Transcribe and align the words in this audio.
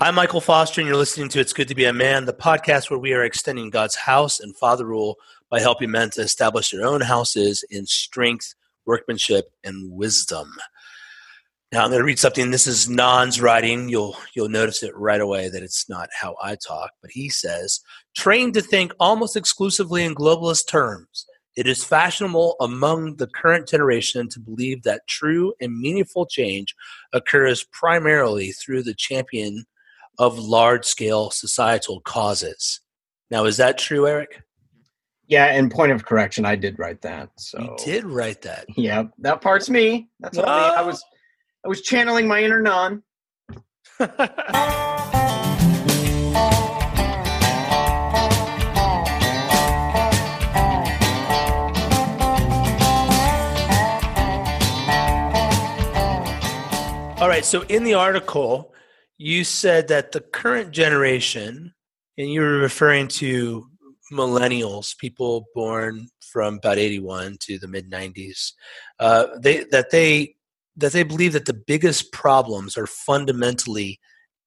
I'm 0.00 0.14
Michael 0.14 0.40
Foster, 0.40 0.80
and 0.80 0.86
you're 0.86 0.96
listening 0.96 1.28
to 1.30 1.40
It's 1.40 1.52
Good 1.52 1.66
to 1.66 1.74
Be 1.74 1.86
a 1.86 1.92
Man, 1.92 2.24
the 2.24 2.32
podcast 2.32 2.88
where 2.88 3.00
we 3.00 3.14
are 3.14 3.24
extending 3.24 3.68
God's 3.68 3.96
house 3.96 4.38
and 4.38 4.56
father 4.56 4.84
rule 4.84 5.16
by 5.50 5.58
helping 5.58 5.90
men 5.90 6.08
to 6.10 6.20
establish 6.20 6.70
their 6.70 6.86
own 6.86 7.00
houses 7.00 7.64
in 7.68 7.84
strength, 7.84 8.54
workmanship, 8.86 9.46
and 9.64 9.90
wisdom. 9.90 10.52
Now 11.72 11.82
I'm 11.82 11.90
going 11.90 11.98
to 11.98 12.04
read 12.04 12.20
something. 12.20 12.52
This 12.52 12.68
is 12.68 12.86
Bnonn's 12.86 13.40
writing. 13.40 13.88
You'll 13.88 14.16
you'll 14.34 14.48
notice 14.48 14.84
it 14.84 14.96
right 14.96 15.20
away 15.20 15.48
that 15.48 15.64
it's 15.64 15.88
not 15.88 16.10
how 16.16 16.36
I 16.40 16.54
talk. 16.54 16.92
But 17.02 17.10
he 17.10 17.28
says, 17.28 17.80
trained 18.16 18.54
to 18.54 18.62
think 18.62 18.92
almost 19.00 19.34
exclusively 19.34 20.04
in 20.04 20.14
globalist 20.14 20.68
terms. 20.68 21.26
It 21.56 21.66
is 21.66 21.82
fashionable 21.82 22.54
among 22.60 23.16
the 23.16 23.26
current 23.26 23.66
generation 23.66 24.28
to 24.28 24.38
believe 24.38 24.84
that 24.84 25.08
true 25.08 25.54
and 25.60 25.76
meaningful 25.76 26.24
change 26.24 26.76
occurs 27.12 27.64
primarily 27.72 28.52
through 28.52 28.84
the 28.84 28.94
champion 28.94 29.66
of 30.18 30.38
large 30.38 30.84
scale 30.84 31.30
societal 31.30 32.00
causes. 32.00 32.80
Now, 33.30 33.44
is 33.44 33.56
that 33.58 33.78
true, 33.78 34.06
Eric? 34.06 34.42
Yeah, 35.26 35.46
and 35.46 35.70
point 35.70 35.92
of 35.92 36.06
correction, 36.06 36.44
I 36.46 36.56
did 36.56 36.78
write 36.78 37.02
that. 37.02 37.30
So 37.36 37.60
you 37.60 37.76
did 37.84 38.04
write 38.04 38.42
that. 38.42 38.64
Yeah, 38.76 39.04
that 39.18 39.42
part's 39.42 39.68
me. 39.68 40.08
That's 40.20 40.38
what 40.38 40.48
I, 40.48 40.68
I 40.68 40.82
ah. 40.82 40.86
was. 40.86 41.04
I 41.64 41.68
was 41.68 41.82
channeling 41.82 42.26
my 42.26 42.42
inner 42.42 42.62
Bnonn. 42.62 43.02
All 57.20 57.28
right. 57.28 57.44
So 57.44 57.62
in 57.62 57.82
the 57.82 57.94
article, 57.94 58.72
you 59.18 59.42
said 59.44 59.88
that 59.88 60.12
the 60.12 60.20
current 60.20 60.70
generation, 60.70 61.74
and 62.16 62.30
you 62.30 62.40
were 62.40 62.58
referring 62.58 63.08
to 63.08 63.66
millennials, 64.12 64.96
people 64.96 65.46
born 65.54 66.08
from 66.20 66.56
about 66.56 66.78
81 66.78 67.36
to 67.40 67.58
the 67.58 67.68
mid 67.68 67.90
90s, 67.90 68.52
uh, 69.00 69.26
they, 69.40 69.64
that 69.64 69.90
they 69.90 70.36
that 70.76 70.92
they 70.92 71.02
believe 71.02 71.32
that 71.32 71.46
the 71.46 71.60
biggest 71.66 72.12
problems 72.12 72.78
are 72.78 72.86
fundamentally 72.86 73.98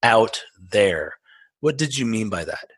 out 0.02 0.42
there. 0.58 1.14
What 1.60 1.76
did 1.76 1.96
you 1.96 2.06
mean 2.06 2.30
by 2.30 2.44
that? 2.44 2.70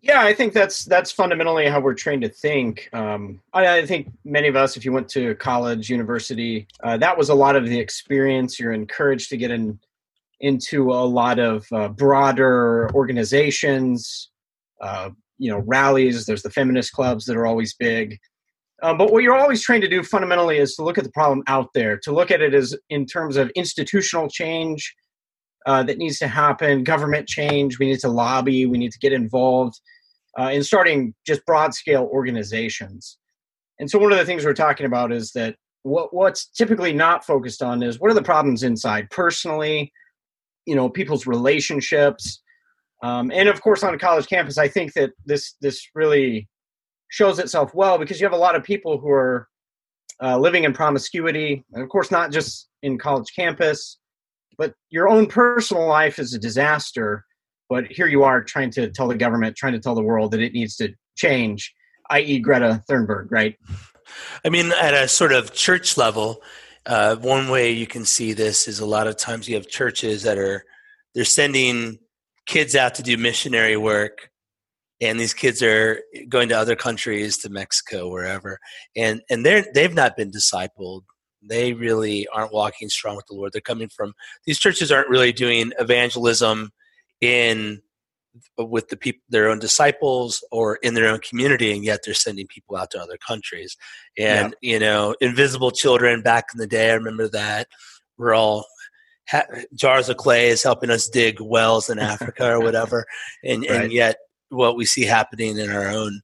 Yeah, 0.00 0.22
I 0.22 0.32
think 0.32 0.52
that's 0.52 0.84
that's 0.84 1.10
fundamentally 1.10 1.66
how 1.66 1.80
we're 1.80 1.94
trained 1.94 2.22
to 2.22 2.28
think. 2.28 2.88
Um, 2.92 3.40
I, 3.52 3.78
I, 3.78 3.86
think 3.86 4.12
many 4.24 4.46
of 4.46 4.54
us, 4.54 4.76
if 4.76 4.84
you 4.84 4.92
went 4.92 5.08
to 5.10 5.34
college, 5.34 5.90
university, 5.90 6.68
uh, 6.84 6.96
that 6.98 7.18
was 7.18 7.28
a 7.28 7.34
lot 7.34 7.56
of 7.56 7.66
the 7.66 7.78
experience. 7.80 8.60
You're 8.60 8.72
encouraged 8.72 9.30
to 9.30 9.36
get 9.36 9.50
in 9.50 9.80
into 10.40 10.92
a 10.92 11.04
lot 11.04 11.38
of 11.38 11.66
uh, 11.72 11.88
broader 11.88 12.90
organizations, 12.94 14.30
uh, 14.80 15.10
you 15.38 15.50
know, 15.50 15.62
rallies. 15.66 16.26
There's 16.26 16.42
the 16.42 16.50
feminist 16.50 16.92
clubs 16.92 17.24
that 17.26 17.36
are 17.36 17.46
always 17.46 17.74
big. 17.74 18.18
Um, 18.82 18.98
but 18.98 19.10
what 19.10 19.22
you're 19.22 19.36
always 19.36 19.62
trying 19.62 19.80
to 19.80 19.88
do 19.88 20.02
fundamentally 20.02 20.58
is 20.58 20.74
to 20.76 20.82
look 20.82 20.98
at 20.98 21.04
the 21.04 21.10
problem 21.12 21.42
out 21.46 21.70
there, 21.72 21.96
to 21.98 22.12
look 22.12 22.30
at 22.30 22.42
it 22.42 22.52
as 22.52 22.76
in 22.90 23.06
terms 23.06 23.36
of 23.36 23.50
institutional 23.56 24.28
change 24.28 24.94
uh, 25.64 25.82
that 25.82 25.98
needs 25.98 26.18
to 26.18 26.28
happen, 26.28 26.84
government 26.84 27.26
change. 27.26 27.78
We 27.78 27.86
need 27.86 28.00
to 28.00 28.08
lobby. 28.08 28.66
We 28.66 28.78
need 28.78 28.92
to 28.92 28.98
get 28.98 29.12
involved 29.12 29.80
uh, 30.38 30.50
in 30.52 30.62
starting 30.62 31.14
just 31.26 31.44
broad 31.46 31.74
scale 31.74 32.08
organizations. 32.12 33.18
And 33.78 33.90
so 33.90 33.98
one 33.98 34.12
of 34.12 34.18
the 34.18 34.24
things 34.24 34.44
we're 34.44 34.54
talking 34.54 34.86
about 34.86 35.12
is 35.12 35.32
that 35.32 35.56
what 35.82 36.12
what's 36.12 36.46
typically 36.46 36.92
not 36.92 37.24
focused 37.24 37.62
on 37.62 37.82
is 37.82 38.00
what 38.00 38.10
are 38.10 38.14
the 38.14 38.22
problems 38.22 38.62
inside 38.62 39.08
personally, 39.10 39.92
you 40.66 40.74
know, 40.74 40.88
people's 40.88 41.26
relationships, 41.26 42.42
um, 43.02 43.30
and 43.32 43.48
of 43.48 43.60
course 43.60 43.82
on 43.82 43.94
a 43.94 43.98
college 43.98 44.26
campus. 44.26 44.58
I 44.58 44.68
think 44.68 44.92
that 44.94 45.12
this 45.24 45.54
this 45.60 45.88
really 45.94 46.48
shows 47.08 47.38
itself 47.38 47.74
well 47.74 47.98
because 47.98 48.20
you 48.20 48.26
have 48.26 48.32
a 48.32 48.38
lot 48.38 48.56
of 48.56 48.64
people 48.64 48.98
who 48.98 49.10
are 49.10 49.48
uh, 50.22 50.38
living 50.38 50.64
in 50.64 50.72
promiscuity, 50.72 51.64
and 51.72 51.82
of 51.82 51.88
course 51.88 52.10
not 52.10 52.32
just 52.32 52.68
in 52.82 52.98
college 52.98 53.32
campus, 53.34 53.98
but 54.58 54.74
your 54.90 55.08
own 55.08 55.26
personal 55.26 55.86
life 55.86 56.18
is 56.18 56.34
a 56.34 56.38
disaster 56.38 57.24
but 57.68 57.86
here 57.86 58.06
you 58.06 58.22
are 58.22 58.42
trying 58.42 58.70
to 58.72 58.90
tell 58.90 59.08
the 59.08 59.16
government, 59.16 59.56
trying 59.56 59.72
to 59.72 59.80
tell 59.80 59.94
the 59.94 60.02
world 60.02 60.30
that 60.32 60.40
it 60.40 60.52
needs 60.52 60.76
to 60.76 60.94
change, 61.16 61.74
i.e., 62.10 62.38
Greta 62.38 62.82
Thunberg, 62.88 63.26
right? 63.30 63.56
I 64.44 64.50
mean, 64.50 64.72
at 64.80 64.94
a 64.94 65.08
sort 65.08 65.32
of 65.32 65.52
church 65.52 65.96
level, 65.96 66.42
uh, 66.86 67.16
one 67.16 67.48
way 67.48 67.70
you 67.72 67.86
can 67.86 68.04
see 68.04 68.32
this 68.32 68.68
is 68.68 68.80
a 68.80 68.86
lot 68.86 69.06
of 69.06 69.16
times 69.16 69.48
you 69.48 69.54
have 69.56 69.68
churches 69.68 70.22
that 70.22 70.38
are 70.38 70.64
they're 71.14 71.24
sending 71.24 71.98
kids 72.46 72.76
out 72.76 72.94
to 72.94 73.02
do 73.02 73.16
missionary 73.16 73.76
work 73.76 74.30
and 75.00 75.18
these 75.18 75.34
kids 75.34 75.62
are 75.62 76.00
going 76.28 76.48
to 76.48 76.56
other 76.56 76.76
countries 76.76 77.38
to 77.38 77.48
mexico 77.50 78.08
wherever 78.08 78.58
and 78.94 79.20
and 79.28 79.44
they're 79.44 79.66
they've 79.74 79.94
not 79.94 80.16
been 80.16 80.30
discipled. 80.30 81.02
They 81.48 81.74
really 81.74 82.26
aren't 82.32 82.52
walking 82.52 82.88
strong 82.88 83.14
with 83.14 83.26
the 83.26 83.34
lord. 83.34 83.52
They're 83.52 83.60
coming 83.60 83.88
from 83.88 84.14
these 84.46 84.58
churches 84.58 84.90
aren't 84.90 85.08
really 85.08 85.32
doing 85.32 85.72
evangelism 85.78 86.70
in 87.20 87.82
with 88.58 88.88
the 88.88 88.96
people 88.96 89.22
their 89.28 89.48
own 89.48 89.58
disciples 89.58 90.44
or 90.50 90.76
in 90.76 90.94
their 90.94 91.08
own 91.08 91.20
community 91.20 91.72
and 91.72 91.84
yet 91.84 92.00
they're 92.04 92.14
sending 92.14 92.46
people 92.46 92.76
out 92.76 92.90
to 92.90 93.00
other 93.00 93.18
countries. 93.26 93.76
And 94.18 94.54
yeah. 94.60 94.72
you 94.72 94.78
know 94.78 95.14
invisible 95.20 95.70
children 95.70 96.22
back 96.22 96.46
in 96.52 96.58
the 96.58 96.66
day 96.66 96.90
i 96.90 96.94
remember 96.94 97.28
that. 97.28 97.68
We're 98.18 98.34
all 98.34 98.66
ha- 99.28 99.46
jars 99.74 100.08
of 100.08 100.16
clay 100.16 100.48
is 100.48 100.62
helping 100.62 100.90
us 100.90 101.08
dig 101.08 101.40
wells 101.40 101.90
in 101.90 101.98
africa 101.98 102.50
or 102.50 102.60
whatever. 102.60 103.06
And 103.44 103.62
right. 103.68 103.82
and 103.82 103.92
yet 103.92 104.16
what 104.48 104.76
we 104.76 104.84
see 104.84 105.02
happening 105.02 105.58
in 105.58 105.70
our 105.70 105.88
own 105.88 106.20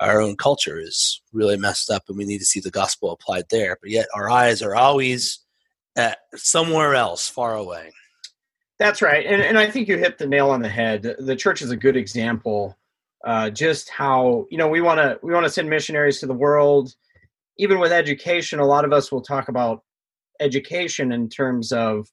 our 0.00 0.20
own 0.20 0.36
culture 0.36 0.78
is 0.78 1.22
really 1.32 1.56
messed 1.56 1.90
up 1.90 2.04
and 2.08 2.18
we 2.18 2.26
need 2.26 2.38
to 2.38 2.44
see 2.44 2.60
the 2.60 2.70
gospel 2.70 3.12
applied 3.12 3.44
there. 3.50 3.78
But 3.80 3.90
yet 3.90 4.06
our 4.14 4.30
eyes 4.30 4.62
are 4.62 4.74
always 4.74 5.40
at 5.96 6.18
somewhere 6.34 6.94
else 6.94 7.28
far 7.28 7.54
away 7.54 7.90
that's 8.78 9.00
right, 9.00 9.24
and 9.24 9.40
and 9.40 9.58
I 9.58 9.70
think 9.70 9.88
you 9.88 9.96
hit 9.96 10.18
the 10.18 10.26
nail 10.26 10.50
on 10.50 10.60
the 10.60 10.68
head. 10.68 11.16
The 11.18 11.36
church 11.36 11.62
is 11.62 11.70
a 11.70 11.76
good 11.76 11.96
example. 11.96 12.76
Uh, 13.24 13.50
just 13.50 13.88
how 13.88 14.46
you 14.50 14.58
know 14.58 14.68
we 14.68 14.80
want 14.80 14.98
to 14.98 15.18
we 15.22 15.32
want 15.32 15.44
to 15.44 15.50
send 15.50 15.70
missionaries 15.70 16.20
to 16.20 16.26
the 16.26 16.34
world. 16.34 16.94
Even 17.58 17.78
with 17.78 17.90
education, 17.90 18.58
a 18.58 18.66
lot 18.66 18.84
of 18.84 18.92
us 18.92 19.10
will 19.10 19.22
talk 19.22 19.48
about 19.48 19.82
education 20.40 21.10
in 21.10 21.30
terms 21.30 21.72
of, 21.72 22.06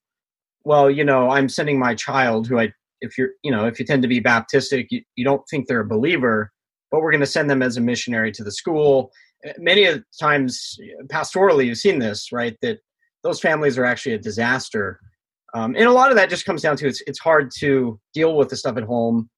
well, 0.64 0.90
you 0.90 1.04
know, 1.04 1.30
I'm 1.30 1.50
sending 1.50 1.78
my 1.78 1.96
child 1.96 2.48
who 2.48 2.58
I 2.60 2.72
if 3.02 3.18
you're 3.18 3.32
you 3.44 3.52
know 3.52 3.66
if 3.66 3.78
you 3.78 3.86
tend 3.86 4.02
to 4.04 4.08
be 4.08 4.22
Baptistic, 4.22 4.88
you, 4.90 5.02
you 5.16 5.26
don't 5.26 5.44
think 5.50 5.68
they're 5.68 5.82
a 5.82 5.86
believer, 5.86 6.52
but 6.92 7.02
we're 7.02 7.12
going 7.12 7.22
to 7.22 7.28
send 7.28 7.50
them 7.50 7.62
as 7.62 7.76
a 7.76 7.82
missionary 7.82 8.32
to 8.32 8.44
the 8.44 8.52
school. 8.52 9.12
Many 9.58 9.84
of 9.84 10.02
times, 10.18 10.78
pastorally, 11.12 11.66
you've 11.66 11.78
seen 11.78 12.00
this, 12.00 12.32
right? 12.32 12.56
That 12.62 12.80
those 13.24 13.42
families 13.42 13.78
are 13.78 13.84
actually 13.84 14.14
a 14.14 14.20
disaster 14.20 15.02
um, 15.54 15.76
and 15.76 15.86
a 15.86 15.92
lot 15.92 16.10
of 16.10 16.18
that 16.18 16.30
just 16.30 16.46
comes 16.46 16.62
down 16.62 16.78
to 16.78 16.88
it's 16.88 17.02
it's 17.08 17.20
hard 17.20 17.52
to 17.60 18.00
deal 18.14 18.36
with 18.36 18.50
the 18.50 18.56
stuff 18.56 18.78
at 18.78 18.84
home. 18.84 19.30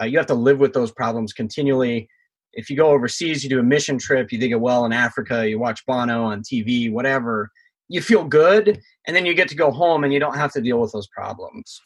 Uh, 0.00 0.04
you 0.04 0.18
have 0.18 0.26
to 0.26 0.34
live 0.34 0.58
with 0.58 0.72
those 0.72 0.92
problems 0.92 1.32
continually. 1.32 2.08
If 2.52 2.70
you 2.70 2.76
go 2.76 2.90
overseas, 2.90 3.42
you 3.42 3.50
do 3.50 3.58
a 3.58 3.64
mission 3.64 3.98
trip, 3.98 4.30
you 4.30 4.38
dig 4.38 4.52
a 4.52 4.58
well 4.58 4.84
in 4.84 4.92
Africa, 4.92 5.48
you 5.48 5.58
watch 5.58 5.84
Bono 5.86 6.24
on 6.24 6.42
TV, 6.42 6.92
whatever, 6.92 7.50
you 7.88 8.00
feel 8.00 8.24
good, 8.24 8.80
and 9.06 9.16
then 9.16 9.26
you 9.26 9.34
get 9.34 9.48
to 9.48 9.56
go 9.56 9.72
home 9.72 10.04
and 10.04 10.12
you 10.12 10.20
don't 10.20 10.36
have 10.36 10.52
to 10.52 10.60
deal 10.60 10.80
with 10.80 10.92
those 10.92 11.08
problems. 11.08 11.80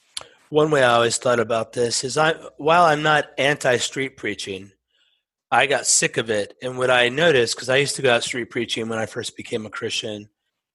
One 0.50 0.70
way 0.70 0.82
I 0.82 0.94
always 0.94 1.19
thought 1.19 1.41
about 1.41 1.72
this 1.72 2.05
is 2.05 2.16
I 2.19 2.34
while 2.59 2.84
I'm 2.84 3.03
not 3.03 3.26
anti 3.38 3.78
street 3.78 4.16
preaching, 4.16 4.72
I 5.50 5.66
got 5.66 5.87
sick 5.87 6.19
of 6.19 6.28
it. 6.28 6.55
And 6.62 6.76
what 6.76 6.91
I 6.91 7.09
noticed, 7.09 7.55
because 7.56 7.70
I 7.70 7.76
used 7.76 7.97
to 7.97 8.03
go 8.03 8.15
out 8.15 8.22
street 8.22 8.50
preaching 8.50 8.88
when 8.88 8.99
I 8.99 9.06
first 9.06 9.37
became 9.37 9.65
a 9.65 9.70
Christian, 9.70 10.28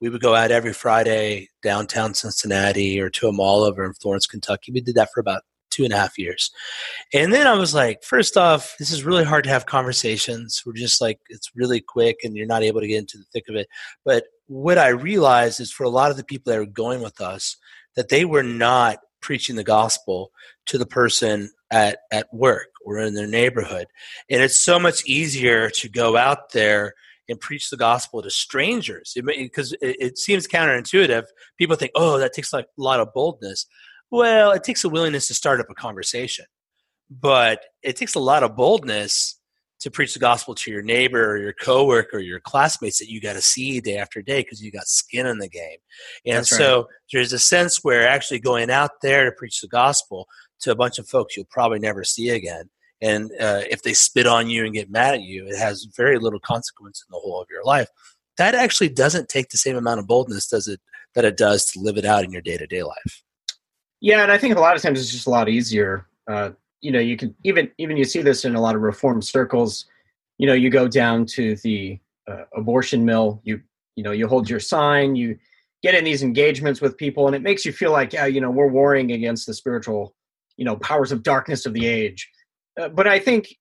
we 0.03 0.09
would 0.09 0.21
go 0.21 0.35
out 0.35 0.51
every 0.51 0.73
Friday 0.73 1.47
downtown 1.61 2.13
Cincinnati 2.13 2.99
or 2.99 3.09
to 3.09 3.29
a 3.29 3.31
mall 3.31 3.63
over 3.63 3.85
in 3.85 3.93
Florence, 3.93 4.27
Kentucky. 4.27 4.73
We 4.73 4.81
did 4.81 4.95
that 4.95 5.13
for 5.13 5.21
about 5.21 5.43
two 5.69 5.85
and 5.85 5.93
a 5.93 5.97
half 5.97 6.19
years. 6.19 6.51
And 7.13 7.31
then 7.31 7.47
I 7.47 7.53
was 7.53 7.73
like, 7.73 8.03
first 8.03 8.35
off, 8.35 8.75
this 8.77 8.91
is 8.91 9.05
really 9.05 9.23
hard 9.23 9.45
to 9.45 9.49
have 9.49 9.65
conversations. 9.65 10.61
We're 10.65 10.73
just 10.73 10.99
like, 10.99 11.21
it's 11.29 11.51
really 11.55 11.79
quick 11.79 12.17
and 12.25 12.35
you're 12.35 12.45
not 12.45 12.63
able 12.63 12.81
to 12.81 12.87
get 12.87 12.97
into 12.97 13.17
the 13.17 13.23
thick 13.31 13.45
of 13.47 13.55
it. 13.55 13.69
But 14.03 14.25
what 14.47 14.77
I 14.77 14.89
realized 14.89 15.61
is 15.61 15.71
for 15.71 15.85
a 15.85 15.89
lot 15.89 16.11
of 16.11 16.17
the 16.17 16.25
people 16.25 16.51
that 16.51 16.59
are 16.59 16.65
going 16.65 17.01
with 17.01 17.21
us, 17.21 17.55
that 17.95 18.09
they 18.09 18.25
were 18.25 18.43
not 18.43 18.99
preaching 19.21 19.55
the 19.55 19.63
gospel 19.63 20.31
to 20.65 20.77
the 20.77 20.85
person 20.85 21.49
at, 21.71 21.99
at 22.11 22.27
work 22.33 22.67
or 22.85 22.97
in 22.97 23.13
their 23.13 23.25
neighborhood. 23.25 23.87
And 24.29 24.41
it's 24.41 24.59
so 24.59 24.77
much 24.77 25.05
easier 25.05 25.69
to 25.69 25.87
go 25.87 26.17
out 26.17 26.51
there 26.51 26.93
and 27.29 27.39
preach 27.39 27.69
the 27.69 27.77
gospel 27.77 28.21
to 28.21 28.29
strangers 28.29 29.13
because 29.25 29.73
it, 29.73 29.79
it, 29.81 29.95
it, 29.99 30.17
seems 30.17 30.47
counterintuitive 30.47 31.23
people 31.57 31.75
think 31.75 31.91
oh 31.95 32.17
that 32.17 32.33
takes 32.33 32.51
like 32.51 32.65
a 32.65 32.81
lot 32.81 32.99
of 32.99 33.13
boldness 33.13 33.65
well 34.11 34.51
it 34.51 34.63
takes 34.63 34.83
a 34.83 34.89
willingness 34.89 35.27
to 35.27 35.33
start 35.33 35.59
up 35.59 35.69
a 35.69 35.75
conversation 35.75 36.45
but 37.09 37.61
it 37.81 37.95
takes 37.95 38.15
a 38.15 38.19
lot 38.19 38.43
of 38.43 38.55
boldness 38.55 39.39
to 39.83 39.91
preach 39.91 40.13
the 40.13 40.19
gospel 40.19 40.55
to 40.55 40.71
your 40.71 40.81
neighbor 40.81 41.31
or 41.31 41.37
your 41.37 41.53
coworker 41.53 42.17
or 42.17 42.21
your 42.21 42.39
classmates 42.39 42.99
that 42.99 43.09
you 43.09 43.19
got 43.19 43.33
to 43.33 43.41
see 43.41 43.81
day 43.81 43.97
after 43.97 44.21
day 44.21 44.41
because 44.41 44.63
you 44.63 44.71
got 44.71 44.87
skin 44.87 45.27
in 45.27 45.39
the 45.39 45.49
game. 45.49 45.77
And 46.25 46.37
That's 46.37 46.49
so 46.49 46.77
right. 46.77 46.85
there's 47.11 47.33
a 47.33 47.39
sense 47.39 47.83
where 47.83 48.07
actually 48.07 48.39
going 48.39 48.71
out 48.71 48.91
there 49.01 49.25
to 49.25 49.31
preach 49.33 49.59
the 49.59 49.67
gospel 49.67 50.25
to 50.61 50.71
a 50.71 50.75
bunch 50.75 50.99
of 50.99 51.07
folks 51.09 51.35
you'll 51.35 51.47
probably 51.49 51.79
never 51.79 52.05
see 52.05 52.29
again. 52.29 52.69
And 53.03 53.31
uh, 53.33 53.63
if 53.69 53.83
they 53.83 53.93
spit 53.93 54.25
on 54.25 54.49
you 54.49 54.63
and 54.63 54.73
get 54.73 54.89
mad 54.89 55.15
at 55.15 55.21
you, 55.21 55.45
it 55.45 55.57
has 55.57 55.87
very 55.95 56.17
little 56.17 56.39
consequence 56.39 57.03
in 57.05 57.11
the 57.11 57.19
whole 57.19 57.41
of 57.41 57.47
your 57.51 57.63
life. 57.65 57.89
That 58.37 58.55
actually 58.55 58.89
doesn't 58.89 59.27
take 59.27 59.49
the 59.49 59.57
same 59.57 59.75
amount 59.75 59.99
of 59.99 60.07
boldness, 60.07 60.47
does 60.47 60.69
it, 60.69 60.79
that 61.13 61.25
it 61.25 61.35
does 61.35 61.65
to 61.71 61.81
live 61.81 61.97
it 61.97 62.05
out 62.05 62.23
in 62.23 62.31
your 62.31 62.41
day 62.41 62.55
to 62.55 62.65
day 62.65 62.81
life. 62.81 63.23
Yeah, 63.99 64.23
and 64.23 64.31
I 64.31 64.37
think 64.37 64.55
a 64.55 64.59
lot 64.59 64.75
of 64.75 64.81
times 64.81 65.01
it's 65.01 65.11
just 65.11 65.27
a 65.27 65.29
lot 65.29 65.49
easier. 65.49 66.07
Uh, 66.29 66.51
you 66.79 66.91
know, 66.91 66.99
you 66.99 67.17
can 67.17 67.35
even 67.43 67.69
even 67.77 67.97
you 67.97 68.05
see 68.05 68.21
this 68.21 68.45
in 68.45 68.55
a 68.55 68.61
lot 68.61 68.75
of 68.75 68.81
reform 68.81 69.21
circles. 69.21 69.85
You 70.37 70.47
know, 70.47 70.53
you 70.53 70.69
go 70.69 70.87
down 70.87 71.25
to 71.27 71.55
the 71.57 71.99
uh, 72.27 72.43
abortion 72.55 73.03
mill. 73.03 73.41
You 73.43 73.61
you 73.95 74.03
know, 74.03 74.11
you 74.11 74.27
hold 74.27 74.49
your 74.49 74.59
sign. 74.59 75.15
You 75.15 75.37
get 75.83 75.93
in 75.93 76.05
these 76.05 76.23
engagements 76.23 76.79
with 76.79 76.97
people, 76.97 77.27
and 77.27 77.35
it 77.35 77.41
makes 77.41 77.65
you 77.65 77.73
feel 77.73 77.91
like, 77.91 78.13
yeah, 78.13 78.25
you 78.25 78.39
know, 78.39 78.49
we're 78.49 78.67
warring 78.67 79.11
against 79.11 79.45
the 79.45 79.53
spiritual, 79.53 80.15
you 80.55 80.63
know, 80.63 80.77
powers 80.77 81.11
of 81.11 81.21
darkness 81.21 81.65
of 81.65 81.73
the 81.73 81.85
age. 81.85 82.29
Uh, 82.79 82.89
but 82.89 83.07
I 83.07 83.19
think 83.19 83.55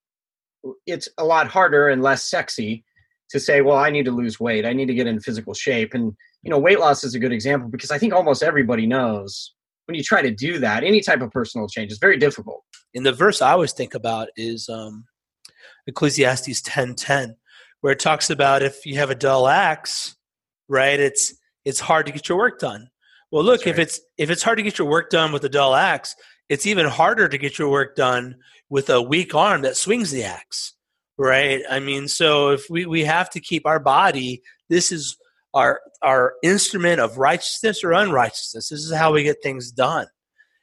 it's 0.87 1.09
a 1.19 1.25
lot 1.25 1.49
harder 1.49 1.89
and 1.89 2.03
less 2.03 2.25
sexy 2.29 2.85
to 3.31 3.41
say, 3.41 3.63
well, 3.63 3.77
I 3.77 3.91
need 3.91 4.05
to 4.05 4.11
lose 4.13 4.39
weight. 4.39 4.67
I 4.67 4.73
need 4.73 4.87
to 4.87 4.95
get 4.95 5.07
in 5.07 5.21
physical 5.21 5.55
shape. 5.55 5.95
And 5.95 6.15
you 6.43 6.51
know, 6.51 6.59
weight 6.59 6.81
loss 6.81 7.05
is 7.05 7.15
a 7.15 7.19
good 7.19 7.33
example 7.33 7.69
because 7.69 7.91
I 7.91 7.99
think 7.99 8.13
almost 8.13 8.43
everybody 8.43 8.87
knows 8.87 9.55
when 9.87 9.97
you 9.97 10.03
try 10.03 10.23
to 10.23 10.31
do 10.31 10.59
that, 10.59 10.85
any 10.85 11.01
type 11.01 11.23
of 11.23 11.31
personal 11.31 11.69
change 11.69 11.93
is 11.93 11.99
very 11.99 12.17
difficult. 12.17 12.63
And 12.95 13.05
the 13.05 13.13
verse 13.13 13.43
I 13.43 13.53
always 13.53 13.73
think 13.73 13.95
about 13.95 14.29
is 14.37 14.69
um, 14.69 15.05
Ecclesiastes 15.87 16.63
ten 16.63 16.95
ten, 16.95 17.37
where 17.81 17.93
it 17.93 18.01
talks 18.01 18.31
about 18.31 18.63
if 18.63 18.87
you 18.87 18.97
have 18.97 19.11
a 19.11 19.15
dull 19.15 19.49
axe, 19.49 20.17
right? 20.69 20.99
It's 20.99 21.35
it's 21.65 21.81
hard 21.81 22.07
to 22.07 22.13
get 22.13 22.29
your 22.29 22.39
work 22.39 22.59
done. 22.59 22.89
Well, 23.31 23.45
look, 23.45 23.61
right. 23.61 23.69
if 23.69 23.79
it's 23.79 24.01
if 24.19 24.31
it's 24.31 24.43
hard 24.43 24.59
to 24.59 24.63
get 24.63 24.79
your 24.79 24.89
work 24.89 25.11
done 25.11 25.33
with 25.33 25.45
a 25.45 25.49
dull 25.49 25.75
axe, 25.75 26.15
it's 26.49 26.67
even 26.67 26.87
harder 26.87 27.29
to 27.29 27.39
get 27.39 27.59
your 27.59 27.71
work 27.71 27.97
done 27.97 28.37
with 28.73 28.89
a 28.89 29.03
weak 29.03 29.35
arm 29.35 29.61
that 29.61 29.77
swings 29.77 30.11
the 30.11 30.25
axe, 30.25 30.73
right? 31.19 31.61
I 31.69 31.79
mean, 31.79 32.09
so 32.09 32.53
if 32.53 32.71
we 32.71 32.87
we 32.87 33.05
have 33.05 33.29
to 33.31 33.39
keep 33.39 33.67
our 33.67 33.79
body, 33.79 34.41
this 34.71 34.91
is 34.91 35.19
our 35.53 35.79
our 36.01 36.33
instrument 36.43 36.99
of 36.99 37.19
righteousness 37.19 37.85
or 37.85 37.93
unrighteousness. 37.93 38.71
This 38.71 38.81
is 38.81 38.95
how 38.95 39.13
we 39.13 39.25
get 39.25 39.43
things 39.43 39.71
done. 39.71 40.07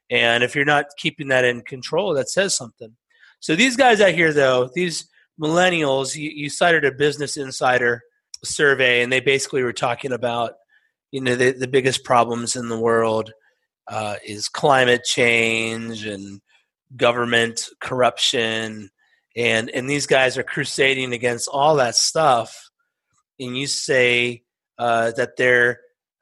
And 0.10 0.44
if 0.44 0.56
you're 0.56 0.66
not 0.66 0.86
keeping 0.98 1.28
that 1.28 1.46
in 1.46 1.62
control, 1.62 2.16
that 2.16 2.30
says 2.30 2.58
something. 2.58 2.96
So 3.42 3.56
these 3.56 3.78
guys 3.78 4.02
out 4.02 4.16
here, 4.16 4.34
though, 4.34 4.72
these 4.74 5.08
millennials, 5.40 6.16
you, 6.16 6.32
you 6.32 6.50
cited 6.50 6.86
a 6.86 6.92
Business 6.92 7.38
Insider 7.38 8.02
survey, 8.44 9.04
and 9.04 9.14
they 9.14 9.20
basically 9.20 9.62
were 9.62 9.72
talking 9.72 10.14
about, 10.14 10.54
you 11.12 11.22
know, 11.22 11.36
the, 11.36 11.52
the 11.52 11.68
biggest 11.68 12.04
problems 12.04 12.56
in 12.56 12.70
the 12.70 12.80
world 12.80 13.32
uh, 13.88 14.16
is 14.26 14.50
climate 14.50 15.04
change 15.04 16.08
and 16.08 16.42
government 16.96 17.70
corruption, 17.80 18.90
and 19.36 19.70
and 19.70 19.90
these 19.90 20.08
guys 20.08 20.38
are 20.38 20.44
crusading 20.44 21.14
against 21.14 21.48
all 21.48 21.76
that 21.76 21.96
stuff. 21.96 22.70
And 23.40 23.58
you 23.58 23.68
say 23.68 24.44
uh, 24.78 25.12
that 25.12 25.38
they're 25.38 25.80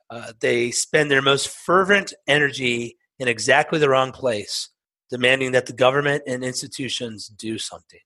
uh, 0.10 0.34
they 0.40 0.72
spend 0.72 1.12
their 1.12 1.22
most 1.22 1.50
fervent 1.50 2.14
energy 2.28 2.98
in 3.20 3.28
exactly 3.28 3.80
the 3.80 3.90
wrong 3.90 4.12
place, 4.12 4.70
demanding 5.10 5.52
that 5.52 5.66
the 5.66 5.74
government 5.74 6.24
and 6.28 6.44
institutions 6.44 7.28
do 7.28 7.58
something. 7.58 8.00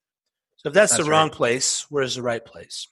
So 0.58 0.70
if 0.70 0.74
that's, 0.74 0.92
that's 0.92 1.04
the 1.04 1.10
wrong 1.10 1.28
right. 1.28 1.36
place, 1.36 1.88
where's 1.90 2.16
the 2.16 2.22
right 2.22 2.44
place? 2.44 2.88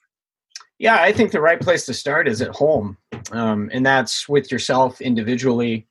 Yeah, 0.78 0.96
I 1.00 1.12
think 1.12 1.30
the 1.30 1.40
right 1.40 1.60
place 1.60 1.84
to 1.86 1.94
start 1.94 2.26
is 2.26 2.40
at 2.40 2.54
home, 2.54 2.96
um, 3.32 3.70
and 3.72 3.84
that's 3.84 4.28
with 4.28 4.50
yourself 4.50 5.00
individually. 5.00 5.86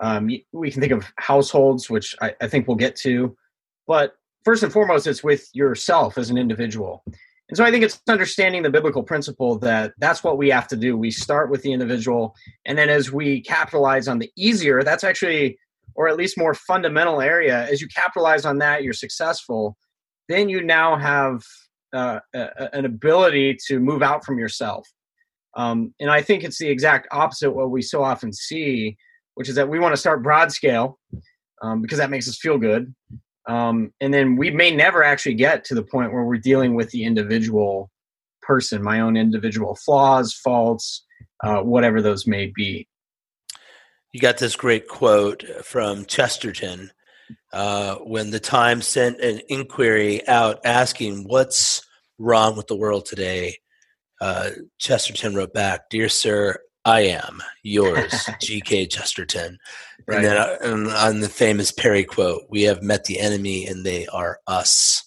Um, 0.00 0.30
we 0.52 0.70
can 0.70 0.80
think 0.80 0.92
of 0.92 1.06
households, 1.16 1.90
which 1.90 2.16
I, 2.20 2.34
I 2.40 2.48
think 2.48 2.66
we'll 2.66 2.76
get 2.76 2.96
to, 2.96 3.36
but 3.86 4.14
first 4.44 4.62
and 4.62 4.72
foremost, 4.72 5.06
it's 5.06 5.22
with 5.22 5.48
yourself 5.52 6.16
as 6.16 6.30
an 6.30 6.38
individual. 6.38 7.04
And 7.48 7.56
so 7.56 7.64
I 7.64 7.70
think 7.70 7.84
it's 7.84 8.00
understanding 8.08 8.62
the 8.62 8.70
biblical 8.70 9.02
principle 9.02 9.58
that 9.58 9.92
that's 9.98 10.22
what 10.22 10.38
we 10.38 10.48
have 10.50 10.68
to 10.68 10.76
do. 10.76 10.96
We 10.96 11.10
start 11.10 11.50
with 11.50 11.62
the 11.62 11.72
individual, 11.72 12.34
and 12.64 12.78
then 12.78 12.88
as 12.88 13.12
we 13.12 13.42
capitalize 13.42 14.08
on 14.08 14.20
the 14.20 14.30
easier, 14.36 14.82
that's 14.82 15.04
actually, 15.04 15.58
or 15.94 16.08
at 16.08 16.16
least 16.16 16.38
more 16.38 16.54
fundamental 16.54 17.20
area, 17.20 17.68
as 17.68 17.80
you 17.80 17.88
capitalize 17.88 18.44
on 18.44 18.58
that, 18.58 18.84
you're 18.84 18.92
successful. 18.92 19.76
Then 20.28 20.48
you 20.48 20.62
now 20.62 20.96
have 20.96 21.42
uh, 21.92 22.20
a, 22.34 22.74
an 22.74 22.84
ability 22.84 23.58
to 23.66 23.80
move 23.80 24.00
out 24.00 24.24
from 24.24 24.38
yourself. 24.38 24.86
Um, 25.56 25.92
and 25.98 26.08
I 26.08 26.22
think 26.22 26.44
it's 26.44 26.58
the 26.58 26.68
exact 26.68 27.08
opposite 27.10 27.50
what 27.50 27.72
we 27.72 27.82
so 27.82 28.04
often 28.04 28.32
see, 28.32 28.96
which 29.34 29.48
is 29.48 29.54
that 29.54 29.68
we 29.68 29.78
want 29.78 29.92
to 29.92 30.00
start 30.00 30.22
broad 30.22 30.52
scale 30.52 30.98
um, 31.62 31.82
because 31.82 31.98
that 31.98 32.10
makes 32.10 32.28
us 32.28 32.38
feel 32.38 32.58
good. 32.58 32.94
Um, 33.48 33.92
and 34.00 34.12
then 34.12 34.36
we 34.36 34.50
may 34.50 34.74
never 34.74 35.02
actually 35.02 35.34
get 35.34 35.64
to 35.66 35.74
the 35.74 35.82
point 35.82 36.12
where 36.12 36.24
we're 36.24 36.38
dealing 36.38 36.74
with 36.74 36.90
the 36.90 37.04
individual 37.04 37.90
person, 38.42 38.82
my 38.82 39.00
own 39.00 39.16
individual 39.16 39.76
flaws, 39.76 40.34
faults, 40.34 41.04
uh, 41.42 41.60
whatever 41.60 42.02
those 42.02 42.26
may 42.26 42.52
be. 42.54 42.86
You 44.12 44.20
got 44.20 44.38
this 44.38 44.56
great 44.56 44.88
quote 44.88 45.44
from 45.64 46.04
Chesterton 46.04 46.90
uh, 47.52 47.96
when 47.96 48.30
the 48.30 48.40
Times 48.40 48.86
sent 48.86 49.20
an 49.20 49.40
inquiry 49.48 50.26
out 50.26 50.60
asking 50.64 51.24
what's 51.24 51.86
wrong 52.18 52.56
with 52.56 52.66
the 52.66 52.76
world 52.76 53.06
today. 53.06 53.56
Uh, 54.20 54.50
Chesterton 54.78 55.34
wrote 55.34 55.54
back, 55.54 55.88
Dear 55.90 56.08
Sir, 56.08 56.58
I 56.84 57.00
am 57.00 57.42
yours, 57.62 58.28
G.K. 58.40 58.86
Chesterton. 58.86 59.58
Right. 60.06 60.16
And 60.16 60.24
then 60.24 60.36
uh, 60.36 60.56
and 60.62 60.86
on 60.88 61.20
the 61.20 61.28
famous 61.28 61.72
Perry 61.72 62.04
quote, 62.04 62.42
we 62.48 62.62
have 62.62 62.82
met 62.82 63.04
the 63.04 63.20
enemy 63.20 63.66
and 63.66 63.84
they 63.84 64.06
are 64.06 64.38
us. 64.46 65.04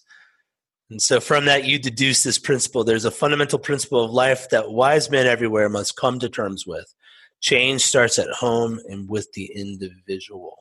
And 0.89 1.01
so 1.01 1.19
from 1.19 1.45
that, 1.45 1.65
you 1.65 1.79
deduce 1.79 2.23
this 2.23 2.37
principle. 2.37 2.83
There's 2.83 3.05
a 3.05 3.11
fundamental 3.11 3.57
principle 3.57 4.03
of 4.03 4.11
life 4.11 4.49
that 4.49 4.71
wise 4.71 5.09
men 5.09 5.25
everywhere 5.25 5.69
must 5.69 5.95
come 5.95 6.19
to 6.19 6.29
terms 6.29 6.67
with. 6.67 6.93
Change 7.41 7.81
starts 7.81 8.19
at 8.19 8.29
home 8.29 8.79
and 8.87 9.09
with 9.09 9.31
the 9.33 9.51
individual. 9.55 10.59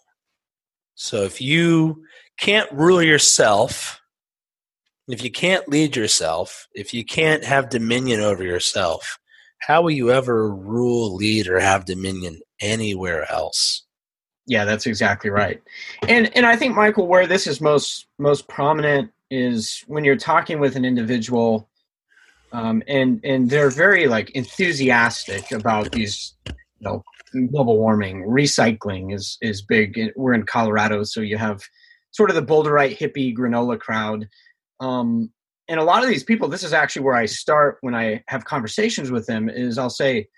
So 0.95 1.23
if 1.23 1.41
you 1.41 2.05
can't 2.39 2.71
rule 2.73 3.03
yourself, 3.03 4.01
if 5.09 5.23
you 5.23 5.31
can't 5.31 5.69
lead 5.69 5.97
yourself, 5.97 6.67
if 6.73 6.95
you 6.95 7.05
can't 7.05 7.45
have 7.45 7.69
dominion 7.69 8.21
over 8.21 8.43
yourself, 8.43 9.19
how 9.67 9.83
will 9.83 9.91
you 9.91 10.11
ever 10.11 10.53
rule, 10.53 11.15
lead, 11.15 11.49
or 11.49 11.61
have 11.61 11.85
dominion 11.85 12.41
anywhere 12.61 13.31
else? 13.31 13.85
Yeah, 14.47 14.65
that's 14.65 14.87
exactly 14.87 15.31
right. 15.31 15.63
And 16.09 16.35
and 16.37 16.45
I 16.45 16.57
think 16.57 16.75
Michael, 16.75 17.07
where 17.07 17.27
this 17.27 17.47
is 17.47 17.61
most 17.61 18.07
most 18.19 18.49
prominent 18.49 19.11
is 19.31 19.85
when 19.87 20.05
you're 20.05 20.17
talking 20.17 20.59
with 20.59 20.75
an 20.75 20.85
individual, 20.85 21.71
um, 22.53 22.83
and 22.89 23.21
and 23.25 23.49
they're 23.49 23.71
very 23.71 24.09
like 24.09 24.31
enthusiastic 24.31 25.53
about 25.53 25.93
these, 25.93 26.35
you 26.47 26.55
know, 26.81 27.05
global 27.51 27.79
warming, 27.79 28.25
recycling 28.25 29.15
is 29.15 29.39
is 29.41 29.63
big. 29.63 30.13
We're 30.17 30.35
in 30.35 30.45
Colorado, 30.45 31.05
so 31.05 31.21
you 31.21 31.39
have 31.39 31.63
sort 32.11 32.31
of 32.31 32.37
the 32.37 32.43
Boulderite 32.43 32.99
hippie 32.99 33.35
granola 33.37 33.79
crowd. 33.79 34.29
Um, 34.81 35.31
and 35.73 35.81
a 35.81 35.85
lot 35.85 36.03
of 36.03 36.09
these 36.11 36.23
people, 36.23 36.49
this 36.49 36.63
is 36.63 36.75
actually 36.75 37.03
where 37.03 37.15
I 37.15 37.25
start 37.25 37.79
when 37.81 37.95
I 37.95 38.23
have 38.29 38.45
conversations 38.45 39.11
with 39.11 39.27
them. 39.27 39.49
Is 39.49 39.79
I'll 39.79 39.89
say, 39.89 40.29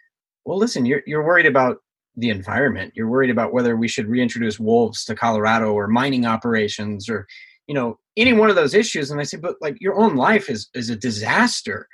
"Well, 0.45 0.57
listen, 0.57 0.87
you're 0.87 1.03
you're 1.09 1.27
worried 1.27 1.45
about 1.45 1.79
the 2.17 2.31
environment. 2.31 2.93
You're 2.95 3.09
worried 3.09 3.31
about 3.31 3.53
whether 3.53 3.77
we 3.77 3.89
should 3.89 4.07
reintroduce 4.07 4.61
wolves 4.61 5.05
to 5.07 5.17
Colorado 5.17 5.73
or 5.73 5.89
mining 5.89 6.25
operations 6.25 7.09
or 7.09 7.27
you 7.67 7.75
know 7.75 7.99
any 8.17 8.33
one 8.33 8.49
of 8.49 8.55
those 8.55 8.75
issues." 8.75 9.11
And 9.11 9.21
I 9.21 9.25
say, 9.25 9.37
"But 9.37 9.57
like 9.61 9.77
your 9.81 9.97
own 9.97 10.15
life 10.15 10.49
is 10.49 10.69
is 10.73 10.89
a 10.89 10.95
disaster. 10.95 11.89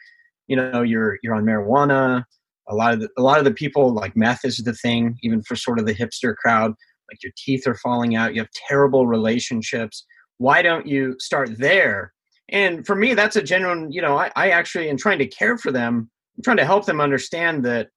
You 0.47 0.57
know, 0.57 0.83
you're 0.83 1.19
you're 1.23 1.35
on 1.35 1.47
marijuana. 1.47 2.25
A 2.69 2.75
lot 2.75 2.93
of 2.93 3.01
the, 3.01 3.09
a 3.17 3.23
lot 3.23 3.39
of 3.39 3.47
the 3.47 3.55
people 3.55 3.95
like 3.95 4.15
meth 4.15 4.45
is 4.45 4.59
the 4.59 4.75
thing, 4.75 5.17
even 5.23 5.43
for 5.43 5.57
sort 5.57 5.79
of 5.79 5.87
the 5.87 5.95
hipster 5.95 6.37
crowd. 6.37 6.75
Like 7.11 7.23
your 7.23 7.33
teeth 7.39 7.67
are 7.67 7.75
falling 7.75 8.17
out. 8.17 8.35
You 8.35 8.43
have 8.43 8.51
terrible 8.69 9.07
relationships. 9.07 10.05
Why 10.37 10.61
don't 10.61 10.87
you 10.87 11.17
start 11.19 11.57
there?" 11.57 12.13
And 12.51 12.87
for 12.87 12.97
me 12.97 13.15
that's 13.15 13.37
a 13.37 13.43
genuine 13.43 13.91
you 13.93 14.03
know 14.03 14.17
I, 14.17 14.31
I 14.37 14.51
actually 14.51 14.91
am 14.91 14.97
trying 14.97 15.19
to 15.19 15.27
care 15.27 15.57
for 15.57 15.73
them. 15.73 16.11
I'm 16.37 16.43
trying 16.43 16.57
to 16.59 16.65
help 16.65 16.87
them 16.87 17.01
understand 17.01 17.65
that 17.65 17.89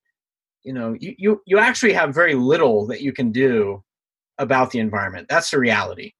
you 0.63 0.73
know 0.73 0.95
you, 0.99 1.15
you 1.17 1.41
you 1.45 1.59
actually 1.59 1.93
have 1.93 2.13
very 2.13 2.35
little 2.35 2.87
that 2.87 3.01
you 3.01 3.13
can 3.13 3.31
do 3.31 3.83
about 4.39 4.71
the 4.71 4.79
environment. 4.79 5.27
That's 5.29 5.51
the 5.51 5.59
reality 5.59 6.13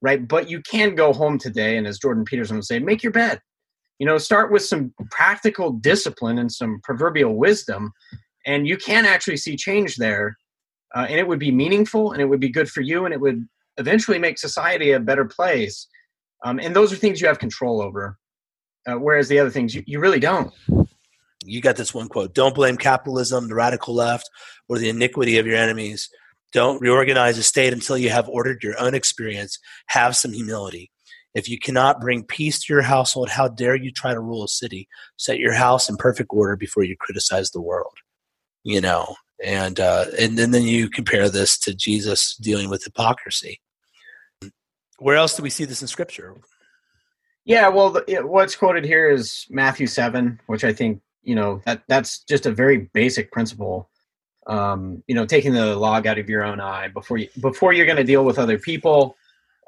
right? 0.00 0.28
But 0.28 0.48
you 0.48 0.62
can 0.62 0.94
go 0.94 1.12
home 1.12 1.38
today 1.38 1.76
and 1.76 1.86
as 1.86 1.98
jordan 1.98 2.24
peterson 2.24 2.56
would 2.56 2.64
say 2.64 2.78
make 2.78 3.02
your 3.02 3.12
bed. 3.12 3.40
You 3.98 4.06
know 4.06 4.18
start 4.18 4.52
with 4.52 4.62
some 4.62 4.92
practical 5.10 5.72
discipline 5.72 6.38
and 6.38 6.52
some 6.52 6.80
proverbial 6.84 7.34
wisdom 7.36 7.92
and 8.46 8.66
you 8.66 8.76
can 8.76 9.04
actually 9.04 9.36
see 9.38 9.56
change 9.56 9.96
there 9.96 10.36
uh, 10.94 11.06
and 11.08 11.18
it 11.18 11.26
would 11.26 11.40
be 11.40 11.50
meaningful 11.50 12.12
and 12.12 12.22
it 12.22 12.26
would 12.26 12.40
be 12.40 12.48
good 12.48 12.68
for 12.68 12.80
you 12.80 13.04
and 13.04 13.12
it 13.12 13.20
would 13.20 13.46
eventually 13.76 14.18
make 14.18 14.38
society 14.38 14.92
a 14.92 15.00
better 15.00 15.24
place 15.24 15.88
um, 16.44 16.58
and 16.60 16.74
those 16.74 16.92
are 16.92 16.96
things 16.96 17.20
you 17.20 17.26
have 17.28 17.38
control 17.38 17.82
over. 17.82 18.18
uh, 18.86 18.94
whereas 18.94 19.28
the 19.28 19.38
other 19.38 19.50
things 19.50 19.74
you, 19.74 19.82
you 19.86 20.00
really 20.00 20.20
don't. 20.20 20.52
You 21.44 21.60
got 21.60 21.76
this 21.76 21.94
one 21.94 22.08
quote 22.08 22.34
don't 22.34 22.54
blame 22.54 22.76
capitalism 22.76 23.48
the 23.48 23.54
radical 23.54 23.94
left 23.94 24.28
or 24.68 24.78
the 24.78 24.88
iniquity 24.88 25.38
of 25.38 25.46
your 25.46 25.56
enemies. 25.56 26.08
Don't 26.52 26.80
reorganize 26.80 27.36
a 27.38 27.42
state 27.42 27.72
until 27.72 27.98
you 27.98 28.10
have 28.10 28.28
ordered 28.28 28.62
your 28.62 28.78
own 28.80 28.94
experience. 28.94 29.58
Have 29.88 30.16
some 30.16 30.32
humility. 30.32 30.90
If 31.34 31.48
you 31.48 31.58
cannot 31.58 32.00
bring 32.00 32.24
peace 32.24 32.64
to 32.64 32.72
your 32.72 32.82
household 32.82 33.28
how 33.28 33.48
dare 33.48 33.76
you 33.76 33.92
try 33.92 34.14
to 34.14 34.20
rule 34.20 34.44
a 34.44 34.48
city? 34.48 34.88
Set 35.16 35.38
your 35.38 35.52
house 35.54 35.88
in 35.88 35.96
perfect 35.96 36.30
order 36.32 36.56
before 36.56 36.84
you 36.84 36.96
criticize 36.98 37.50
the 37.50 37.60
world. 37.60 37.94
You 38.64 38.80
know 38.80 39.16
and 39.42 39.78
uh, 39.78 40.06
and 40.18 40.36
then, 40.36 40.50
then 40.50 40.62
you 40.62 40.88
compare 40.88 41.28
this 41.28 41.58
to 41.58 41.74
jesus 41.74 42.36
dealing 42.36 42.68
with 42.68 42.84
hypocrisy 42.84 43.60
where 44.98 45.16
else 45.16 45.36
do 45.36 45.42
we 45.42 45.50
see 45.50 45.64
this 45.64 45.82
in 45.82 45.88
scripture? 45.88 46.34
Yeah 47.44 47.68
well 47.68 47.90
the, 47.90 48.04
it, 48.08 48.28
what's 48.28 48.56
quoted 48.56 48.84
here 48.84 49.10
is 49.10 49.46
matthew 49.48 49.86
7 49.86 50.40
which 50.46 50.64
i 50.64 50.72
think 50.72 51.00
you 51.22 51.34
know 51.34 51.60
that 51.66 51.82
that's 51.88 52.24
just 52.24 52.46
a 52.46 52.50
very 52.50 52.88
basic 52.94 53.30
principle. 53.30 53.90
Um, 54.46 55.02
you 55.06 55.14
know 55.14 55.26
taking 55.26 55.52
the 55.52 55.76
log 55.76 56.06
out 56.06 56.18
of 56.18 56.30
your 56.30 56.42
own 56.42 56.58
eye. 56.58 56.88
Before 56.88 57.18
you 57.18 57.28
before 57.40 57.72
you're 57.74 57.86
going 57.86 57.98
to 57.98 58.04
deal 58.04 58.24
with 58.24 58.38
other 58.38 58.58
people 58.58 59.14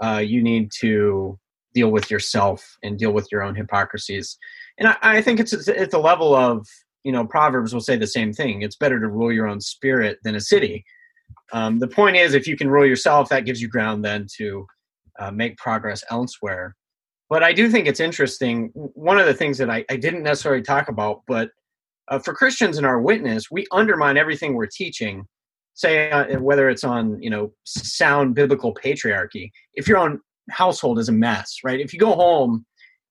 uh, 0.02 0.22
you 0.24 0.42
need 0.42 0.72
to 0.80 1.38
deal 1.74 1.90
with 1.90 2.10
yourself 2.10 2.78
and 2.82 2.98
deal 2.98 3.12
with 3.12 3.28
your 3.30 3.42
own 3.42 3.54
hypocrisies. 3.54 4.38
And 4.78 4.88
i, 4.88 4.96
I 5.02 5.22
think 5.22 5.38
it's 5.38 5.68
at 5.68 5.90
the 5.90 5.98
level 5.98 6.34
of 6.34 6.66
you 7.04 7.12
know 7.12 7.26
proverbs 7.26 7.74
will 7.74 7.82
say 7.82 7.96
the 7.96 8.06
same 8.06 8.32
thing. 8.32 8.62
It's 8.62 8.76
better 8.76 8.98
to 8.98 9.08
rule 9.08 9.32
your 9.32 9.46
own 9.46 9.60
spirit 9.60 10.18
than 10.24 10.34
a 10.34 10.40
city. 10.40 10.84
Um, 11.52 11.78
the 11.78 11.88
point 11.88 12.16
is 12.16 12.32
if 12.32 12.46
you 12.46 12.56
can 12.56 12.70
rule 12.70 12.86
yourself 12.86 13.28
that 13.28 13.44
gives 13.44 13.60
you 13.60 13.68
ground 13.68 14.04
then 14.04 14.26
to 14.36 14.66
uh, 15.20 15.30
make 15.30 15.56
progress 15.56 16.02
elsewhere 16.10 16.74
but 17.30 17.44
I 17.44 17.52
do 17.52 17.70
think 17.70 17.86
it's 17.86 18.00
interesting. 18.00 18.70
One 18.74 19.16
of 19.16 19.26
the 19.26 19.34
things 19.34 19.56
that 19.58 19.70
I, 19.70 19.84
I 19.88 19.96
didn't 19.96 20.24
necessarily 20.24 20.62
talk 20.62 20.88
about, 20.88 21.22
but 21.28 21.50
uh, 22.08 22.18
for 22.18 22.34
Christians 22.34 22.76
in 22.76 22.84
our 22.84 23.00
witness, 23.00 23.52
we 23.52 23.66
undermine 23.70 24.16
everything 24.16 24.54
we're 24.54 24.66
teaching. 24.66 25.24
Say 25.74 26.10
uh, 26.10 26.40
whether 26.40 26.68
it's 26.68 26.82
on 26.82 27.22
you 27.22 27.30
know 27.30 27.52
sound 27.64 28.34
biblical 28.34 28.74
patriarchy. 28.74 29.50
If 29.74 29.86
your 29.86 29.98
own 29.98 30.20
household 30.50 30.98
is 30.98 31.08
a 31.08 31.12
mess, 31.12 31.58
right? 31.62 31.78
If 31.78 31.92
you 31.92 32.00
go 32.00 32.16
home 32.16 32.66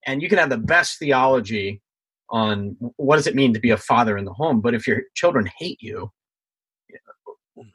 and 0.06 0.22
you 0.22 0.28
can 0.28 0.38
have 0.38 0.50
the 0.50 0.58
best 0.58 1.00
theology 1.00 1.82
on 2.30 2.75
what 2.98 3.16
does 3.16 3.25
it 3.25 3.36
mean 3.36 3.54
to 3.54 3.60
be 3.60 3.72
a 3.72 3.78
father 3.78 4.18
in 4.18 4.25
the 4.25 4.34
home, 4.34 4.60
but 4.60 4.75
if 4.75 4.86
your 4.86 5.04
children 5.16 5.50
hate 5.58 5.82
you, 5.82 6.12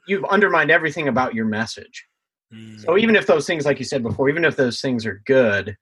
you've 0.07 0.23
undermined 0.25 0.69
everything 0.69 1.07
about 1.07 1.33
your 1.33 1.45
message. 1.45 2.05
Mm. 2.53 2.81
So 2.81 2.97
even 2.97 3.15
if 3.15 3.27
those 3.27 3.45
things, 3.45 3.65
like 3.65 3.79
you 3.79 3.85
said 3.85 4.03
before, 4.03 4.29
even 4.29 4.45
if 4.45 4.55
those 4.55 4.81
things 4.81 5.05
are 5.05 5.21
good, 5.25 5.75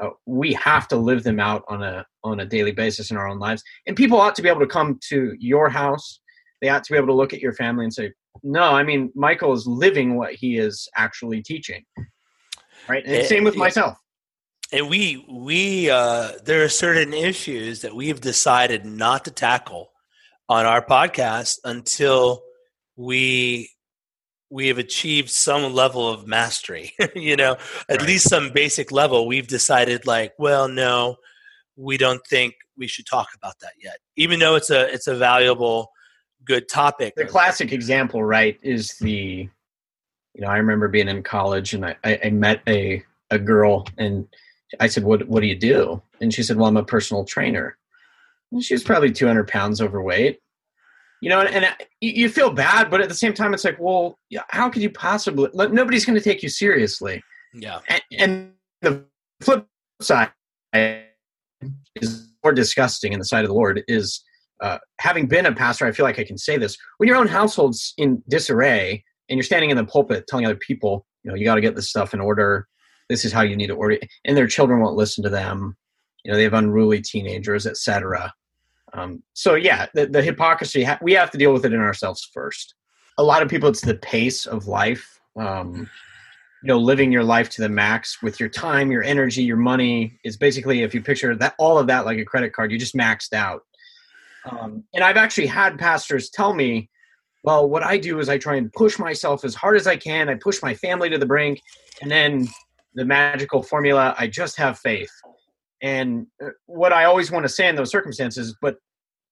uh, 0.00 0.10
we 0.26 0.52
have 0.54 0.88
to 0.88 0.96
live 0.96 1.22
them 1.22 1.40
out 1.40 1.64
on 1.68 1.82
a 1.82 2.04
on 2.22 2.40
a 2.40 2.46
daily 2.46 2.72
basis 2.72 3.10
in 3.10 3.16
our 3.16 3.28
own 3.28 3.38
lives. 3.38 3.62
And 3.86 3.96
people 3.96 4.20
ought 4.20 4.34
to 4.34 4.42
be 4.42 4.48
able 4.48 4.60
to 4.60 4.66
come 4.66 4.98
to 5.08 5.34
your 5.38 5.68
house. 5.68 6.20
They 6.60 6.68
ought 6.68 6.84
to 6.84 6.92
be 6.92 6.96
able 6.96 7.08
to 7.08 7.14
look 7.14 7.32
at 7.32 7.40
your 7.40 7.52
family 7.52 7.84
and 7.84 7.92
say 7.92 8.12
no 8.42 8.62
i 8.62 8.82
mean 8.82 9.10
michael 9.14 9.52
is 9.52 9.66
living 9.66 10.16
what 10.16 10.34
he 10.34 10.58
is 10.58 10.88
actually 10.96 11.42
teaching. 11.42 11.84
Right? 12.88 13.04
And, 13.04 13.14
and 13.14 13.24
eh, 13.24 13.26
same 13.26 13.44
with 13.44 13.56
myself. 13.56 13.96
and 14.72 14.88
we 14.88 15.24
we 15.28 15.90
uh 15.90 16.32
there 16.44 16.62
are 16.62 16.68
certain 16.68 17.14
issues 17.14 17.80
that 17.80 17.94
we've 17.94 18.20
decided 18.20 18.84
not 18.84 19.24
to 19.24 19.30
tackle 19.30 19.90
on 20.48 20.66
our 20.66 20.84
podcast 20.84 21.58
until 21.64 22.42
we 22.96 23.70
we 24.50 24.68
have 24.68 24.78
achieved 24.78 25.30
some 25.30 25.72
level 25.72 26.08
of 26.08 26.26
mastery 26.26 26.92
you 27.14 27.36
know? 27.36 27.56
At 27.88 27.98
right. 27.98 28.06
least 28.06 28.28
some 28.28 28.50
basic 28.52 28.92
level 28.92 29.26
we've 29.26 29.48
decided 29.48 30.06
like 30.06 30.32
well 30.38 30.68
no 30.68 31.16
we 31.76 31.96
don't 31.96 32.24
think 32.26 32.54
we 32.76 32.86
should 32.86 33.06
talk 33.06 33.28
about 33.34 33.58
that 33.60 33.72
yet 33.82 33.98
even 34.16 34.38
though 34.38 34.54
it's 34.54 34.70
a 34.70 34.92
it's 34.92 35.06
a 35.06 35.14
valuable 35.14 35.90
good 36.44 36.68
topic 36.68 37.14
the 37.16 37.24
classic 37.24 37.72
example 37.72 38.22
right 38.22 38.58
is 38.62 38.96
the 38.98 39.48
you 40.34 40.40
know 40.40 40.48
i 40.48 40.56
remember 40.56 40.88
being 40.88 41.08
in 41.08 41.22
college 41.22 41.74
and 41.74 41.84
i 41.84 41.96
i, 42.04 42.30
met 42.30 42.60
a 42.68 43.02
a 43.30 43.38
girl 43.38 43.86
and 43.98 44.28
i 44.80 44.86
said 44.86 45.04
what 45.04 45.26
what 45.28 45.40
do 45.40 45.46
you 45.46 45.56
do? 45.56 46.00
And 46.20 46.32
she 46.32 46.42
said 46.42 46.56
well 46.56 46.66
i'm 46.66 46.76
a 46.76 46.84
personal 46.84 47.24
trainer. 47.24 47.76
And 48.52 48.62
she 48.62 48.74
was 48.74 48.84
probably 48.84 49.10
200 49.10 49.48
pounds 49.48 49.80
overweight 49.80 50.40
you 51.26 51.30
know, 51.30 51.40
and, 51.40 51.64
and, 51.64 51.74
you 52.00 52.28
feel 52.28 52.50
bad, 52.50 52.88
but 52.88 53.00
at 53.00 53.08
the 53.08 53.14
same 53.14 53.34
time, 53.34 53.52
it's 53.52 53.64
like, 53.64 53.80
well, 53.80 54.16
how 54.50 54.70
could 54.70 54.80
you 54.80 54.90
possibly? 54.90 55.50
Nobody's 55.54 56.04
going 56.04 56.16
to 56.16 56.22
take 56.22 56.40
you 56.40 56.48
seriously. 56.48 57.20
Yeah. 57.52 57.80
And, 57.88 58.02
and, 58.16 58.52
the 58.80 59.04
flip 59.40 59.66
side 60.00 60.30
is 60.72 62.30
more 62.44 62.52
disgusting 62.52 63.12
in 63.12 63.18
the 63.18 63.24
sight 63.24 63.42
of 63.42 63.48
the 63.48 63.54
Lord 63.54 63.82
is 63.88 64.22
uh, 64.60 64.78
having 65.00 65.26
been 65.26 65.46
a 65.46 65.52
pastor. 65.52 65.84
I 65.84 65.90
feel 65.90 66.04
like 66.04 66.20
I 66.20 66.24
can 66.24 66.38
say 66.38 66.58
this: 66.58 66.76
when 66.98 67.08
your 67.08 67.16
own 67.16 67.26
household's 67.26 67.92
in 67.96 68.22
disarray 68.28 69.02
and 69.28 69.36
you're 69.36 69.42
standing 69.42 69.70
in 69.70 69.76
the 69.76 69.84
pulpit 69.84 70.26
telling 70.28 70.46
other 70.46 70.54
people, 70.54 71.06
you 71.24 71.30
know, 71.32 71.36
you 71.36 71.44
got 71.44 71.56
to 71.56 71.60
get 71.60 71.74
this 71.74 71.90
stuff 71.90 72.14
in 72.14 72.20
order. 72.20 72.68
This 73.08 73.24
is 73.24 73.32
how 73.32 73.42
you 73.42 73.56
need 73.56 73.68
to 73.68 73.74
order, 73.74 73.98
and 74.24 74.36
their 74.36 74.46
children 74.46 74.80
won't 74.80 74.94
listen 74.94 75.24
to 75.24 75.30
them. 75.30 75.76
You 76.22 76.30
know, 76.30 76.36
they 76.36 76.44
have 76.44 76.54
unruly 76.54 77.00
teenagers, 77.00 77.66
etc. 77.66 78.32
Um, 78.96 79.22
so 79.34 79.54
yeah, 79.54 79.86
the, 79.94 80.06
the 80.06 80.22
hypocrisy 80.22 80.86
we 81.02 81.12
have 81.12 81.30
to 81.30 81.38
deal 81.38 81.52
with 81.52 81.64
it 81.64 81.72
in 81.72 81.80
ourselves 81.80 82.28
first. 82.32 82.74
A 83.18 83.22
lot 83.22 83.42
of 83.42 83.48
people, 83.48 83.68
it's 83.68 83.80
the 83.80 83.94
pace 83.94 84.46
of 84.46 84.66
life. 84.66 85.20
Um, 85.36 85.88
you 86.62 86.68
know, 86.68 86.78
living 86.78 87.12
your 87.12 87.22
life 87.22 87.50
to 87.50 87.62
the 87.62 87.68
max 87.68 88.22
with 88.22 88.40
your 88.40 88.48
time, 88.48 88.90
your 88.90 89.04
energy, 89.04 89.42
your 89.42 89.58
money 89.58 90.18
is 90.24 90.36
basically 90.36 90.82
if 90.82 90.94
you 90.94 91.02
picture 91.02 91.36
that 91.36 91.54
all 91.58 91.78
of 91.78 91.86
that 91.86 92.06
like 92.06 92.18
a 92.18 92.24
credit 92.24 92.52
card, 92.52 92.72
you 92.72 92.78
just 92.78 92.94
maxed 92.94 93.32
out. 93.32 93.62
Um, 94.50 94.84
and 94.94 95.04
I've 95.04 95.16
actually 95.16 95.46
had 95.46 95.78
pastors 95.78 96.30
tell 96.30 96.54
me, 96.54 96.88
well, 97.44 97.68
what 97.68 97.82
I 97.82 97.98
do 97.98 98.18
is 98.18 98.28
I 98.28 98.38
try 98.38 98.56
and 98.56 98.72
push 98.72 98.98
myself 98.98 99.44
as 99.44 99.54
hard 99.54 99.76
as 99.76 99.86
I 99.86 99.96
can. 99.96 100.28
I 100.28 100.34
push 100.34 100.62
my 100.62 100.74
family 100.74 101.10
to 101.10 101.18
the 101.18 101.26
brink, 101.26 101.60
and 102.02 102.10
then 102.10 102.48
the 102.94 103.04
magical 103.04 103.62
formula, 103.62 104.14
I 104.18 104.26
just 104.26 104.56
have 104.56 104.78
faith. 104.78 105.12
And 105.82 106.26
uh, 106.42 106.48
what 106.66 106.92
I 106.92 107.04
always 107.04 107.30
want 107.30 107.44
to 107.44 107.48
say 107.48 107.68
in 107.68 107.76
those 107.76 107.90
circumstances, 107.90 108.56
but 108.60 108.78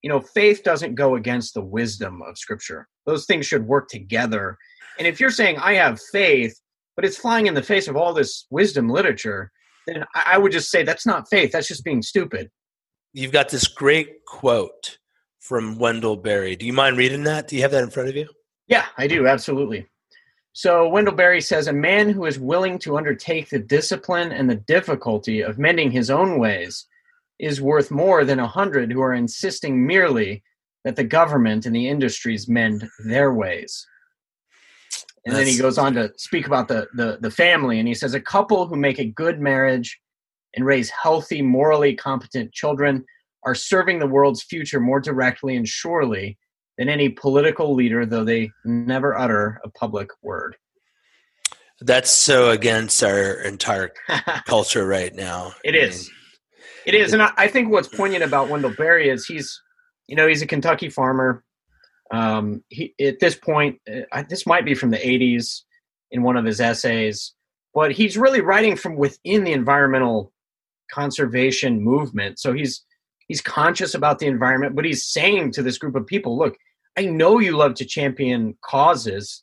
you 0.05 0.11
know, 0.11 0.21
faith 0.21 0.63
doesn't 0.63 0.97
go 0.97 1.17
against 1.17 1.55
the 1.55 1.63
wisdom 1.63 2.21
of 2.21 2.37
Scripture. 2.37 2.87
Those 3.07 3.25
things 3.25 3.47
should 3.47 3.67
work 3.67 3.89
together. 3.89 4.59
And 4.99 5.09
if 5.09 5.19
you're 5.19 5.31
saying 5.31 5.57
I 5.57 5.73
have 5.77 5.99
faith, 6.13 6.55
but 6.95 7.07
it's 7.07 7.17
flying 7.17 7.47
in 7.47 7.55
the 7.55 7.63
face 7.63 7.89
of 7.89 7.97
all 7.97 8.13
this 8.13 8.47
wisdom 8.51 8.91
literature, 8.91 9.51
then 9.87 10.05
I 10.15 10.37
would 10.37 10.53
just 10.53 10.71
say 10.71 10.83
that's 10.83 11.07
not 11.07 11.31
faith. 11.31 11.53
That's 11.53 11.69
just 11.69 11.85
being 11.85 12.03
stupid. 12.03 12.51
You've 13.15 13.33
got 13.33 13.49
this 13.49 13.67
great 13.67 14.27
quote 14.27 14.99
from 15.41 15.79
Wendell 15.79 16.17
Berry. 16.17 16.55
Do 16.55 16.67
you 16.67 16.75
mind 16.75 16.99
reading 16.99 17.25
that? 17.25 17.49
Do 17.49 17.57
you 17.57 17.63
have 17.63 17.71
that 17.71 17.85
in 17.85 17.89
front 17.89 18.11
of 18.11 18.15
you? 18.15 18.29
Yeah, 18.69 18.85
I 18.99 19.07
do. 19.07 19.27
Absolutely. 19.27 19.87
So 20.53 20.87
Wendell 20.87 21.15
Berry 21.15 21.41
says 21.41 21.67
a 21.67 21.73
man 21.73 22.11
who 22.11 22.27
is 22.27 22.39
willing 22.39 22.79
to 22.81 22.99
undertake 22.99 23.49
the 23.49 23.59
discipline 23.59 24.33
and 24.33 24.51
the 24.51 24.57
difficulty 24.57 25.41
of 25.41 25.59
mending 25.59 25.91
his 25.91 26.11
own 26.11 26.39
ways 26.39 26.85
is 27.39 27.61
worth 27.61 27.91
more 27.91 28.25
than 28.25 28.39
a 28.39 28.47
hundred 28.47 28.93
who 28.93 29.01
are 29.01 29.15
insisting 29.15 29.87
merely 29.87 30.43
that 30.85 30.97
the 30.97 31.05
government 31.05 31.67
and 31.67 31.75
the 31.75 31.89
industries 31.89 32.49
mend 32.49 32.89
their 33.07 33.33
ways. 33.33 33.87
And 35.25 35.35
That's, 35.35 35.45
then 35.45 35.53
he 35.53 35.59
goes 35.59 35.79
on 35.79 35.95
to 35.95 36.13
speak 36.17 36.47
about 36.47 36.69
the, 36.69 36.87
the, 36.95 37.19
the 37.21 37.31
family, 37.31 37.79
and 37.79 37.89
he 37.89 37.95
says 37.95 38.15
a 38.15 38.21
couple 38.21 38.67
who 38.67 38.77
make 38.77 38.99
a 38.99 39.07
good 39.07 39.41
marriage 39.41 39.99
and 40.55 40.65
raise 40.65 40.91
healthy, 40.91 41.43
morally 41.43 41.95
competent 41.95 42.53
children 42.53 43.05
are 43.45 43.55
serving 43.55 43.99
the 43.99 44.07
world's 44.07 44.43
future 44.43 44.81
more 44.81 45.01
directly 45.01 45.57
and 45.57 45.67
surely 45.67 46.39
than 46.79 46.89
any 46.89 47.09
political 47.09 47.75
leader, 47.75 48.05
though 48.05 48.25
they 48.25 48.51
never 48.65 49.17
utter 49.17 49.61
a 49.65 49.71
public 49.71 50.09
word. 50.23 50.57
That's 51.81 52.11
so 52.11 52.51
against 52.51 53.03
our 53.03 53.35
entire 53.43 53.93
culture 54.47 54.87
right 54.87 55.15
now. 55.15 55.53
It 55.65 55.75
is. 55.75 56.11
It 56.87 56.95
is. 56.95 57.13
And 57.13 57.23
I 57.23 57.49
think 57.49 57.71
what's 57.71 57.89
poignant 57.89 58.25
about 58.25 58.49
Wendell 58.49 58.75
Berry 58.77 59.09
is 59.09 59.27
he's, 59.27 59.61
you 60.07 60.17
know, 60.17 60.27
he's 60.27 60.43
a 60.43 60.47
Kentucky 60.47 60.91
farmer. 60.91 61.43
Um, 62.11 62.63
he, 62.69 62.95
at 63.01 63.21
this 63.21 63.35
point, 63.35 63.81
uh, 64.13 64.23
this 64.29 64.47
might 64.47 64.65
be 64.65 64.75
from 64.75 64.91
the 64.91 64.99
80s 64.99 65.63
in 66.11 66.23
one 66.23 66.37
of 66.37 66.45
his 66.45 66.61
essays, 66.61 67.33
but 67.73 67.93
he's 67.93 68.19
really 68.19 68.41
writing 68.41 68.77
from 68.77 68.97
within 68.97 69.45
the 69.45 69.53
environmental 69.53 70.33
conservation 70.91 71.81
movement. 71.81 72.39
So 72.39 72.53
he's 72.53 72.85
he's 73.27 73.41
conscious 73.41 73.95
about 73.95 74.19
the 74.19 74.27
environment, 74.27 74.77
but 74.77 74.85
he's 74.85 75.07
saying 75.07 75.53
to 75.53 75.63
this 75.63 75.79
group 75.79 75.95
of 75.95 76.07
people, 76.07 76.37
look, 76.37 76.57
I 76.97 77.07
know 77.07 77.39
you 77.39 77.57
love 77.57 77.75
to 77.77 77.85
champion 77.85 78.57
causes, 78.63 79.43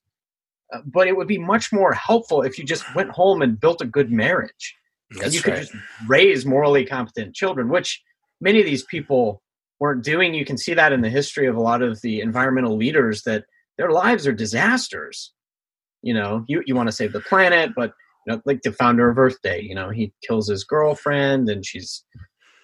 uh, 0.72 0.80
but 0.86 1.08
it 1.08 1.18
would 1.18 1.28
be 1.28 1.40
much 1.40 1.74
more 1.74 1.94
helpful 1.94 2.44
if 2.44 2.58
you 2.58 2.64
just 2.64 2.84
went 2.96 3.10
home 3.10 3.42
and 3.42 3.60
built 3.60 3.82
a 3.82 3.86
good 3.86 4.12
marriage. 4.12 4.76
That's 5.12 5.26
and 5.26 5.34
you 5.34 5.42
could 5.42 5.56
just 5.56 5.74
raise 6.08 6.46
morally 6.46 6.86
competent 6.86 7.36
children, 7.36 7.70
which 7.70 8.02
many 8.40 8.60
of 8.60 8.66
these 8.66 8.84
people 8.86 9.42
weren't 9.80 10.04
doing. 10.04 10.34
You 10.34 10.46
can 10.46 10.58
see 10.58 10.74
that 10.74 10.94
in 10.94 11.02
the 11.02 11.10
history 11.10 11.48
of 11.48 11.56
a 11.56 11.62
lot 11.62 11.82
of 11.82 12.02
the 12.02 12.22
environmental 12.22 12.78
leaders 12.78 13.24
that 13.24 13.46
their 13.78 13.92
lives 13.92 14.26
are 14.28 14.32
disasters. 14.34 15.34
You 16.02 16.14
know, 16.14 16.46
you, 16.48 16.64
you 16.66 16.76
want 16.76 16.88
to 16.88 16.94
save 16.94 17.14
the 17.14 17.20
planet, 17.22 17.72
but 17.76 17.94
you 18.26 18.34
know, 18.36 18.42
like 18.46 18.62
the 18.62 18.72
founder 18.72 19.10
of 19.10 19.18
Earth 19.18 19.38
Day, 19.44 19.62
you 19.62 19.76
know, 19.76 19.90
he 19.90 20.14
kills 20.28 20.48
his 20.48 20.64
girlfriend 20.64 21.50
and 21.50 21.66
she's 21.66 22.04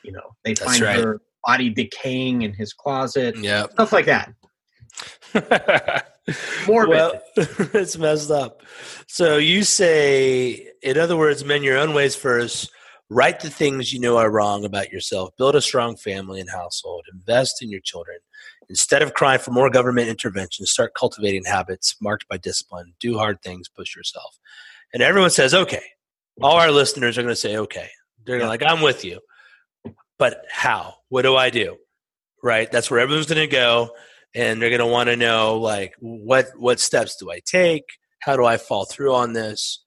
You 0.04 0.12
know, 0.14 0.36
they 0.44 0.54
That's 0.54 0.64
find 0.72 0.82
right. 0.84 1.00
her 1.00 1.22
body 1.46 1.70
decaying 1.70 2.44
in 2.44 2.54
his 2.54 2.74
closet, 2.74 3.36
Yeah. 3.38 3.68
stuff 3.70 3.92
like 3.92 4.06
that. 4.06 4.34
Morbid. 6.68 6.90
Well, 6.90 7.22
it's 7.36 7.98
messed 7.98 8.32
up. 8.32 8.62
So 9.08 9.38
you 9.38 9.64
say, 9.64 10.72
in 10.82 10.98
other 10.98 11.18
words, 11.18 11.46
mend 11.46 11.64
your 11.64 11.78
own 11.78 11.94
ways 11.94 12.16
first. 12.16 12.72
Write 13.10 13.40
the 13.40 13.50
things 13.50 13.94
you 13.94 14.02
know 14.02 14.18
are 14.18 14.30
wrong 14.30 14.66
about 14.66 14.92
yourself. 14.92 15.30
Build 15.38 15.56
a 15.56 15.62
strong 15.62 15.96
family 15.96 16.42
and 16.42 16.50
household. 16.50 17.06
Invest 17.14 17.62
in 17.62 17.70
your 17.70 17.80
children. 17.80 18.18
Instead 18.70 19.02
of 19.02 19.14
crying 19.14 19.40
for 19.40 19.52
more 19.52 19.70
government 19.70 20.10
intervention, 20.10 20.66
start 20.66 20.94
cultivating 20.94 21.46
habits 21.46 21.96
marked 22.02 22.28
by 22.28 22.36
discipline. 22.36 22.94
Do 23.00 23.18
hard 23.18 23.42
things. 23.42 23.70
Push 23.70 23.96
yourself. 23.96 24.38
And 24.94 25.02
everyone 25.02 25.30
says, 25.30 25.54
okay. 25.54 25.84
All 26.42 26.58
our 26.58 26.72
listeners 26.72 27.18
are 27.18 27.22
going 27.22 27.32
to 27.32 27.40
say, 27.40 27.58
okay. 27.58 27.90
They're 28.26 28.40
gonna 28.40 28.50
like, 28.50 28.64
I'm 28.64 28.82
with 28.82 29.06
you. 29.06 29.22
But 30.20 30.44
how? 30.52 30.96
What 31.08 31.22
do 31.22 31.38
I 31.38 31.50
do? 31.50 31.78
Right? 32.44 32.70
That's 32.70 32.92
where 32.92 33.00
everyone's 33.00 33.28
going 33.28 33.48
to 33.50 33.56
go 33.56 33.92
and 34.36 34.62
they're 34.62 34.70
going 34.70 34.80
to 34.80 34.86
want 34.86 35.10
to 35.10 35.16
know 35.16 35.58
like 35.58 35.94
what 36.00 36.48
what 36.58 36.80
steps 36.80 37.16
do 37.18 37.32
I 37.32 37.40
take? 37.46 37.86
How 38.20 38.36
do 38.36 38.46
I 38.46 38.58
fall 38.58 38.86
through 38.86 39.14
on 39.14 39.34
this? 39.34 39.84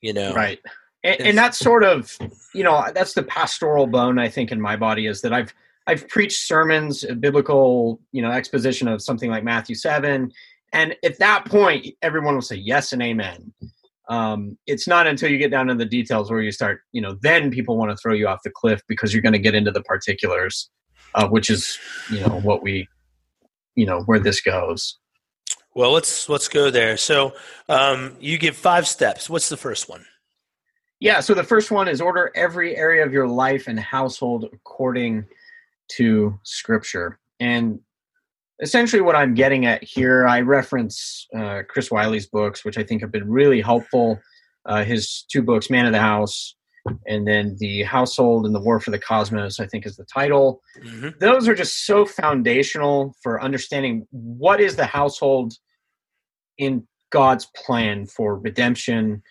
You 0.00 0.12
know, 0.12 0.34
right 0.34 0.60
and, 1.04 1.20
and 1.20 1.38
that's 1.38 1.58
sort 1.58 1.84
of 1.84 2.16
you 2.54 2.64
know 2.64 2.84
that's 2.94 3.12
the 3.12 3.22
pastoral 3.22 3.86
bone 3.86 4.18
i 4.18 4.28
think 4.28 4.50
in 4.50 4.60
my 4.60 4.74
body 4.74 5.06
is 5.06 5.20
that 5.20 5.32
i've 5.32 5.54
i've 5.86 6.08
preached 6.08 6.40
sermons 6.40 7.04
a 7.04 7.14
biblical 7.14 8.00
you 8.10 8.22
know 8.22 8.30
exposition 8.30 8.88
of 8.88 9.02
something 9.02 9.30
like 9.30 9.44
matthew 9.44 9.74
7 9.74 10.32
and 10.72 10.96
at 11.04 11.18
that 11.18 11.44
point 11.44 11.86
everyone 12.02 12.34
will 12.34 12.42
say 12.42 12.56
yes 12.56 12.92
and 12.92 13.02
amen 13.02 13.52
um, 14.10 14.58
it's 14.66 14.86
not 14.86 15.06
until 15.06 15.30
you 15.30 15.38
get 15.38 15.50
down 15.50 15.66
to 15.68 15.74
the 15.74 15.86
details 15.86 16.30
where 16.30 16.42
you 16.42 16.52
start 16.52 16.80
you 16.92 17.00
know 17.00 17.16
then 17.22 17.50
people 17.50 17.76
want 17.76 17.90
to 17.90 17.96
throw 17.96 18.12
you 18.12 18.26
off 18.26 18.40
the 18.44 18.50
cliff 18.50 18.82
because 18.88 19.14
you're 19.14 19.22
going 19.22 19.32
to 19.32 19.38
get 19.38 19.54
into 19.54 19.70
the 19.70 19.82
particulars 19.82 20.70
uh, 21.14 21.26
which 21.28 21.48
is 21.48 21.78
you 22.10 22.20
know 22.20 22.40
what 22.40 22.62
we 22.62 22.86
you 23.74 23.86
know 23.86 24.00
where 24.02 24.18
this 24.20 24.40
goes 24.40 24.98
Well, 25.74 25.92
let's 25.92 26.28
let's 26.28 26.48
go 26.48 26.70
there. 26.70 26.96
So, 26.96 27.32
um, 27.68 28.16
you 28.20 28.38
give 28.38 28.56
five 28.56 28.86
steps. 28.86 29.28
What's 29.28 29.48
the 29.48 29.56
first 29.56 29.88
one? 29.88 30.04
Yeah, 31.00 31.20
so 31.20 31.34
the 31.34 31.44
first 31.44 31.70
one 31.70 31.88
is 31.88 32.00
order 32.00 32.30
every 32.34 32.76
area 32.76 33.04
of 33.04 33.12
your 33.12 33.26
life 33.28 33.66
and 33.66 33.78
household 33.78 34.48
according 34.52 35.26
to 35.96 36.38
scripture. 36.44 37.18
And 37.40 37.80
essentially, 38.60 39.02
what 39.02 39.16
I'm 39.16 39.34
getting 39.34 39.66
at 39.66 39.82
here, 39.82 40.26
I 40.26 40.40
reference 40.40 41.26
uh, 41.36 41.62
Chris 41.68 41.90
Wiley's 41.90 42.26
books, 42.26 42.64
which 42.64 42.78
I 42.78 42.84
think 42.84 43.02
have 43.02 43.12
been 43.12 43.28
really 43.28 43.60
helpful. 43.60 44.20
Uh, 44.64 44.84
his 44.84 45.26
two 45.30 45.42
books, 45.42 45.68
Man 45.68 45.86
of 45.86 45.92
the 45.92 46.00
House, 46.00 46.54
and 47.06 47.26
then 47.26 47.56
The 47.58 47.82
Household 47.82 48.46
and 48.46 48.54
the 48.54 48.60
War 48.60 48.80
for 48.80 48.90
the 48.90 48.98
Cosmos, 48.98 49.60
I 49.60 49.66
think 49.66 49.86
is 49.86 49.96
the 49.96 50.04
title. 50.04 50.60
hmm 50.82 51.10
Those 51.20 51.48
are 51.48 51.54
just 51.54 51.86
so 51.86 52.04
foundational 52.04 53.14
for 53.22 53.42
understanding 53.42 54.06
what 54.10 54.60
is 54.60 54.76
the 54.76 54.86
household 54.86 55.54
in 56.58 56.86
God's 57.10 57.46
plan 57.56 58.06
for 58.06 58.38
redemption. 58.38 59.22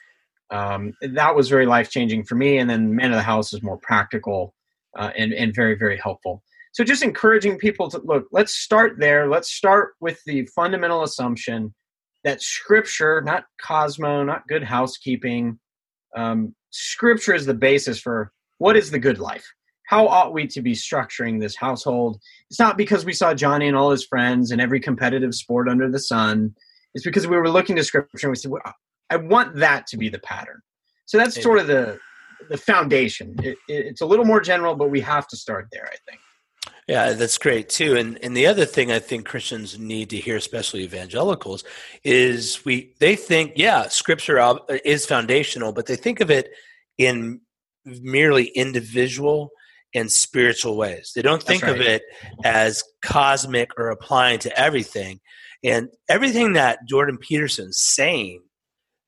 Um, 0.50 0.94
that 1.02 1.36
was 1.36 1.50
very 1.50 1.66
life 1.66 1.90
changing 1.90 2.24
for 2.26 2.36
me. 2.36 2.58
And 2.58 2.70
then 2.70 2.96
Man 2.96 3.12
of 3.12 3.18
the 3.18 3.24
House 3.24 3.54
is 3.54 3.64
more 3.64 3.78
practical 3.78 4.54
uh, 4.98 5.12
and, 5.18 5.34
and 5.34 5.54
very, 5.54 5.76
very 5.76 5.98
helpful. 5.98 6.44
So 6.74 6.84
just 6.84 7.04
encouraging 7.04 7.58
people 7.58 7.90
to 7.92 8.00
look, 8.04 8.28
let's 8.32 8.56
start 8.56 8.94
there. 8.98 9.28
Let's 9.28 9.52
start 9.52 9.94
with 10.00 10.20
the 10.26 10.48
fundamental 10.56 11.04
assumption 11.04 11.74
that 12.24 12.42
scripture, 12.42 13.22
not 13.22 13.46
Cosmo, 13.62 14.24
not 14.24 14.48
good 14.48 14.64
housekeeping, 14.64 15.60
um, 16.16 16.56
scripture 16.74 17.34
is 17.34 17.46
the 17.46 17.54
basis 17.54 18.00
for 18.00 18.32
what 18.58 18.76
is 18.76 18.92
the 18.92 19.00
good 19.00 19.20
life? 19.20 19.46
How 19.88 20.08
ought 20.08 20.34
we 20.34 20.48
to 20.48 20.62
be 20.62 20.74
structuring 20.74 21.40
this 21.40 21.56
household? 21.56 22.20
It's 22.50 22.60
not 22.60 22.78
because 22.78 23.06
we 23.06 23.14
saw 23.14 23.34
Johnny 23.34 23.68
and 23.68 23.78
all 23.78 23.92
his 23.92 24.06
friends 24.06 24.52
in 24.52 24.60
every 24.60 24.80
competitive 24.80 25.36
sport 25.36 25.70
under 25.70 25.90
the 25.90 26.00
sun. 26.00 26.56
It's 26.94 27.06
because 27.06 27.28
we 27.28 27.38
were 27.38 27.50
looking 27.50 27.76
to 27.76 27.84
scripture 27.84 28.28
and 28.28 28.32
we 28.32 28.38
said, 28.38 28.52
well, 28.52 28.62
I 29.10 29.18
want 29.18 29.56
that 29.58 29.88
to 29.88 29.98
be 29.98 30.10
the 30.10 30.20
pattern. 30.20 30.62
So 31.06 31.18
that's 31.18 31.42
sort 31.42 31.60
of 31.60 31.68
the 31.68 32.00
the 32.50 32.58
foundation. 32.58 33.36
It, 33.40 33.58
it, 33.70 33.86
it's 33.86 34.02
a 34.02 34.06
little 34.06 34.26
more 34.26 34.42
general, 34.42 34.76
but 34.76 34.90
we 34.90 35.00
have 35.02 35.28
to 35.28 35.38
start 35.38 35.68
there. 35.72 35.86
I 35.86 35.96
think. 36.10 36.20
Yeah, 36.88 37.14
that's 37.14 37.38
great 37.38 37.70
too. 37.70 37.96
And 37.96 38.22
and 38.24 38.36
the 38.36 38.48
other 38.48 38.66
thing 38.66 38.92
I 38.92 39.00
think 39.00 39.26
Christians 39.26 39.80
need 39.80 40.10
to 40.10 40.18
hear, 40.18 40.36
especially 40.36 40.84
evangelicals, 40.84 41.64
is 42.04 42.64
we 42.66 42.94
they 43.00 43.16
think 43.16 43.54
yeah, 43.56 43.88
Scripture 43.88 44.60
is 44.84 45.06
foundational, 45.06 45.72
but 45.72 45.86
they 45.86 45.96
think 45.96 46.20
of 46.20 46.30
it 46.30 46.50
in 46.98 47.42
merely 47.86 48.46
individual 48.48 49.52
and 49.96 50.12
spiritual 50.12 50.76
ways. 50.76 51.12
They 51.16 51.22
don't 51.22 51.44
think 51.44 51.64
of 51.64 51.80
it 51.80 52.04
as 52.44 52.84
cosmic 53.02 53.70
or 53.78 53.90
applying 53.90 54.40
to 54.40 54.60
everything. 54.60 55.20
And 55.64 55.90
everything 56.10 56.54
that 56.54 56.80
Jordan 56.88 57.18
Peterson's 57.18 57.80
saying 57.80 58.42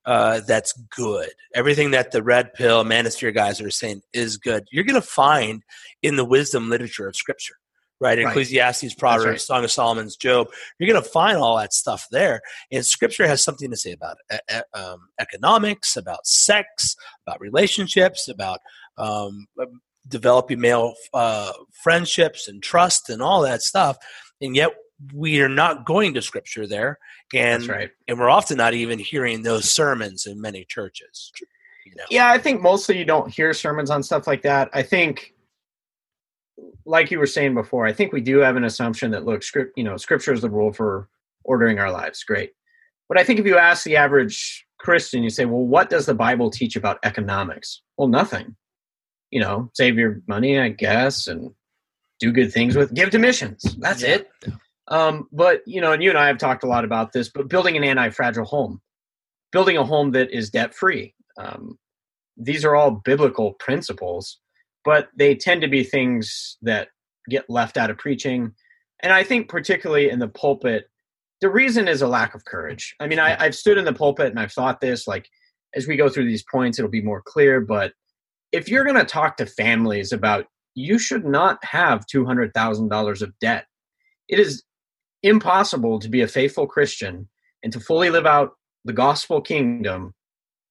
uh, 0.06 0.42
that's 0.48 0.74
good. 0.96 1.30
Everything 1.56 1.92
that 1.92 2.12
the 2.12 2.22
red 2.22 2.54
pill 2.54 2.84
manosphere 2.84 3.34
guys 3.34 3.60
are 3.60 3.72
saying 3.72 4.02
is 4.14 4.38
good. 4.38 4.68
You're 4.72 4.84
going 4.84 5.02
to 5.02 5.08
find 5.08 5.64
in 6.04 6.16
the 6.16 6.26
wisdom 6.26 6.70
literature 6.70 7.08
of 7.08 7.16
Scripture, 7.16 7.56
right? 8.00 8.18
Right. 8.18 8.28
Ecclesiastes, 8.28 8.94
Proverbs, 8.96 9.26
right. 9.26 9.42
Song 9.42 9.64
of 9.64 9.72
Solomon's, 9.72 10.16
Job. 10.16 10.48
You're 10.80 10.90
going 10.92 11.02
to 11.02 11.10
find 11.10 11.38
all 11.38 11.58
that 11.58 11.74
stuff 11.74 12.06
there. 12.12 12.42
And 12.72 12.86
Scripture 12.86 13.28
has 13.28 13.44
something 13.44 13.70
to 13.72 13.78
say 13.78 13.92
about 13.92 14.18
e- 14.34 14.78
um, 14.78 15.10
economics, 15.20 15.96
about 15.96 16.26
sex, 16.26 16.96
about 17.26 17.42
relationships, 17.42 18.28
about 18.28 18.60
um, 18.98 19.48
developing 20.08 20.60
male 20.60 20.94
uh, 21.14 21.52
friendships 21.84 22.48
and 22.48 22.62
trust 22.62 23.10
and 23.10 23.22
all 23.22 23.42
that 23.42 23.62
stuff. 23.62 23.98
And 24.42 24.56
yet 24.56 24.72
we 25.14 25.42
are 25.42 25.50
not 25.50 25.86
going 25.86 26.14
to 26.14 26.22
Scripture 26.22 26.68
there. 26.68 27.00
And 27.34 27.68
right. 27.68 27.90
and 28.08 28.20
we're 28.20 28.30
often 28.30 28.58
not 28.58 28.74
even 28.74 29.00
hearing 29.00 29.42
those 29.42 29.74
sermons 29.74 30.26
in 30.26 30.40
many 30.40 30.64
churches. 30.64 31.32
You 31.86 31.96
know? 31.96 32.04
Yeah, 32.10 32.30
I 32.30 32.38
think 32.38 32.62
mostly 32.62 32.98
you 32.98 33.06
don't 33.06 33.32
hear 33.32 33.54
sermons 33.54 33.90
on 33.90 34.04
stuff 34.04 34.28
like 34.28 34.42
that. 34.44 34.70
I 34.74 34.82
think, 34.82 35.35
like 36.86 37.12
you 37.12 37.20
were 37.20 37.26
saying 37.28 37.54
before, 37.54 37.86
I 37.86 37.94
think 37.94 38.14
we 38.14 38.22
do 38.22 38.38
have 38.40 38.56
an 38.56 38.64
assumption 38.64 39.12
that 39.12 39.26
look, 39.26 39.44
script, 39.44 39.74
you 39.76 39.84
know, 39.84 39.98
scripture 39.98 40.34
is 40.34 40.42
the 40.42 40.50
rule 40.50 40.72
for 40.72 41.10
ordering 41.44 41.80
our 41.80 41.92
lives. 41.92 42.24
Great, 42.24 42.52
but 43.10 43.18
I 43.20 43.24
think 43.24 43.40
if 43.40 43.46
you 43.46 43.58
ask 43.58 43.84
the 43.84 43.98
average 43.98 44.66
Christian, 44.80 45.24
you 45.24 45.30
say, 45.30 45.46
well, 45.46 45.66
what 45.66 45.90
does 45.90 46.06
the 46.06 46.14
Bible 46.14 46.50
teach 46.50 46.76
about 46.76 47.00
economics? 47.04 47.82
Well, 47.98 48.08
nothing. 48.08 48.56
You 49.32 49.42
know, 49.42 49.70
save 49.74 49.98
your 49.98 50.22
money, 50.28 50.60
I 50.60 50.70
guess, 50.70 51.28
and 51.28 51.52
do 52.20 52.32
good 52.32 52.54
things 52.54 52.76
with, 52.76 52.94
give 52.94 53.10
to 53.10 53.20
missions. 53.20 53.64
That's 53.80 54.02
Yeah. 54.04 54.16
it. 54.16 54.32
Um, 54.88 55.28
but 55.32 55.62
you 55.66 55.82
know, 55.82 55.94
and 55.94 56.04
you 56.04 56.10
and 56.10 56.20
I 56.20 56.28
have 56.28 56.38
talked 56.38 56.64
a 56.64 56.68
lot 56.68 56.86
about 56.86 57.12
this. 57.12 57.30
But 57.30 57.50
building 57.50 57.76
an 57.76 57.84
anti-fragile 57.84 58.46
home, 58.46 58.82
building 59.52 59.78
a 59.78 59.84
home 59.84 60.12
that 60.12 60.30
is 60.32 60.52
debt-free. 60.52 61.16
Um, 61.38 61.80
these 62.38 62.64
are 62.64 62.76
all 62.76 62.92
biblical 62.92 63.54
principles, 63.54 64.40
but 64.86 65.10
they 65.18 65.36
tend 65.36 65.62
to 65.62 65.68
be 65.68 65.84
things 65.84 66.58
that 66.62 66.90
get 67.28 67.50
left 67.50 67.76
out 67.76 67.90
of 67.90 67.98
preaching. 67.98 68.54
And 69.02 69.12
I 69.12 69.24
think, 69.24 69.50
particularly 69.50 70.10
in 70.10 70.20
the 70.20 70.28
pulpit, 70.28 70.86
the 71.42 71.50
reason 71.50 71.88
is 71.88 72.02
a 72.02 72.08
lack 72.08 72.36
of 72.36 72.46
courage. 72.46 72.96
I 73.00 73.08
mean, 73.08 73.20
I, 73.20 73.36
I've 73.44 73.56
stood 73.56 73.78
in 73.78 73.86
the 73.86 73.94
pulpit 73.94 74.28
and 74.28 74.40
I've 74.40 74.54
thought 74.54 74.80
this, 74.80 75.08
like, 75.08 75.28
as 75.76 75.88
we 75.88 75.98
go 75.98 76.08
through 76.08 76.28
these 76.28 76.46
points, 76.50 76.80
it'll 76.80 76.90
be 76.90 77.02
more 77.02 77.22
clear. 77.26 77.60
But 77.60 77.92
if 78.52 78.70
you're 78.70 78.86
going 78.86 78.96
to 78.96 79.04
talk 79.04 79.36
to 79.38 79.46
families 79.46 80.14
about 80.14 80.46
you 80.76 80.98
should 80.98 81.26
not 81.26 81.64
have 81.66 82.06
$200,000 82.06 83.22
of 83.22 83.40
debt, 83.40 83.66
it 84.30 84.40
is 84.40 84.64
impossible 85.24 86.00
to 86.00 86.10
be 86.10 86.22
a 86.22 86.28
faithful 86.28 86.68
Christian 86.68 87.28
and 87.64 87.74
to 87.74 87.80
fully 87.80 88.10
live 88.10 88.26
out 88.26 88.52
the 88.86 88.94
gospel 88.94 89.42
kingdom 89.42 90.14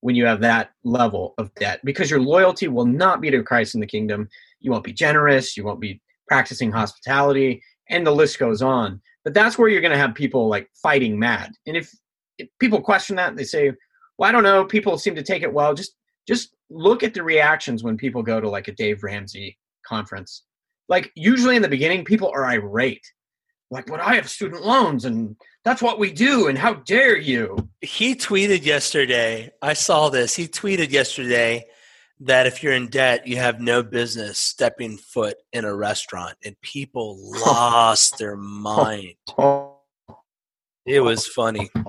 when 0.04 0.14
you 0.14 0.26
have 0.26 0.42
that 0.42 0.70
level 0.84 1.32
of 1.38 1.54
debt 1.54 1.80
because 1.82 2.10
your 2.10 2.20
loyalty 2.20 2.68
will 2.68 2.84
not 2.84 3.22
be 3.22 3.30
to 3.30 3.42
Christ 3.42 3.74
in 3.74 3.80
the 3.80 3.86
kingdom. 3.86 4.28
You 4.60 4.70
won't 4.70 4.84
be 4.84 4.92
generous, 4.92 5.56
you 5.56 5.64
won't 5.64 5.80
be 5.80 5.98
practicing 6.28 6.70
hospitality, 6.70 7.62
and 7.88 8.06
the 8.06 8.10
list 8.10 8.38
goes 8.38 8.60
on. 8.60 9.00
But 9.24 9.32
that's 9.32 9.56
where 9.56 9.70
you're 9.70 9.80
going 9.80 9.92
to 9.92 9.96
have 9.96 10.14
people 10.14 10.46
like 10.46 10.68
fighting 10.82 11.18
mad. 11.18 11.52
And 11.66 11.74
if, 11.74 11.90
if 12.36 12.50
people 12.60 12.82
question 12.82 13.16
that, 13.16 13.34
they 13.34 13.44
say, 13.44 13.72
"Well, 14.18 14.28
I 14.28 14.32
don't 14.32 14.42
know, 14.42 14.66
people 14.66 14.98
seem 14.98 15.14
to 15.14 15.22
take 15.22 15.42
it 15.42 15.54
well." 15.54 15.72
Just 15.72 15.94
just 16.28 16.54
look 16.68 17.02
at 17.02 17.14
the 17.14 17.22
reactions 17.22 17.82
when 17.82 17.96
people 17.96 18.22
go 18.22 18.42
to 18.42 18.48
like 18.50 18.68
a 18.68 18.72
Dave 18.72 19.02
Ramsey 19.02 19.56
conference. 19.86 20.42
Like 20.86 21.12
usually 21.14 21.56
in 21.56 21.62
the 21.62 21.76
beginning 21.76 22.04
people 22.04 22.30
are 22.34 22.44
irate. 22.44 23.10
Like, 23.74 23.86
"But 23.86 23.98
I 23.98 24.14
have 24.14 24.30
student 24.30 24.64
loans 24.64 25.04
and 25.04 25.34
that's 25.64 25.82
what 25.82 25.98
we 25.98 26.12
do 26.12 26.46
and 26.46 26.56
how 26.56 26.74
dare 26.74 27.18
you?" 27.18 27.68
He 27.80 28.14
tweeted 28.14 28.64
yesterday. 28.64 29.50
I 29.60 29.72
saw 29.72 30.10
this. 30.10 30.36
He 30.36 30.46
tweeted 30.46 30.92
yesterday 30.92 31.66
that 32.20 32.46
if 32.46 32.62
you're 32.62 32.72
in 32.72 32.86
debt, 32.86 33.26
you 33.26 33.36
have 33.38 33.60
no 33.60 33.82
business 33.82 34.38
stepping 34.38 34.96
foot 34.96 35.38
in 35.52 35.64
a 35.64 35.74
restaurant, 35.74 36.36
and 36.44 36.54
people 36.60 37.18
lost 37.46 38.16
their 38.18 38.36
mind. 38.36 39.16
It 40.86 41.00
was 41.00 41.26
funny. 41.26 41.70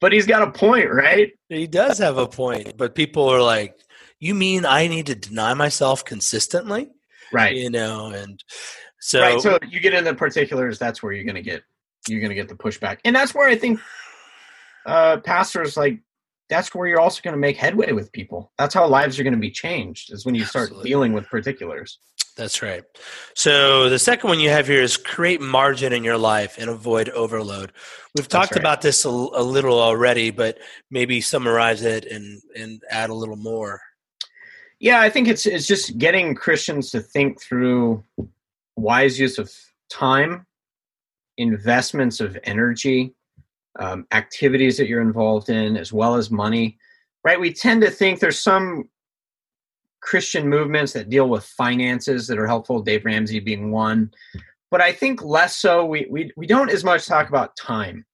But 0.00 0.12
he's 0.12 0.26
got 0.26 0.46
a 0.46 0.52
point, 0.52 0.92
right? 0.92 1.32
He 1.48 1.66
does 1.66 1.98
have 1.98 2.18
a 2.18 2.28
point, 2.28 2.76
but 2.76 2.94
people 2.94 3.28
are 3.28 3.42
like, 3.42 3.74
"You 4.20 4.32
mean 4.32 4.64
I 4.64 4.86
need 4.86 5.06
to 5.06 5.16
deny 5.16 5.54
myself 5.54 6.04
consistently?" 6.04 6.88
right 7.32 7.56
you 7.56 7.70
know 7.70 8.06
and 8.06 8.42
so 9.00 9.20
right 9.20 9.40
so 9.40 9.58
you 9.68 9.80
get 9.80 9.94
into 9.94 10.10
the 10.10 10.16
particulars 10.16 10.78
that's 10.78 11.02
where 11.02 11.12
you're 11.12 11.24
going 11.24 11.34
to 11.34 11.42
get 11.42 11.62
you're 12.08 12.20
going 12.20 12.30
to 12.30 12.34
get 12.34 12.48
the 12.48 12.54
pushback. 12.54 12.98
And 13.04 13.14
that's 13.14 13.34
where 13.34 13.48
i 13.48 13.56
think 13.56 13.80
uh 14.86 15.18
pastors 15.18 15.76
like 15.76 16.00
that's 16.48 16.74
where 16.74 16.88
you're 16.88 17.00
also 17.00 17.20
going 17.22 17.34
to 17.34 17.38
make 17.38 17.56
headway 17.56 17.92
with 17.92 18.10
people. 18.10 18.52
That's 18.58 18.72
how 18.72 18.86
lives 18.86 19.18
are 19.18 19.22
going 19.22 19.34
to 19.34 19.38
be 19.38 19.50
changed 19.50 20.12
is 20.12 20.24
when 20.24 20.34
you 20.34 20.44
start 20.44 20.68
Absolutely. 20.68 20.88
dealing 20.88 21.12
with 21.12 21.26
particulars. 21.26 21.98
That's 22.36 22.62
right. 22.62 22.84
So 23.34 23.90
the 23.90 23.98
second 23.98 24.28
one 24.28 24.40
you 24.40 24.48
have 24.48 24.66
here 24.66 24.80
is 24.80 24.96
create 24.96 25.40
margin 25.40 25.92
in 25.92 26.04
your 26.04 26.16
life 26.16 26.56
and 26.58 26.70
avoid 26.70 27.10
overload. 27.10 27.72
We've 28.16 28.28
talked 28.28 28.52
right. 28.52 28.60
about 28.60 28.80
this 28.80 29.04
a, 29.04 29.10
a 29.10 29.42
little 29.42 29.78
already 29.78 30.30
but 30.30 30.58
maybe 30.90 31.20
summarize 31.20 31.82
it 31.82 32.06
and 32.06 32.40
and 32.56 32.80
add 32.90 33.10
a 33.10 33.14
little 33.14 33.36
more. 33.36 33.82
Yeah 34.80 35.00
i 35.00 35.10
think 35.10 35.26
it's 35.26 35.44
it's 35.44 35.66
just 35.66 35.98
getting 35.98 36.36
christians 36.36 36.92
to 36.92 37.00
think 37.00 37.42
through 37.42 38.04
wise 38.78 39.18
use 39.18 39.38
of 39.38 39.52
time 39.90 40.46
investments 41.36 42.20
of 42.20 42.36
energy 42.44 43.14
um, 43.78 44.06
activities 44.12 44.76
that 44.76 44.88
you're 44.88 45.00
involved 45.00 45.50
in 45.50 45.76
as 45.76 45.92
well 45.92 46.14
as 46.14 46.30
money 46.30 46.78
right? 47.24 47.40
We 47.40 47.52
tend 47.52 47.82
to 47.82 47.90
think 47.90 48.20
there's 48.20 48.38
some 48.38 48.88
christian 50.00 50.48
movements 50.48 50.92
that 50.92 51.10
deal 51.10 51.28
with 51.28 51.44
finances 51.44 52.28
that 52.28 52.38
are 52.38 52.46
helpful 52.46 52.80
dave 52.80 53.04
ramsey 53.04 53.40
being 53.40 53.72
one. 53.72 54.10
But 54.70 54.80
i 54.80 54.92
think 54.92 55.22
less 55.22 55.56
so 55.56 55.84
we 55.84 56.06
we, 56.08 56.30
we 56.36 56.46
don't 56.46 56.70
as 56.70 56.84
much 56.84 57.06
talk 57.06 57.28
about 57.28 57.56
time. 57.56 58.06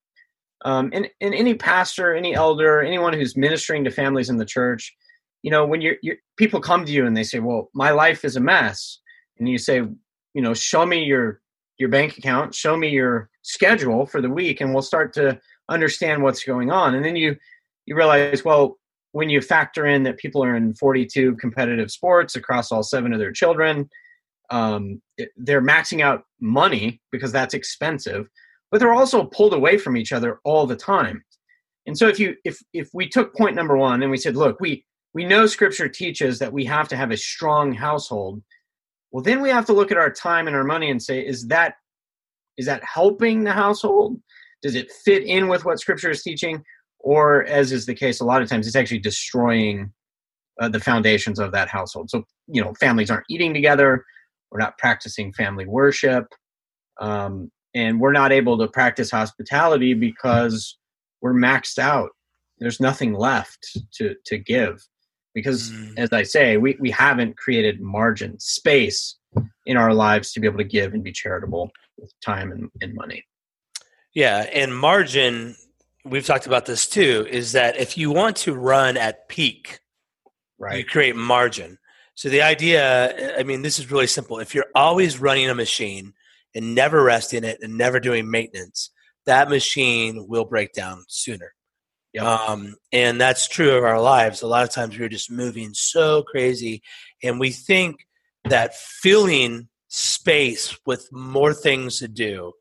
Um, 0.64 0.90
and, 0.94 1.10
and 1.20 1.34
any 1.34 1.54
pastor 1.54 2.14
any 2.14 2.34
elder 2.34 2.80
anyone 2.80 3.12
who's 3.12 3.36
ministering 3.36 3.84
to 3.84 3.90
families 3.90 4.30
in 4.30 4.38
the 4.38 4.46
church 4.46 4.96
you 5.42 5.50
know 5.50 5.66
when 5.66 5.82
you're, 5.82 5.96
you're 6.02 6.16
people 6.38 6.58
come 6.58 6.86
to 6.86 6.92
you 6.92 7.06
and 7.06 7.14
they 7.16 7.22
say 7.22 7.38
well 7.38 7.70
my 7.74 7.90
life 7.90 8.24
is 8.24 8.36
a 8.36 8.40
mess. 8.40 9.00
And 9.38 9.48
you 9.48 9.58
say 9.58 9.82
you 10.34 10.42
know 10.42 10.54
show 10.54 10.84
me 10.84 11.04
your 11.04 11.40
your 11.78 11.88
bank 11.88 12.18
account 12.18 12.54
show 12.54 12.76
me 12.76 12.88
your 12.88 13.28
schedule 13.42 14.06
for 14.06 14.20
the 14.20 14.30
week 14.30 14.60
and 14.60 14.72
we'll 14.72 14.82
start 14.82 15.12
to 15.14 15.38
understand 15.68 16.22
what's 16.22 16.44
going 16.44 16.70
on. 16.70 16.94
And 16.94 17.04
then 17.04 17.16
you 17.16 17.36
you 17.86 17.96
realize 17.96 18.44
well 18.44 18.78
when 19.12 19.30
you 19.30 19.40
factor 19.40 19.86
in 19.86 20.02
that 20.02 20.18
people 20.18 20.42
are 20.42 20.56
in 20.56 20.74
42 20.74 21.36
competitive 21.36 21.90
sports 21.90 22.36
across 22.36 22.72
all 22.72 22.82
seven 22.82 23.12
of 23.12 23.18
their 23.18 23.32
children 23.32 23.88
um, 24.50 25.00
they're 25.36 25.62
maxing 25.62 26.02
out 26.02 26.24
money 26.40 27.00
because 27.10 27.32
that's 27.32 27.54
expensive 27.54 28.28
but 28.74 28.80
they're 28.80 28.92
also 28.92 29.22
pulled 29.22 29.54
away 29.54 29.78
from 29.78 29.96
each 29.96 30.12
other 30.12 30.40
all 30.42 30.66
the 30.66 30.74
time. 30.74 31.24
And 31.86 31.96
so 31.96 32.08
if 32.08 32.18
you 32.18 32.34
if 32.44 32.58
if 32.72 32.88
we 32.92 33.08
took 33.08 33.32
point 33.32 33.54
number 33.54 33.76
one 33.76 34.02
and 34.02 34.10
we 34.10 34.16
said 34.16 34.34
look 34.34 34.58
we 34.58 34.84
we 35.12 35.24
know 35.24 35.46
scripture 35.46 35.88
teaches 35.88 36.40
that 36.40 36.52
we 36.52 36.64
have 36.64 36.88
to 36.88 36.96
have 36.96 37.12
a 37.12 37.16
strong 37.16 37.72
household 37.72 38.42
well 39.14 39.22
then 39.22 39.40
we 39.40 39.48
have 39.48 39.64
to 39.64 39.72
look 39.72 39.92
at 39.92 39.96
our 39.96 40.10
time 40.10 40.48
and 40.48 40.56
our 40.56 40.64
money 40.64 40.90
and 40.90 41.00
say 41.00 41.24
is 41.24 41.46
that 41.46 41.76
is 42.58 42.66
that 42.66 42.82
helping 42.82 43.44
the 43.44 43.52
household? 43.52 44.20
Does 44.60 44.74
it 44.74 44.90
fit 44.90 45.22
in 45.22 45.46
with 45.46 45.64
what 45.64 45.78
scripture 45.78 46.10
is 46.10 46.22
teaching? 46.22 46.64
Or 46.98 47.44
as 47.44 47.70
is 47.70 47.86
the 47.86 47.94
case 47.94 48.20
a 48.20 48.24
lot 48.24 48.42
of 48.42 48.48
times 48.48 48.66
it's 48.66 48.74
actually 48.74 48.98
destroying 48.98 49.92
uh, 50.60 50.68
the 50.68 50.80
foundations 50.80 51.38
of 51.38 51.52
that 51.52 51.68
household. 51.68 52.10
So 52.10 52.24
you 52.48 52.60
know 52.60 52.74
families 52.74 53.08
aren't 53.08 53.26
eating 53.30 53.54
together. 53.54 54.04
We're 54.50 54.58
not 54.58 54.78
practicing 54.78 55.32
family 55.32 55.64
worship. 55.64 56.26
Um, 57.00 57.52
and 57.72 58.00
we're 58.00 58.12
not 58.12 58.32
able 58.32 58.58
to 58.58 58.66
practice 58.66 59.12
hospitality 59.12 59.94
because 59.94 60.76
we're 61.20 61.34
maxed 61.34 61.78
out. 61.78 62.10
There's 62.58 62.80
nothing 62.80 63.14
left 63.14 63.78
to 63.98 64.16
to 64.26 64.38
give 64.38 64.84
because 65.34 65.70
mm. 65.70 65.92
as 65.98 66.12
i 66.12 66.22
say 66.22 66.56
we, 66.56 66.76
we 66.80 66.90
haven't 66.90 67.36
created 67.36 67.80
margin 67.80 68.38
space 68.38 69.16
in 69.66 69.76
our 69.76 69.92
lives 69.92 70.32
to 70.32 70.40
be 70.40 70.46
able 70.46 70.58
to 70.58 70.64
give 70.64 70.94
and 70.94 71.02
be 71.02 71.12
charitable 71.12 71.70
with 71.98 72.12
time 72.20 72.52
and, 72.52 72.70
and 72.80 72.94
money. 72.94 73.24
Yeah 74.14 74.46
and 74.52 74.76
margin 74.76 75.56
we've 76.04 76.26
talked 76.26 76.46
about 76.46 76.66
this 76.66 76.86
too 76.86 77.26
is 77.28 77.52
that 77.52 77.76
if 77.76 77.98
you 77.98 78.10
want 78.10 78.36
to 78.36 78.54
run 78.54 78.96
at 78.96 79.28
peak 79.28 79.80
right. 80.58 80.78
you 80.78 80.84
create 80.84 81.16
margin. 81.16 81.78
So 82.14 82.28
the 82.28 82.42
idea 82.42 83.38
i 83.38 83.42
mean 83.42 83.62
this 83.62 83.78
is 83.78 83.90
really 83.90 84.06
simple. 84.06 84.38
If 84.38 84.54
you're 84.54 84.66
always 84.74 85.20
running 85.20 85.50
a 85.50 85.54
machine 85.54 86.12
and 86.54 86.74
never 86.74 87.02
resting 87.02 87.42
it 87.42 87.58
and 87.60 87.76
never 87.76 87.98
doing 87.98 88.30
maintenance 88.30 88.90
that 89.26 89.48
machine 89.48 90.26
will 90.28 90.44
break 90.44 90.72
down 90.72 91.04
sooner 91.08 91.54
Yep. 92.14 92.24
Um, 92.24 92.76
and 92.92 93.20
that's 93.20 93.48
true 93.48 93.76
of 93.76 93.84
our 93.84 94.00
lives. 94.00 94.40
A 94.42 94.46
lot 94.46 94.62
of 94.62 94.70
times 94.70 94.96
we're 94.96 95.08
just 95.08 95.30
moving 95.30 95.74
so 95.74 96.22
crazy, 96.22 96.82
and 97.22 97.40
we 97.40 97.50
think 97.50 98.06
that 98.44 98.76
filling 98.76 99.68
space 99.88 100.78
with 100.86 101.08
more 101.12 101.52
things 101.52 101.98
to 101.98 102.08
do 102.08 102.52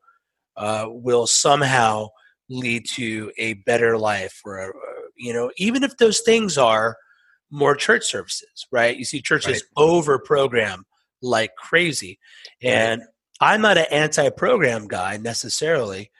uh, 0.56 0.86
will 0.88 1.26
somehow 1.26 2.08
lead 2.48 2.86
to 2.94 3.30
a 3.38 3.54
better 3.54 3.96
life. 3.96 4.40
Or 4.44 4.58
a, 4.58 4.72
you 5.16 5.32
know, 5.32 5.50
even 5.56 5.84
if 5.84 5.96
those 5.98 6.20
things 6.20 6.58
are 6.58 6.96
more 7.50 7.76
church 7.76 8.04
services, 8.04 8.66
right? 8.72 8.96
You 8.96 9.04
see 9.04 9.22
churches 9.22 9.62
Right. 9.76 9.84
over 9.84 10.18
program 10.18 10.84
like 11.22 11.54
crazy, 11.56 12.18
and 12.60 13.02
I'm 13.40 13.60
not 13.60 13.78
an 13.78 13.86
anti-program 13.90 14.88
guy 14.88 15.16
necessarily, 15.16 16.10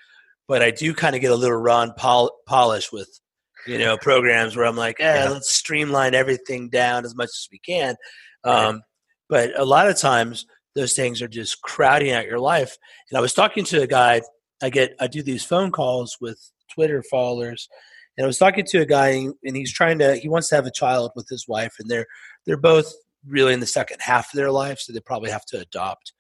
but 0.47 0.63
I 0.63 0.71
do 0.71 0.95
kind 0.95 1.17
of 1.17 1.21
get 1.21 1.33
a 1.33 1.37
little 1.37 1.57
Ron 1.57 1.95
pol- 1.97 2.37
polish 2.47 2.93
with 2.93 3.21
you 3.67 3.79
know 3.79 3.97
programs 3.99 4.57
where 4.57 4.67
I'm 4.67 4.77
like, 4.77 5.01
eh, 5.01 5.25
Yeah. 5.25 5.31
let's 5.31 5.51
streamline 5.53 6.15
everything 6.15 6.69
down 6.69 7.05
as 7.05 7.15
much 7.15 7.29
as 7.29 7.49
we 7.51 7.59
can. 7.59 7.97
Um, 8.45 8.83
But 9.29 9.59
a 9.59 9.65
lot 9.65 9.89
of 9.89 9.97
times 9.99 10.45
those 10.75 10.93
things 10.93 11.23
are 11.23 11.29
just 11.29 11.63
crowding 11.63 12.13
out 12.13 12.27
your 12.27 12.39
life. 12.39 12.77
And 13.11 13.17
I 13.17 13.21
was 13.21 13.33
talking 13.33 13.65
to 13.67 13.83
a 13.83 13.87
guy. 13.87 14.21
I 14.63 14.71
get 14.71 14.95
I 15.01 15.07
do 15.07 15.23
these 15.23 15.45
phone 15.45 15.71
calls 15.71 16.17
with 16.21 16.39
Twitter 16.73 17.03
followers, 17.11 17.69
and 18.17 18.25
I 18.25 18.27
was 18.27 18.39
talking 18.39 18.65
to 18.67 18.81
a 18.81 18.87
guy, 18.87 19.09
and 19.45 19.57
he's 19.57 19.73
trying 19.73 19.99
to 20.01 20.17
he 20.17 20.29
wants 20.29 20.49
to 20.51 20.57
have 20.57 20.67
a 20.67 20.71
child 20.71 21.13
with 21.17 21.29
his 21.29 21.47
wife, 21.49 21.75
and 21.79 21.91
they're 21.91 22.07
they're 22.45 22.57
both 22.59 22.93
really 23.27 23.55
in 23.55 23.61
the 23.61 23.67
second 23.67 24.01
half 24.03 24.33
of 24.33 24.37
their 24.37 24.51
life, 24.51 24.79
so 24.79 24.93
they 24.93 25.01
probably 25.01 25.31
have 25.31 25.47
to 25.47 25.59
adopt. 25.61 26.13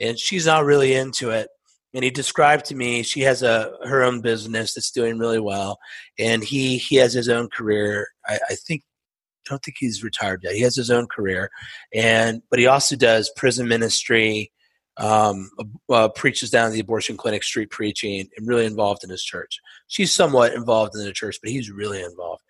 And 0.00 0.18
she's 0.18 0.46
not 0.46 0.64
really 0.64 0.94
into 0.94 1.30
it. 1.30 1.48
And 1.98 2.04
he 2.04 2.12
described 2.12 2.64
to 2.66 2.76
me 2.76 3.02
she 3.02 3.22
has 3.22 3.42
a 3.42 3.72
her 3.84 4.04
own 4.04 4.20
business 4.20 4.72
that's 4.72 4.92
doing 4.92 5.18
really 5.18 5.40
well, 5.40 5.80
and 6.16 6.44
he 6.44 6.78
he 6.78 6.94
has 6.94 7.12
his 7.12 7.28
own 7.28 7.48
career. 7.48 8.06
I, 8.24 8.38
I 8.50 8.54
think 8.54 8.84
I 9.44 9.50
don't 9.50 9.60
think 9.64 9.78
he's 9.80 10.04
retired 10.04 10.42
yet. 10.44 10.54
He 10.54 10.60
has 10.60 10.76
his 10.76 10.92
own 10.92 11.08
career, 11.08 11.50
and 11.92 12.40
but 12.50 12.60
he 12.60 12.68
also 12.68 12.94
does 12.94 13.32
prison 13.34 13.66
ministry, 13.66 14.52
um, 14.96 15.50
uh, 15.90 16.08
preaches 16.10 16.50
down 16.50 16.68
at 16.68 16.72
the 16.72 16.78
abortion 16.78 17.16
clinic, 17.16 17.42
street 17.42 17.70
preaching, 17.70 18.28
and 18.36 18.46
really 18.46 18.64
involved 18.64 19.02
in 19.02 19.10
his 19.10 19.24
church. 19.24 19.58
She's 19.88 20.12
somewhat 20.14 20.54
involved 20.54 20.94
in 20.94 21.04
the 21.04 21.10
church, 21.10 21.40
but 21.42 21.50
he's 21.50 21.68
really 21.68 22.00
involved. 22.00 22.44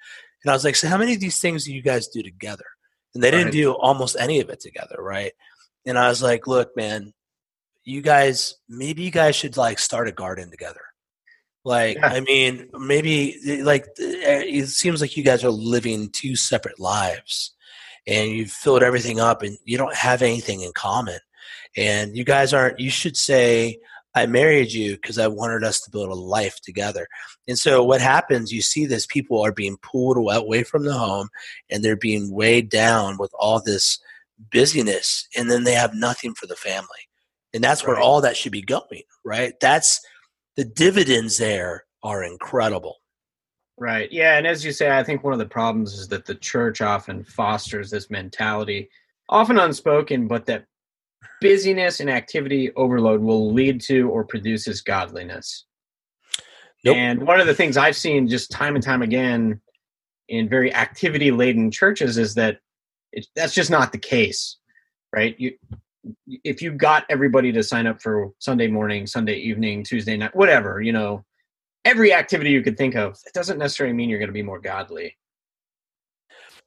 And 0.45 0.51
I 0.51 0.55
was 0.55 0.63
like, 0.63 0.77
so 0.77 0.89
how 0.89 0.99
many 0.99 1.15
of 1.15 1.21
these 1.21 1.41
things 1.41 1.65
do 1.65 1.73
you 1.73 1.81
guys 1.81 2.09
do 2.09 2.23
together? 2.23 2.67
And 3.15 3.25
they 3.25 3.31
didn't 3.31 3.47
Right. 3.47 3.53
do 3.55 3.73
almost 3.73 4.15
any 4.21 4.41
of 4.41 4.51
it 4.51 4.61
together, 4.61 4.97
right? 4.99 5.33
And 5.87 5.99
I 5.99 6.11
was 6.11 6.23
like, 6.23 6.47
look, 6.47 6.77
man, 6.77 7.15
you 7.89 8.03
guys, 8.03 8.55
maybe 8.69 9.03
you 9.03 9.11
guys 9.11 9.35
should 9.35 9.57
like 9.57 9.79
start 9.79 10.09
a 10.09 10.13
garden 10.13 10.51
together. 10.51 10.83
Like, 11.65 11.97
Yeah. 11.97 12.09
I 12.09 12.21
mean, 12.21 12.69
maybe 12.79 13.63
like 13.63 13.87
it 13.97 14.69
seems 14.69 15.01
like 15.01 15.17
you 15.17 15.25
guys 15.25 15.43
are 15.43 15.51
living 15.51 16.11
two 16.11 16.37
separate 16.37 16.79
lives 16.79 17.55
and 18.07 18.31
you've 18.31 18.51
filled 18.51 18.83
everything 18.83 19.21
up 19.21 19.43
and 19.43 19.57
you 19.65 19.79
don't 19.79 19.95
have 19.95 20.21
anything 20.21 20.61
in 20.61 20.73
common. 20.73 21.19
And 21.77 22.17
you 22.17 22.25
guys 22.25 22.53
aren't, 22.53 22.79
you 22.79 22.91
should 22.91 23.17
say, 23.17 23.79
I 24.15 24.27
married 24.27 24.73
you 24.73 24.97
because 24.97 25.19
I 25.19 25.29
wanted 25.29 25.65
us 25.65 25.81
to 25.81 25.91
build 25.91 26.11
a 26.11 26.15
life 26.15 26.61
together. 26.61 27.07
And 27.47 27.59
so 27.59 27.83
what 27.83 28.01
happens, 28.01 28.53
you 28.53 28.63
see 28.63 28.85
this 28.85 29.07
people 29.07 29.41
are 29.41 29.53
being 29.53 29.79
pulled 29.79 30.17
away 30.17 30.63
from 30.63 30.85
the 30.85 30.95
home 30.95 31.29
and 31.71 31.83
they're 31.83 31.97
being 31.97 32.33
weighed 32.33 32.69
down 32.69 33.17
with 33.17 33.31
all 33.39 33.63
this 33.63 33.99
busyness 34.51 35.27
and 35.37 35.51
then 35.51 35.65
they 35.65 35.75
have 35.75 35.95
nothing 35.95 36.35
for 36.35 36.47
the 36.47 36.57
family. 36.57 37.08
And 37.55 37.65
that's 37.65 37.87
where 37.87 37.97
Right. 37.97 38.03
all 38.03 38.21
that 38.21 38.37
should 38.37 38.53
be 38.53 38.63
going, 38.63 39.03
right? 39.25 39.55
That's 39.61 40.01
the 40.57 40.65
dividends 40.65 41.39
there 41.39 41.85
are 42.03 42.23
incredible. 42.23 42.97
Right. 43.79 44.11
Yeah. 44.11 44.37
And 44.37 44.47
as 44.47 44.65
you 44.65 44.73
say, 44.73 44.91
I 44.91 45.05
think 45.05 45.23
one 45.23 45.33
of 45.33 45.39
the 45.39 45.47
problems 45.47 45.95
is 45.95 46.09
that 46.09 46.27
the 46.27 46.35
church 46.35 46.81
often 46.81 47.23
fosters 47.25 47.91
this 47.91 48.11
mentality, 48.11 48.91
often 49.29 49.59
unspoken, 49.59 50.27
but 50.27 50.47
that 50.47 50.65
busyness 51.41 52.01
and 52.01 52.11
activity 52.11 52.73
overload 52.75 53.21
will 53.21 53.53
lead 53.53 53.81
to 53.83 54.11
or 54.11 54.25
produces 54.25 54.83
godliness. 54.83 55.65
Nope. 56.85 56.97
And 56.97 57.27
one 57.27 57.41
of 57.41 57.47
the 57.47 57.55
things 57.55 57.77
I've 57.77 57.97
seen 57.97 58.29
just 58.29 58.51
time 58.51 58.75
and 58.75 58.85
time 58.85 59.03
again 59.03 59.61
in 60.29 60.49
very 60.49 60.73
activity 60.75 61.31
laden 61.31 61.71
churches 61.71 62.19
is 62.19 62.35
that 62.35 62.59
it, 63.13 63.27
that's 63.35 63.55
just 63.55 63.71
not 63.71 63.93
the 63.93 63.99
case, 63.99 64.57
right? 65.15 65.35
You, 65.39 65.57
if 66.27 66.63
you 66.63 66.73
got 66.73 67.05
everybody 67.09 67.53
to 67.53 67.63
sign 67.63 67.87
up 67.87 68.01
for 68.01 68.31
Sunday 68.39 68.69
morning, 68.69 69.07
Sunday 69.07 69.37
evening, 69.37 69.85
Tuesday 69.85 70.17
night, 70.17 70.35
whatever, 70.35 70.81
you 70.81 70.93
know, 70.93 71.25
every 71.85 72.13
activity 72.13 72.51
you 72.51 72.63
could 72.63 72.77
think 72.77 72.95
of, 72.95 73.19
it 73.27 73.33
doesn't 73.35 73.59
necessarily 73.59 73.95
mean 73.95 74.09
you're 74.09 74.19
going 74.19 74.29
to 74.29 74.33
be 74.33 74.43
more 74.43 74.61
godly. 74.61 75.17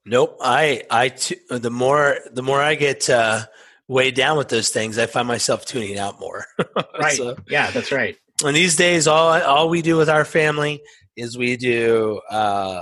Nope. 0.05 0.37
I 0.41 0.83
I 0.89 1.09
t- 1.09 1.39
the 1.49 1.69
more 1.69 2.17
the 2.31 2.41
more 2.41 2.61
I 2.61 2.75
get 2.75 3.09
uh, 3.09 3.45
weighed 3.87 4.15
down 4.15 4.37
with 4.37 4.49
those 4.49 4.69
things, 4.69 4.97
I 4.97 5.05
find 5.05 5.27
myself 5.27 5.65
tuning 5.65 5.99
out 5.99 6.19
more. 6.19 6.45
right. 6.99 7.13
So, 7.13 7.35
yeah, 7.47 7.69
that's 7.71 7.91
right. 7.91 8.17
And 8.43 8.55
these 8.55 8.75
days, 8.75 9.07
all 9.07 9.29
all 9.43 9.69
we 9.69 9.83
do 9.83 9.97
with 9.97 10.09
our 10.09 10.25
family 10.25 10.81
is 11.15 11.37
we 11.37 11.55
do 11.55 12.19
uh, 12.29 12.81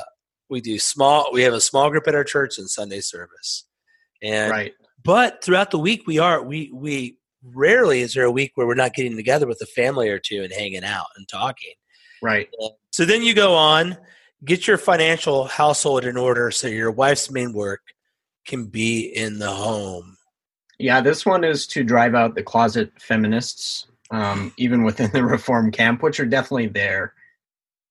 we 0.50 0.62
do 0.62 0.80
small. 0.80 1.30
We 1.34 1.44
have 1.44 1.54
a 1.54 1.62
small 1.62 1.90
group 1.90 2.08
at 2.08 2.16
our 2.16 2.24
church 2.24 2.58
and 2.58 2.70
Sunday 2.70 3.02
service, 3.02 3.66
and 4.24 4.52
right. 4.52 4.74
But 5.04 5.44
throughout 5.44 5.72
the 5.72 5.80
week, 5.80 6.04
we 6.06 6.20
are 6.20 6.42
we 6.42 6.72
we 6.74 7.18
rarely 7.44 8.02
is 8.02 8.14
there 8.14 8.26
a 8.26 8.32
week 8.32 8.52
where 8.56 8.68
we're 8.68 8.76
not 8.76 8.94
getting 8.94 9.16
together 9.16 9.48
with 9.48 9.62
a 9.62 9.66
family 9.66 10.10
or 10.10 10.20
two 10.20 10.44
and 10.44 10.52
hanging 10.52 10.84
out 10.84 11.08
and 11.16 11.28
talking. 11.28 11.74
Right. 12.22 12.50
So 12.92 13.06
then 13.06 13.24
you 13.24 13.34
go 13.34 13.56
on, 13.56 13.98
get 14.44 14.68
your 14.68 14.78
financial 14.78 15.46
household 15.46 16.06
in 16.06 16.18
order 16.18 16.52
so 16.52 16.68
your 16.68 16.92
wife's 16.92 17.32
main 17.32 17.54
work 17.54 17.82
can 18.46 18.66
be 18.66 19.02
in 19.02 19.40
the 19.40 19.50
home. 19.50 20.18
Yeah, 20.80 21.02
this 21.02 21.26
one 21.26 21.44
is 21.44 21.68
to 21.68 21.84
drive 21.84 22.16
out 22.16 22.36
the 22.36 22.44
closet 22.44 22.92
feminists, 23.00 23.88
um, 24.12 24.54
even 24.58 24.84
within 24.84 25.12
the 25.12 25.24
reform 25.24 25.72
camp, 25.72 26.02
which 26.04 26.20
are 26.20 26.26
definitely 26.26 26.68
there. 26.68 27.14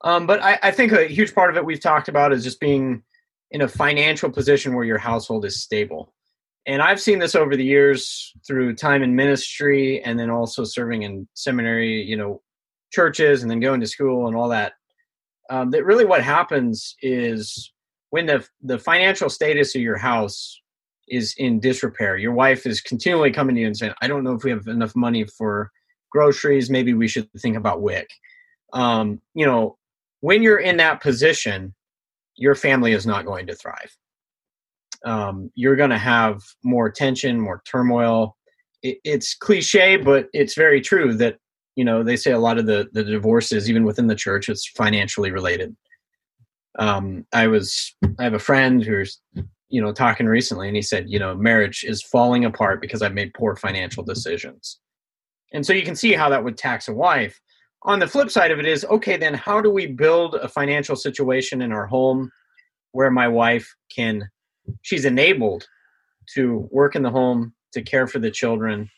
Um, 0.03 0.27
but 0.27 0.43
I, 0.43 0.59
I 0.63 0.71
think 0.71 0.93
a 0.93 1.07
huge 1.07 1.35
part 1.35 1.51
of 1.51 1.57
it 1.57 1.65
we've 1.65 1.81
talked 1.81 2.09
about 2.09 2.33
is 2.33 2.45
just 2.45 2.61
being 2.61 3.03
in 3.51 3.63
a 3.63 3.69
financial 3.69 4.31
position 4.31 4.75
where 4.75 4.85
your 4.85 4.99
household 4.99 5.45
is 5.45 5.61
stable. 5.61 6.13
And 6.69 6.83
I've 6.83 7.01
seen 7.01 7.19
this 7.19 7.35
over 7.35 7.57
the 7.57 7.65
years 7.65 8.31
through 8.47 8.75
time 8.75 9.03
in 9.03 9.17
ministry 9.17 10.03
and 10.05 10.19
then 10.19 10.29
also 10.29 10.65
serving 10.65 11.03
in 11.03 11.27
seminary, 11.33 12.03
you 12.03 12.15
know, 12.15 12.43
churches 12.93 13.41
and 13.41 13.51
then 13.51 13.59
going 13.59 13.81
to 13.81 13.87
school 13.87 14.27
and 14.27 14.37
all 14.37 14.51
that. 14.51 14.75
Um, 15.49 15.71
that 15.71 15.87
really 15.87 16.05
what 16.05 16.23
happens 16.23 16.95
is 17.01 17.73
when 18.11 18.27
the 18.27 18.47
the 18.63 18.79
financial 18.79 19.31
status 19.31 19.75
of 19.75 19.81
your 19.81 19.97
house 19.97 20.61
is 21.09 21.35
in 21.39 21.59
disrepair, 21.59 22.19
your 22.19 22.33
wife 22.33 22.67
is 22.67 22.83
continually 22.83 23.33
coming 23.33 23.55
to 23.55 23.63
you 23.63 23.67
and 23.67 23.77
saying, 23.77 23.95
"I 24.03 24.07
don't 24.07 24.23
know 24.23 24.35
if 24.35 24.45
we 24.45 24.51
have 24.51 24.69
enough 24.69 24.95
money 24.95 25.25
for 25.25 25.71
groceries. 26.11 26.69
Maybe 26.69 26.93
we 26.93 27.09
should 27.09 27.31
think 27.39 27.57
about 27.57 27.81
WIC." 27.81 28.11
Um, 28.75 29.23
you 29.33 29.47
know, 29.47 29.79
when 30.21 30.43
you're 30.43 30.59
in 30.59 30.77
that 30.77 31.01
position, 31.01 31.75
your 32.37 32.55
family 32.55 32.93
is 32.93 33.07
not 33.07 33.25
going 33.25 33.47
to 33.47 33.55
thrive. 33.55 33.97
Um, 35.05 35.51
you're 35.55 35.77
going 35.77 35.91
to 35.91 35.99
have 35.99 36.41
more 36.65 36.91
tension, 36.91 37.41
more 37.41 37.63
turmoil. 37.65 38.37
It, 38.83 38.99
it's 39.05 39.35
cliche, 39.35 39.97
but 39.97 40.27
it's 40.33 40.55
very 40.55 40.81
true 40.81 41.15
that 41.15 41.37
you 41.77 41.85
know 41.85 42.03
they 42.03 42.17
say 42.17 42.33
a 42.33 42.39
lot 42.39 42.59
of 42.59 42.67
the 42.67 42.89
the 42.93 43.05
divorces, 43.05 43.69
even 43.71 43.85
within 43.85 44.09
the 44.09 44.15
church, 44.15 44.49
it's 44.49 44.67
financially 44.67 45.31
related. 45.31 45.77
Um, 46.79 47.27
I 47.33 47.47
was 47.47 47.95
I 48.19 48.25
have 48.25 48.35
a 48.35 48.39
friend 48.39 48.83
who's 48.83 49.21
you 49.69 49.81
know 49.81 49.93
talking 49.93 50.27
recently, 50.27 50.69
and 50.69 50.77
he 50.77 50.83
said, 50.83 51.09
you 51.09 51.19
know, 51.19 51.35
marriage 51.35 51.85
is 51.85 52.03
falling 52.03 52.45
apart 52.45 52.81
because 52.81 53.03
I've 53.03 53.15
made 53.15 53.35
poor 53.35 53.57
financial 53.57 54.03
decisions. 54.03 54.79
And 55.53 55.65
so 55.65 55.73
you 55.73 55.83
can 55.83 55.97
see 55.97 56.13
how 56.13 56.29
that 56.29 56.45
would 56.45 56.59
tax 56.59 56.89
a 56.89 56.93
wife 56.93 57.41
on 57.83 57.99
the 57.99 58.07
flip 58.07 58.31
side 58.31 58.51
of 58.51 58.59
it 58.59 58.67
is 58.67 58.85
okay 58.87 59.17
then 59.17 59.35
how 59.35 59.61
do 59.61 59.71
we 59.71 59.87
build 59.87 60.35
a 60.37 60.49
financial 60.49 60.97
situation 60.97 61.63
in 61.63 61.73
our 61.73 61.87
home 61.87 62.31
where 62.93 63.11
my 63.11 63.29
wife 63.29 63.75
can 63.95 64.29
she's 64.83 65.05
enabled 65.05 65.67
to 66.35 66.69
work 66.71 66.97
in 66.97 67.03
the 67.03 67.11
home 67.11 67.55
to 67.73 67.83
care 67.83 68.07
for 68.07 68.19
the 68.19 68.31
children 68.31 68.91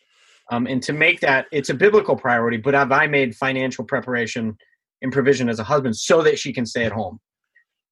um, 0.51 0.67
and 0.67 0.83
to 0.83 0.93
make 0.93 1.19
that 1.21 1.45
it's 1.51 1.69
a 1.69 1.73
biblical 1.73 2.15
priority 2.15 2.57
but 2.57 2.73
have 2.73 2.91
i 2.91 3.07
made 3.07 3.35
financial 3.35 3.83
preparation 3.83 4.55
and 5.01 5.11
provision 5.11 5.49
as 5.49 5.59
a 5.59 5.63
husband 5.63 5.95
so 5.95 6.21
that 6.21 6.39
she 6.39 6.53
can 6.53 6.65
stay 6.65 6.85
at 6.85 6.91
home 6.91 7.19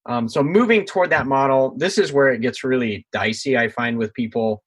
um, 0.05 0.27
so 0.27 0.41
moving 0.41 0.85
toward 0.85 1.09
that 1.09 1.27
model 1.27 1.73
this 1.77 1.97
is 1.97 2.11
where 2.11 2.29
it 2.29 2.41
gets 2.41 2.63
really 2.63 3.05
dicey 3.11 3.57
i 3.57 3.67
find 3.67 3.97
with 3.97 4.13
people 4.13 4.63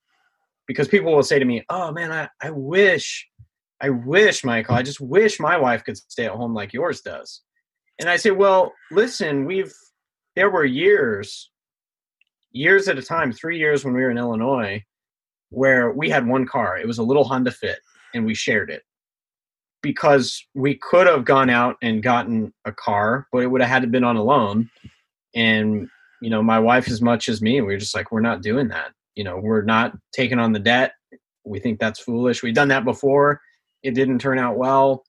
because 0.67 0.89
people 0.89 1.15
will 1.15 1.23
say 1.23 1.39
to 1.39 1.45
me 1.45 1.65
oh 1.69 1.93
man 1.93 2.13
i, 2.13 2.29
I 2.41 2.51
wish 2.51 3.27
I 3.83 3.91
wish, 3.91 4.45
Michael, 4.45 4.77
I 4.77 4.83
just 4.83 5.01
wish 5.01 5.41
my 5.41 5.57
wife 5.57 5.83
could 5.83 5.97
stay 5.97 6.27
at 6.27 6.33
home 6.33 6.55
like 6.55 6.73
yours 6.73 7.01
does. 7.01 7.43
And 7.99 8.09
I 8.09 8.17
say, 8.17 8.31
well, 8.31 8.73
listen, 8.93 9.45
we've, 9.45 9.73
there 10.37 10.51
were 10.51 10.65
years, 10.65 11.51
years 12.53 12.89
at 12.89 12.99
a 12.99 13.03
time, 13.03 13.33
three 13.33 13.59
years 13.59 13.85
when 13.85 13.95
we 13.95 14.03
were 14.03 14.11
in 14.11 14.19
Illinois, 14.19 14.83
where 15.51 15.93
we 15.93 16.09
had 16.09 16.27
one 16.27 16.47
car. 16.47 16.79
It 16.79 16.87
was 16.87 16.99
a 16.99 17.03
little 17.03 17.25
Honda 17.25 17.51
Fit, 17.51 17.79
and 18.15 18.25
we 18.25 18.35
shared 18.35 18.71
it 18.71 18.83
because 19.83 20.47
we 20.55 20.77
could 20.77 21.07
have 21.07 21.25
gone 21.25 21.51
out 21.51 21.77
and 21.83 22.03
gotten 22.03 22.53
a 22.65 22.73
car, 22.73 23.27
but 23.33 23.39
it 23.39 23.49
would 23.49 23.61
have 23.61 23.71
had 23.71 23.83
to 23.83 23.89
been 23.89 24.05
on 24.05 24.17
a 24.17 24.23
loan. 24.23 24.71
And, 25.35 25.89
you 26.21 26.31
know, 26.31 26.43
my 26.43 26.59
wife, 26.59 26.89
as 26.89 27.03
much 27.03 27.29
as 27.29 27.43
me, 27.43 27.61
we 27.61 27.75
are 27.75 27.79
just 27.79 27.95
like, 27.95 28.13
we're 28.13 28.21
not 28.21 28.43
doing 28.43 28.69
that. 28.69 28.93
You 29.17 29.25
know, 29.25 29.39
we're 29.39 29.63
not 29.63 29.93
taking 30.13 30.39
on 30.39 30.53
the 30.53 30.61
debt. 30.61 30.93
We 31.45 31.59
think 31.59 31.81
that's 31.81 32.01
foolish. 32.01 32.43
We've 32.43 32.55
done 32.55 32.69
that 32.69 32.85
before 32.85 33.41
it 33.83 33.95
didn't 33.95 34.21
turn 34.21 34.39
out 34.39 34.57
well. 34.57 35.05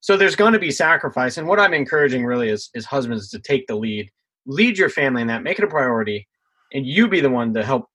So 0.00 0.16
there's 0.16 0.36
going 0.36 0.52
to 0.52 0.58
be 0.58 0.70
sacrifice. 0.70 1.36
And 1.36 1.46
what 1.46 1.60
I'm 1.60 1.74
encouraging 1.74 2.24
really 2.24 2.48
is, 2.48 2.70
is 2.74 2.84
husbands 2.84 3.30
to 3.30 3.38
take 3.38 3.66
the 3.66 3.76
lead, 3.76 4.10
lead 4.46 4.78
your 4.78 4.88
family 4.88 5.22
in 5.22 5.28
that, 5.28 5.42
make 5.42 5.58
it 5.58 5.64
a 5.64 5.68
priority, 5.68 6.26
and 6.72 6.86
you 6.86 7.08
be 7.08 7.20
the 7.20 7.30
one 7.30 7.54
to 7.54 7.64
help 7.64 7.88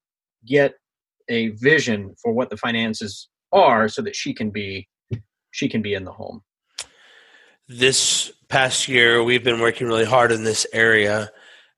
get 0.45 0.75
a 1.29 1.49
vision 1.49 2.15
for 2.21 2.31
what 2.31 2.49
the 2.49 2.57
finances 2.57 3.27
are 3.51 3.87
so 3.87 4.01
that 4.01 4.15
she 4.15 4.33
can 4.33 4.49
be 4.49 4.87
she 5.51 5.67
can 5.67 5.81
be 5.81 5.93
in 5.93 6.03
the 6.03 6.11
home. 6.11 6.43
This 7.67 8.31
past 8.47 8.87
year, 8.87 9.23
we've 9.23 9.43
been 9.43 9.59
working 9.59 9.87
really 9.87 10.05
hard 10.05 10.31
in 10.31 10.43
this 10.43 10.67
area, 10.71 11.31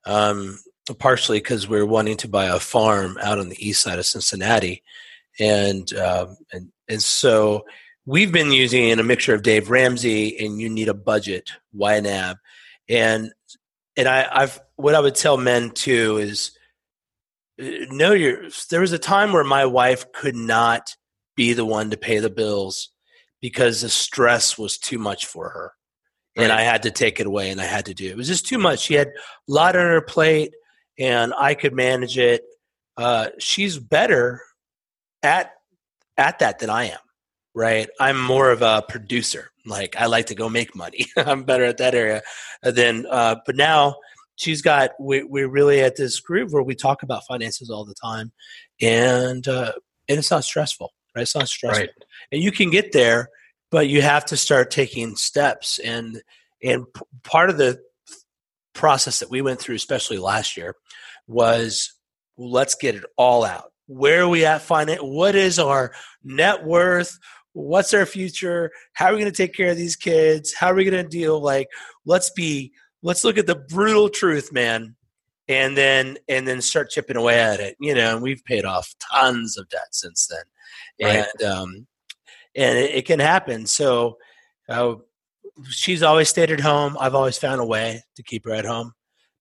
um, 0.04 0.58
partially 0.98 1.38
because 1.38 1.68
we're 1.68 1.86
wanting 1.86 2.16
to 2.18 2.28
buy 2.28 2.46
a 2.46 2.60
farm 2.60 3.18
out 3.22 3.38
on 3.38 3.48
the 3.48 3.66
east 3.66 3.82
side 3.82 3.98
of 3.98 4.06
Cincinnati, 4.06 4.82
and 5.38 5.92
um, 5.94 6.36
and 6.52 6.70
and 6.88 7.02
so 7.02 7.64
we've 8.06 8.32
been 8.32 8.52
using 8.52 8.92
a 8.92 9.02
mixture 9.02 9.34
of 9.34 9.42
Dave 9.42 9.70
Ramsey 9.70 10.38
and 10.38 10.60
you 10.60 10.68
need 10.68 10.88
a 10.88 10.94
budget 10.94 11.50
YNAB, 11.74 12.36
and 12.88 13.32
and 13.96 14.08
I, 14.08 14.28
I've 14.30 14.60
what 14.76 14.94
I 14.94 15.00
would 15.00 15.14
tell 15.14 15.36
men 15.36 15.70
too 15.70 16.18
is 16.18 16.52
your. 17.60 18.48
There 18.70 18.80
was 18.80 18.92
a 18.92 18.98
time 18.98 19.32
where 19.32 19.44
my 19.44 19.66
wife 19.66 20.10
could 20.12 20.36
not 20.36 20.96
be 21.36 21.52
the 21.52 21.64
one 21.64 21.90
to 21.90 21.96
pay 21.96 22.18
the 22.18 22.30
bills 22.30 22.90
because 23.40 23.80
the 23.80 23.88
stress 23.88 24.58
was 24.58 24.78
too 24.78 24.98
much 24.98 25.26
for 25.26 25.48
her. 25.50 25.72
And 26.36 26.52
I 26.52 26.62
had 26.62 26.84
to 26.84 26.90
take 26.90 27.20
it 27.20 27.26
away 27.26 27.50
and 27.50 27.60
I 27.60 27.64
had 27.64 27.86
to 27.86 27.94
do 27.94 28.06
it. 28.06 28.12
It 28.12 28.16
was 28.16 28.28
just 28.28 28.46
too 28.46 28.56
much. 28.56 28.80
She 28.80 28.94
had 28.94 29.08
a 29.08 29.12
lot 29.48 29.76
on 29.76 29.82
her 29.82 30.00
plate 30.00 30.54
and 30.98 31.34
I 31.36 31.54
could 31.54 31.74
manage 31.74 32.16
it. 32.16 32.42
Uh, 32.96 33.28
she's 33.38 33.78
better 33.78 34.40
at 35.22 35.52
at 36.16 36.38
that 36.38 36.60
than 36.60 36.70
I 36.70 36.84
am 36.84 36.98
right? 37.54 37.88
I'm 37.98 38.20
more 38.20 38.50
of 38.50 38.62
a 38.62 38.82
producer. 38.88 39.50
Like 39.66 39.96
I 39.96 40.06
like 40.06 40.26
to 40.26 40.34
go 40.34 40.48
make 40.48 40.74
money. 40.74 41.06
I'm 41.16 41.44
better 41.44 41.64
at 41.64 41.78
that 41.78 41.94
area 41.94 42.22
than. 42.62 43.06
Uh, 43.06 43.36
but 43.44 43.56
now 43.56 43.96
she's 44.40 44.62
got. 44.62 44.90
We, 44.98 45.22
we're 45.22 45.48
really 45.48 45.80
at 45.80 45.96
this 45.96 46.18
groove 46.18 46.52
where 46.52 46.62
we 46.62 46.74
talk 46.74 47.02
about 47.02 47.26
finances 47.28 47.70
all 47.70 47.84
the 47.84 47.94
time, 47.94 48.32
and 48.80 49.46
uh, 49.46 49.72
and 50.08 50.18
it's 50.18 50.30
not 50.30 50.44
stressful. 50.44 50.92
Right? 51.14 51.22
It's 51.22 51.36
not 51.36 51.48
stressful, 51.48 51.82
right. 51.82 51.90
and 52.32 52.42
you 52.42 52.50
can 52.50 52.70
get 52.70 52.92
there, 52.92 53.28
but 53.70 53.88
you 53.88 54.02
have 54.02 54.24
to 54.26 54.36
start 54.36 54.70
taking 54.70 55.16
steps. 55.16 55.78
And 55.78 56.20
and 56.62 56.86
p- 56.92 57.02
part 57.22 57.50
of 57.50 57.58
the 57.58 57.80
process 58.72 59.20
that 59.20 59.30
we 59.30 59.42
went 59.42 59.60
through, 59.60 59.76
especially 59.76 60.18
last 60.18 60.56
year, 60.56 60.74
was 61.26 61.92
let's 62.36 62.74
get 62.74 62.94
it 62.94 63.04
all 63.16 63.44
out. 63.44 63.72
Where 63.86 64.22
are 64.22 64.28
we 64.28 64.44
at 64.44 64.62
finance? 64.62 65.00
What 65.02 65.34
is 65.34 65.58
our 65.58 65.92
net 66.24 66.64
worth? 66.64 67.18
what's 67.52 67.92
our 67.92 68.06
future 68.06 68.70
how 68.92 69.06
are 69.06 69.12
we 69.12 69.18
going 69.18 69.32
to 69.32 69.36
take 69.36 69.52
care 69.52 69.70
of 69.70 69.76
these 69.76 69.96
kids 69.96 70.54
how 70.54 70.68
are 70.68 70.74
we 70.76 70.84
going 70.84 71.02
to 71.02 71.08
deal 71.10 71.40
like 71.40 71.66
let's 72.04 72.30
be 72.30 72.72
let's 73.02 73.24
look 73.24 73.38
at 73.38 73.46
the 73.46 73.54
brutal 73.54 74.08
truth 74.08 74.52
man 74.52 74.94
and 75.48 75.76
then 75.76 76.16
and 76.28 76.46
then 76.46 76.60
start 76.60 76.90
chipping 76.90 77.16
away 77.16 77.40
at 77.40 77.60
it 77.60 77.76
you 77.80 77.94
know 77.94 78.14
and 78.14 78.22
we've 78.22 78.44
paid 78.44 78.64
off 78.64 78.94
tons 79.12 79.56
of 79.58 79.68
debt 79.68 79.88
since 79.92 80.26
then 80.26 81.08
right. 81.08 81.26
and 81.34 81.50
um 81.50 81.86
and 82.54 82.78
it, 82.78 82.90
it 82.96 83.06
can 83.06 83.18
happen 83.18 83.66
so 83.66 84.16
uh, 84.68 84.94
she's 85.68 86.02
always 86.02 86.28
stayed 86.28 86.50
at 86.50 86.60
home 86.60 86.96
i've 87.00 87.14
always 87.14 87.38
found 87.38 87.60
a 87.60 87.66
way 87.66 88.02
to 88.16 88.22
keep 88.22 88.44
her 88.44 88.52
at 88.52 88.64
home 88.64 88.92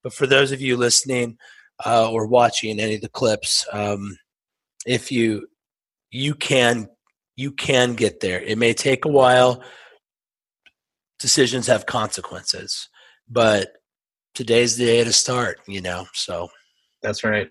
but 0.03 0.13
for 0.13 0.27
those 0.27 0.51
of 0.51 0.61
you 0.61 0.77
listening 0.77 1.37
uh, 1.85 2.11
or 2.11 2.25
watching 2.25 2.79
any 2.79 2.95
of 2.95 3.01
the 3.01 3.09
clips 3.09 3.65
um, 3.71 4.17
if 4.85 5.11
you 5.11 5.47
you 6.11 6.33
can 6.33 6.89
you 7.39 7.51
can 7.53 7.93
get 7.93 8.19
there. 8.19 8.41
It 8.41 8.57
may 8.57 8.73
take 8.73 9.05
a 9.05 9.09
while. 9.09 9.63
Decisions 11.19 11.67
have 11.67 11.85
consequences, 11.85 12.89
but 13.29 13.73
today's 14.33 14.77
the 14.77 14.85
day 14.85 15.03
to 15.03 15.13
start, 15.13 15.59
you 15.67 15.81
know. 15.81 16.05
So 16.13 16.49
that's 17.01 17.23
right. 17.23 17.49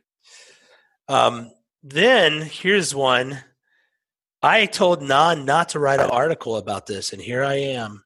Um, 1.08 1.52
then 1.82 2.42
here's 2.42 2.94
one. 2.94 3.38
I 4.42 4.66
told 4.66 5.02
Bnonn 5.02 5.44
not 5.44 5.70
to 5.70 5.78
write 5.78 6.00
an 6.00 6.10
article 6.10 6.56
about 6.56 6.86
this, 6.86 7.12
and 7.12 7.20
here 7.20 7.44
I 7.44 7.54
am. 7.54 8.04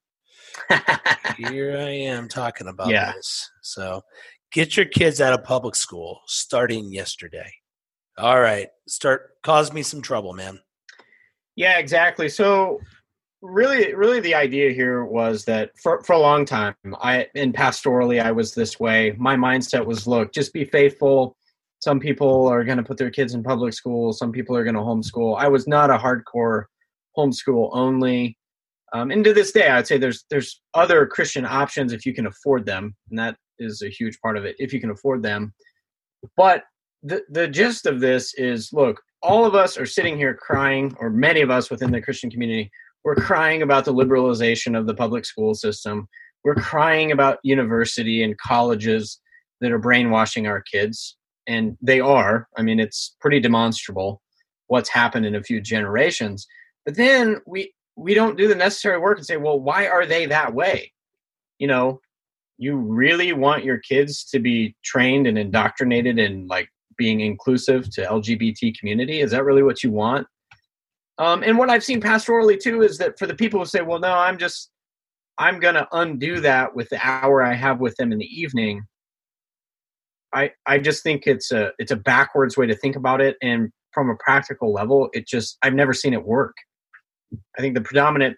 here 1.37 1.77
I 1.77 1.91
am 1.91 2.29
talking 2.29 2.69
about 2.69 2.89
yeah. 2.89 3.13
this. 3.13 3.51
So 3.63 4.03
get 4.53 4.77
your 4.77 4.87
kids 4.87 5.21
out 5.21 5.33
of 5.33 5.45
public 5.45 5.75
school 5.75 6.21
starting 6.27 6.93
yesterday. 6.93 7.51
All 8.19 8.41
right. 8.41 8.69
Start 8.87 9.31
cause 9.43 9.73
me 9.73 9.83
some 9.83 10.03
trouble, 10.03 10.33
man. 10.33 10.61
Yeah, 11.57 11.79
exactly. 11.79 12.29
So 12.29 12.81
really 13.43 13.93
really 13.95 14.21
the 14.21 14.35
idea 14.35 14.71
here 14.71 15.05
was 15.05 15.45
that 15.45 15.71
for, 15.77 16.01
for 16.05 16.13
a 16.13 16.19
long 16.19 16.45
time 16.45 16.75
i 17.01 17.27
in 17.35 17.53
pastorally 17.53 18.23
i 18.23 18.31
was 18.31 18.55
this 18.55 18.79
way. 18.79 19.15
My 19.19 19.37
mindset 19.37 19.85
was 19.85 20.07
look 20.07 20.33
just 20.33 20.53
be 20.53 20.65
faithful. 20.65 21.37
Some 21.81 21.99
people 21.99 22.47
are 22.47 22.63
going 22.63 22.79
to 22.79 22.85
put 22.85 22.97
their 22.97 23.11
kids 23.11 23.35
in 23.35 23.43
public 23.43 23.75
school. 23.75 24.13
Some 24.13 24.31
people 24.31 24.57
are 24.57 24.63
going 24.63 24.77
to 24.77 24.81
homeschool. 24.81 25.37
I 25.37 25.49
was 25.49 25.67
not 25.67 25.91
a 25.91 25.99
hardcore 25.99 26.65
homeschool 27.19 27.71
only. 27.73 28.39
Um, 28.93 29.11
and 29.11 29.25
to 29.25 29.33
this 29.33 29.53
day 29.53 29.69
i'd 29.69 29.87
say 29.87 29.97
there's 29.97 30.25
there's 30.31 30.61
other 30.75 31.07
christian 31.07 31.47
options 31.47 31.95
if 31.95 32.05
you 32.05 32.13
can 32.13 32.27
afford 32.27 32.67
them 32.67 32.95
and 33.09 33.19
that 33.19 33.37
is 33.59 33.81
a 33.81 33.89
huge 33.89 34.21
part 34.21 34.37
of 34.37 34.45
it 34.45 34.55
if 34.59 34.73
you 34.73 34.81
can 34.81 34.91
afford 34.91 35.23
them. 35.23 35.53
But 36.37 36.63
the 37.03 37.23
the 37.31 37.49
gist 37.49 37.87
of 37.87 38.01
this 38.01 38.35
is 38.35 38.71
look 38.73 39.03
all 39.23 39.45
of 39.45 39.55
us 39.55 39.79
are 39.79 39.87
sitting 39.87 40.17
here 40.17 40.35
crying 40.35 40.95
or 40.99 41.11
many 41.11 41.41
of 41.41 41.51
us 41.51 41.71
within 41.71 41.91
the 41.91 42.01
christian 42.01 42.31
community 42.31 42.71
we're 43.05 43.17
crying 43.17 43.63
about 43.63 43.85
the 43.85 43.95
liberalization 43.95 44.79
of 44.79 44.87
the 44.87 44.95
public 44.95 45.25
school 45.25 45.55
system. 45.55 46.09
We're 46.45 46.55
crying 46.55 47.13
about 47.13 47.39
university 47.43 48.23
and 48.23 48.39
colleges 48.39 49.21
that 49.61 49.73
are 49.73 49.79
brainwashing 49.79 50.47
our 50.47 50.61
kids. 50.61 51.17
And 51.47 51.77
they 51.81 52.01
are. 52.01 52.49
I 52.57 52.63
mean, 52.63 52.79
it's 52.79 53.17
pretty 53.21 53.41
demonstrable 53.41 54.23
what's 54.69 54.89
happened 54.89 55.27
in 55.27 55.35
a 55.35 55.43
few 55.43 55.61
generations. 55.61 56.47
But 56.85 56.97
then 56.97 57.41
we 57.47 57.73
we 57.97 58.15
don't 58.15 58.39
do 58.39 58.49
the 58.49 58.55
necessary 58.55 58.99
work 58.99 59.19
and 59.19 59.27
say, 59.27 59.37
well, 59.37 59.61
why 59.61 59.87
are 59.87 60.07
they 60.07 60.27
that 60.27 60.55
way? 60.55 60.93
You 61.59 61.67
know, 61.67 62.01
you 62.57 62.77
really 62.77 63.33
want 63.33 63.65
your 63.65 63.79
kids 63.79 64.25
to 64.31 64.39
be 64.39 64.75
trained 64.85 65.27
and 65.27 65.37
indoctrinated 65.37 66.19
in 66.19 66.47
like 66.47 66.69
being 66.97 67.21
inclusive 67.21 67.91
to 67.91 68.03
LGBT 68.03 68.79
community? 68.79 69.21
Is 69.21 69.33
that 69.33 69.45
really 69.45 69.63
what 69.63 69.83
you 69.83 69.91
want? 69.91 70.27
Um, 71.19 71.43
and 71.43 71.59
what 71.59 71.71
I've 71.71 71.85
seen 71.85 72.01
pastorally 72.01 72.59
too 72.59 72.83
is 72.83 72.99
that 72.99 73.19
for 73.19 73.27
the 73.27 73.35
people 73.35 73.61
who 73.61 73.67
say, 73.67 73.83
well, 73.83 74.01
no, 74.01 74.13
I'm 74.13 74.39
just, 74.39 74.71
I'm 75.39 75.61
going 75.61 75.75
to 75.75 75.87
undo 75.93 76.41
that 76.41 76.75
with 76.75 76.89
the 76.89 76.99
hour 77.07 77.43
I 77.43 77.55
have 77.55 77.81
with 77.81 77.97
them 77.97 78.13
in 78.13 78.19
the 78.19 78.27
evening. 78.27 78.83
I, 80.35 80.53
I 80.67 80.79
just 80.79 81.03
think 81.03 81.27
it's 81.27 81.53
a, 81.53 81.73
it's 81.79 81.93
a 81.93 81.97
backwards 81.97 82.57
way 82.57 82.67
to 82.67 82.75
think 82.75 82.97
about 82.97 83.21
it. 83.21 83.37
And 83.43 83.71
from 83.93 84.09
a 84.09 84.17
practical 84.17 84.73
level, 84.73 85.11
it 85.13 85.27
just, 85.27 85.59
I've 85.63 85.75
never 85.75 85.93
seen 85.93 86.15
it 86.15 86.25
work. 86.25 86.55
I 87.59 87.61
think 87.61 87.75
the 87.75 87.83
predominant 87.83 88.37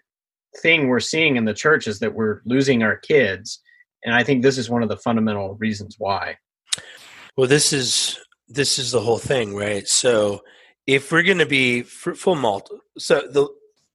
thing 0.61 0.87
we're 0.87 0.99
seeing 0.99 1.37
in 1.37 1.45
the 1.45 1.53
church 1.53 1.87
is 1.87 1.99
that 1.99 2.13
we're 2.13 2.41
losing 2.45 2.83
our 2.83 2.97
kids. 2.97 3.61
And 4.03 4.13
I 4.13 4.23
think 4.23 4.43
this 4.43 4.57
is 4.57 4.69
one 4.69 4.83
of 4.83 4.89
the 4.89 4.97
fundamental 4.97 5.55
reasons 5.55 5.95
why. 5.97 6.37
Well, 7.37 7.47
this 7.47 7.71
is, 7.73 8.19
this 8.47 8.77
is 8.77 8.91
the 8.91 9.01
whole 9.01 9.17
thing, 9.17 9.55
right? 9.55 9.87
So, 9.87 10.41
if 10.87 11.11
we're 11.11 11.23
going 11.23 11.39
to 11.39 11.45
be 11.45 11.81
fruitful 11.81 12.35
multi, 12.35 12.75
so 12.97 13.21
the 13.21 13.47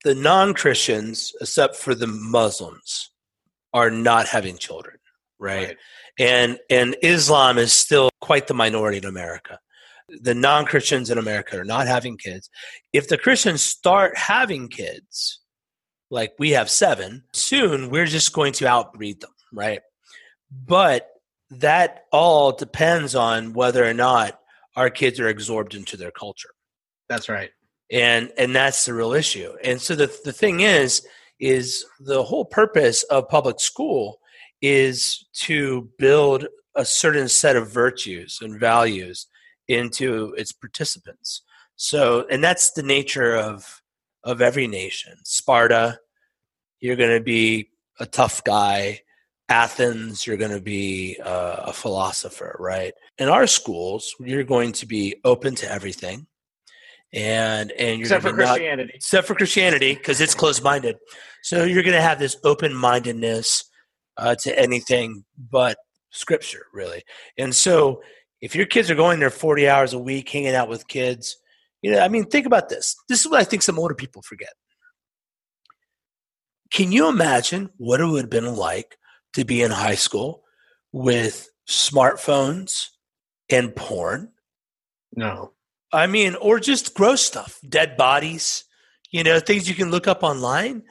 the 0.05 0.14
non 0.14 0.55
Christians, 0.55 1.33
except 1.40 1.76
for 1.76 1.94
the 1.94 2.07
Muslims, 2.07 3.11
are 3.72 3.90
not 3.90 4.26
having 4.26 4.59
children, 4.59 4.96
right? 5.38 5.68
right? 5.68 5.76
And 6.18 6.59
and 6.68 6.96
Islam 7.03 7.59
is 7.59 7.72
still 7.72 8.11
quite 8.20 8.46
the 8.46 8.55
minority 8.55 8.98
in 8.98 9.05
America. 9.05 9.59
The 10.09 10.35
non 10.35 10.64
Christians 10.64 11.11
in 11.11 11.18
America 11.18 11.59
are 11.59 11.64
not 11.64 11.87
having 11.87 12.16
kids. 12.16 12.50
If 12.92 13.09
the 13.09 13.18
Christians 13.18 13.62
start 13.62 14.16
having 14.16 14.68
kids, 14.68 15.40
like 16.11 16.33
we 16.38 16.50
have 16.50 16.68
seven, 16.70 17.24
soon 17.33 17.90
we're 17.90 18.07
just 18.07 18.33
going 18.33 18.53
to 18.55 18.66
outbreed 18.66 19.20
them, 19.20 19.31
right? 19.53 19.81
But 20.50 21.09
that 21.50 22.05
all 22.12 22.53
depends 22.53 23.14
on 23.14 23.53
whether 23.53 23.85
or 23.85 23.94
not 23.94 24.40
our 24.76 24.90
kids 24.90 25.20
are 25.20 25.29
absorbed 25.29 25.74
into 25.74 25.96
their 25.96 26.11
culture. 26.11 26.50
That's 27.11 27.29
right. 27.29 27.51
And 27.90 28.33
and 28.38 28.55
that's 28.55 28.85
the 28.85 28.94
real 28.94 29.12
issue. 29.12 29.53
And 29.64 29.83
so 29.83 29.96
the 29.96 30.16
the 30.25 30.33
thing 30.33 30.61
is 30.61 31.05
is 31.40 31.85
the 31.99 32.23
whole 32.23 32.44
purpose 32.44 33.03
of 33.05 33.29
public 33.29 33.59
school 33.59 34.20
is 34.62 35.27
to 35.33 35.90
build 35.99 36.46
a 36.77 36.85
certain 36.85 37.29
set 37.29 37.57
of 37.57 37.68
virtues 37.68 38.38
and 38.40 38.61
values 38.61 39.27
into 39.66 40.33
its 40.38 40.53
participants. 40.53 41.42
So 41.75 42.27
and 42.31 42.44
that's 42.44 42.70
the 42.70 42.85
nature 42.85 43.35
of 43.35 43.83
of 44.23 44.40
every 44.40 44.68
nation. 44.68 45.14
Sparta, 45.25 45.99
you're 46.79 46.96
going 46.96 47.16
to 47.18 47.25
be 47.25 47.70
a 47.99 48.07
tough 48.07 48.44
guy. 48.44 49.01
Athens, 49.49 50.29
you're 50.29 50.37
going 50.37 50.53
to 50.53 50.61
be 50.61 51.16
a, 51.16 51.64
a 51.66 51.73
philosopher, 51.73 52.55
right? 52.61 52.94
In 53.18 53.29
our 53.29 53.49
schools, 53.49 54.14
you're 54.20 54.44
going 54.44 54.70
to 54.75 54.87
be 54.87 55.16
open 55.25 55.57
to 55.57 55.68
everything 55.73 56.29
and 57.12 57.73
and 57.73 57.99
you're 57.99 58.07
except 58.07 58.23
for 58.23 58.33
Christianity, 58.33 58.92
except 58.94 59.27
for 59.27 59.35
Christianity, 59.35 59.94
because 59.94 60.20
it's 60.20 60.35
closed 60.35 60.62
minded. 60.62 60.96
So 61.42 61.64
you're 61.64 61.83
going 61.83 61.94
to 61.94 62.03
have 62.03 62.18
this 62.18 62.37
open 62.44 62.75
mindedness 62.75 63.64
uh, 64.16 64.35
to 64.37 64.59
anything 64.59 65.25
but 65.38 65.79
Scripture, 66.11 66.66
really. 66.73 67.03
And 67.38 67.55
so 67.55 68.03
if 68.40 68.55
your 68.55 68.66
kids 68.66 68.90
are 68.90 68.94
going 68.94 69.20
there 69.20 69.31
40 69.31 69.68
hours 69.68 69.92
a 69.92 69.99
week, 69.99 70.29
hanging 70.29 70.55
out 70.55 70.68
with 70.68 70.88
kids, 70.88 71.37
you 71.83 71.92
know, 71.92 72.01
I 72.01 72.09
mean, 72.09 72.27
think 72.27 72.46
about 72.46 72.68
this. 72.68 72.96
This 73.09 73.20
is 73.20 73.31
what 73.31 73.40
I 73.40 73.44
think 73.44 73.62
some 73.62 73.79
older 73.79 73.94
people 73.94 74.23
forget. 74.23 74.53
Can 76.70 76.92
you 76.92 77.09
imagine 77.09 77.70
what 77.79 78.01
it 78.01 78.07
would 78.07 78.23
have 78.23 78.31
been 78.31 78.55
like 78.55 78.96
to 79.35 79.44
be 79.44 79.62
in 79.62 79.70
high 79.70 79.94
school 79.94 80.42
with 80.92 81.49
smartphones 81.68 82.88
and 83.49 83.75
porn? 83.75 84.31
No. 85.16 85.53
I 85.92 86.07
mean, 86.07 86.37
or 86.37 86.61
just 86.61 86.94
gross 86.94 87.22
stuff, 87.22 87.61
dead 87.68 87.96
bodies, 87.96 88.64
you 89.11 89.24
know, 89.24 89.40
things 89.40 89.68
you 89.68 89.74
can 89.74 89.90
look 89.90 90.07
up 90.07 90.22
online. 90.22 90.83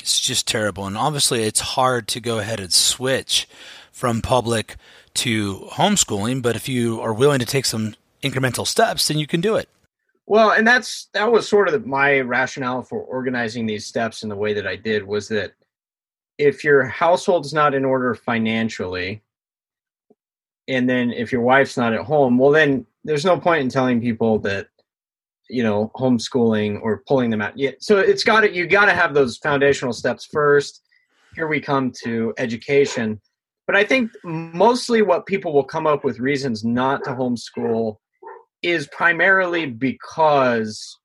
It's 0.00 0.20
just 0.20 0.46
terrible. 0.46 0.86
And 0.86 0.96
obviously, 0.96 1.42
it's 1.42 1.60
hard 1.60 2.06
to 2.08 2.20
go 2.20 2.38
ahead 2.38 2.60
and 2.60 2.72
switch 2.72 3.48
from 3.90 4.22
public 4.22 4.76
to 5.14 5.68
homeschooling. 5.72 6.42
But 6.42 6.54
if 6.54 6.68
you 6.68 7.00
are 7.00 7.12
willing 7.12 7.40
to 7.40 7.46
take 7.46 7.66
some 7.66 7.96
incremental 8.22 8.66
steps, 8.66 9.08
then 9.08 9.18
you 9.18 9.26
can 9.26 9.40
do 9.40 9.56
it. 9.56 9.68
Well, 10.26 10.50
and 10.50 10.66
that's 10.66 11.08
that 11.12 11.30
was 11.30 11.48
sort 11.48 11.68
of 11.68 11.86
my 11.86 12.20
rationale 12.20 12.82
for 12.82 13.00
organizing 13.00 13.66
these 13.66 13.86
steps 13.86 14.22
in 14.22 14.28
the 14.28 14.36
way 14.36 14.54
that 14.54 14.66
I 14.66 14.76
did 14.76 15.06
was 15.06 15.28
that 15.28 15.54
if 16.38 16.64
your 16.64 16.84
household's 16.84 17.52
not 17.52 17.74
in 17.74 17.84
order 17.84 18.14
financially, 18.14 19.22
and 20.68 20.88
then 20.88 21.12
if 21.12 21.32
your 21.32 21.42
wife's 21.42 21.76
not 21.76 21.94
at 21.94 22.00
home, 22.00 22.38
well, 22.38 22.50
then 22.50 22.86
there's 23.06 23.24
no 23.24 23.38
point 23.38 23.62
in 23.62 23.68
telling 23.68 24.00
people 24.00 24.38
that 24.40 24.66
you 25.48 25.62
know 25.62 25.90
homeschooling 25.94 26.80
or 26.82 27.02
pulling 27.06 27.30
them 27.30 27.40
out. 27.40 27.56
Yeah, 27.56 27.72
so 27.80 27.98
it's 27.98 28.24
got 28.24 28.40
to 28.40 28.52
you 28.52 28.66
got 28.66 28.86
to 28.86 28.94
have 28.94 29.14
those 29.14 29.38
foundational 29.38 29.92
steps 29.92 30.26
first. 30.26 30.82
Here 31.34 31.46
we 31.46 31.60
come 31.60 31.92
to 32.04 32.34
education, 32.38 33.20
but 33.66 33.76
I 33.76 33.84
think 33.84 34.10
mostly 34.24 35.02
what 35.02 35.26
people 35.26 35.52
will 35.52 35.64
come 35.64 35.86
up 35.86 36.04
with 36.04 36.18
reasons 36.18 36.64
not 36.64 37.04
to 37.04 37.10
homeschool 37.10 37.96
is 38.62 38.88
primarily 38.88 39.66
because 39.66 40.98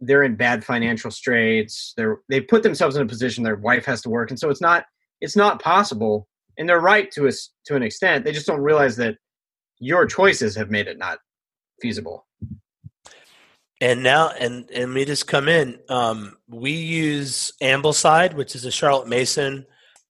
they're 0.00 0.22
in 0.22 0.36
bad 0.36 0.64
financial 0.64 1.10
straits. 1.10 1.92
They're 1.96 2.20
they 2.28 2.40
put 2.40 2.62
themselves 2.62 2.96
in 2.96 3.02
a 3.02 3.06
position 3.06 3.44
their 3.44 3.56
wife 3.56 3.84
has 3.84 4.02
to 4.02 4.10
work, 4.10 4.30
and 4.30 4.38
so 4.38 4.48
it's 4.48 4.60
not 4.60 4.86
it's 5.20 5.36
not 5.36 5.62
possible 5.62 6.26
and 6.58 6.68
they're 6.68 6.80
right 6.80 7.10
to 7.12 7.26
a 7.26 7.32
to 7.66 7.76
an 7.76 7.82
extent. 7.82 8.24
They 8.24 8.32
just 8.32 8.46
don't 8.46 8.60
realize 8.60 8.96
that 8.96 9.16
your 9.78 10.06
choices 10.06 10.54
have 10.56 10.70
made 10.70 10.86
it 10.86 10.98
not 10.98 11.18
feasible. 11.80 12.26
And 13.80 14.02
now, 14.02 14.30
and 14.30 14.70
and 14.70 14.94
we 14.94 15.04
just 15.04 15.26
come 15.26 15.48
in. 15.48 15.80
Um, 15.88 16.36
we 16.48 16.70
use 16.70 17.52
Ambleside, 17.60 18.34
which 18.34 18.54
is 18.54 18.64
a 18.64 18.70
Charlotte 18.70 19.08
Mason 19.08 19.66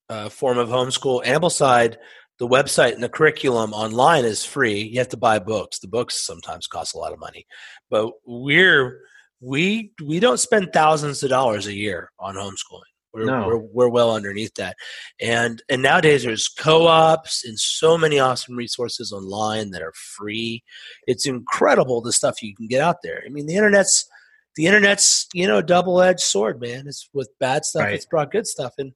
uh, 0.09 0.29
form 0.29 0.59
of 0.59 0.69
homeschool. 0.69 1.25
Ambleside, 1.25 1.95
the 2.37 2.47
website 2.47 2.93
and 2.93 3.01
the 3.01 3.09
curriculum 3.09 3.73
online 3.73 4.25
is 4.25 4.45
free. 4.45 4.81
You 4.81 4.99
have 4.99 5.09
to 5.09 5.17
buy 5.17 5.39
books. 5.39 5.79
The 5.79 5.87
books 5.87 6.23
sometimes 6.23 6.67
cost 6.67 6.93
a 6.93 6.99
lot 6.99 7.13
of 7.13 7.19
money, 7.19 7.47
but 7.89 8.11
we're 8.25 9.01
we 9.39 9.91
we 10.03 10.19
don't 10.19 10.39
spend 10.39 10.71
thousands 10.71 11.23
of 11.23 11.29
dollars 11.29 11.65
a 11.65 11.73
year 11.73 12.11
on 12.19 12.35
homeschooling. 12.35 12.92
We're, 13.13 13.25
no. 13.25 13.47
we're, 13.47 13.57
we're 13.57 13.89
well 13.89 14.15
underneath 14.15 14.55
that. 14.55 14.75
And 15.21 15.61
and 15.69 15.81
nowadays 15.81 16.23
there's 16.23 16.47
co-ops 16.47 17.45
and 17.45 17.59
so 17.59 17.97
many 17.97 18.19
awesome 18.19 18.55
resources 18.55 19.11
online 19.11 19.71
that 19.71 19.81
are 19.81 19.93
free. 19.93 20.63
It's 21.07 21.27
incredible 21.27 22.01
the 22.01 22.13
stuff 22.13 22.41
you 22.41 22.55
can 22.55 22.67
get 22.67 22.81
out 22.81 22.97
there. 23.03 23.23
I 23.25 23.29
mean 23.29 23.45
the 23.45 23.55
internet's 23.55 24.07
the 24.55 24.67
internet's, 24.67 25.27
you 25.33 25.47
know, 25.47 25.63
double-edged 25.63 26.19
sword, 26.19 26.61
man. 26.61 26.85
It's 26.87 27.09
with 27.13 27.29
bad 27.39 27.65
stuff, 27.65 27.83
right. 27.83 27.93
it's 27.95 28.05
brought 28.05 28.31
good 28.31 28.47
stuff 28.47 28.73
and 28.77 28.93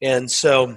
and 0.00 0.30
so 0.30 0.76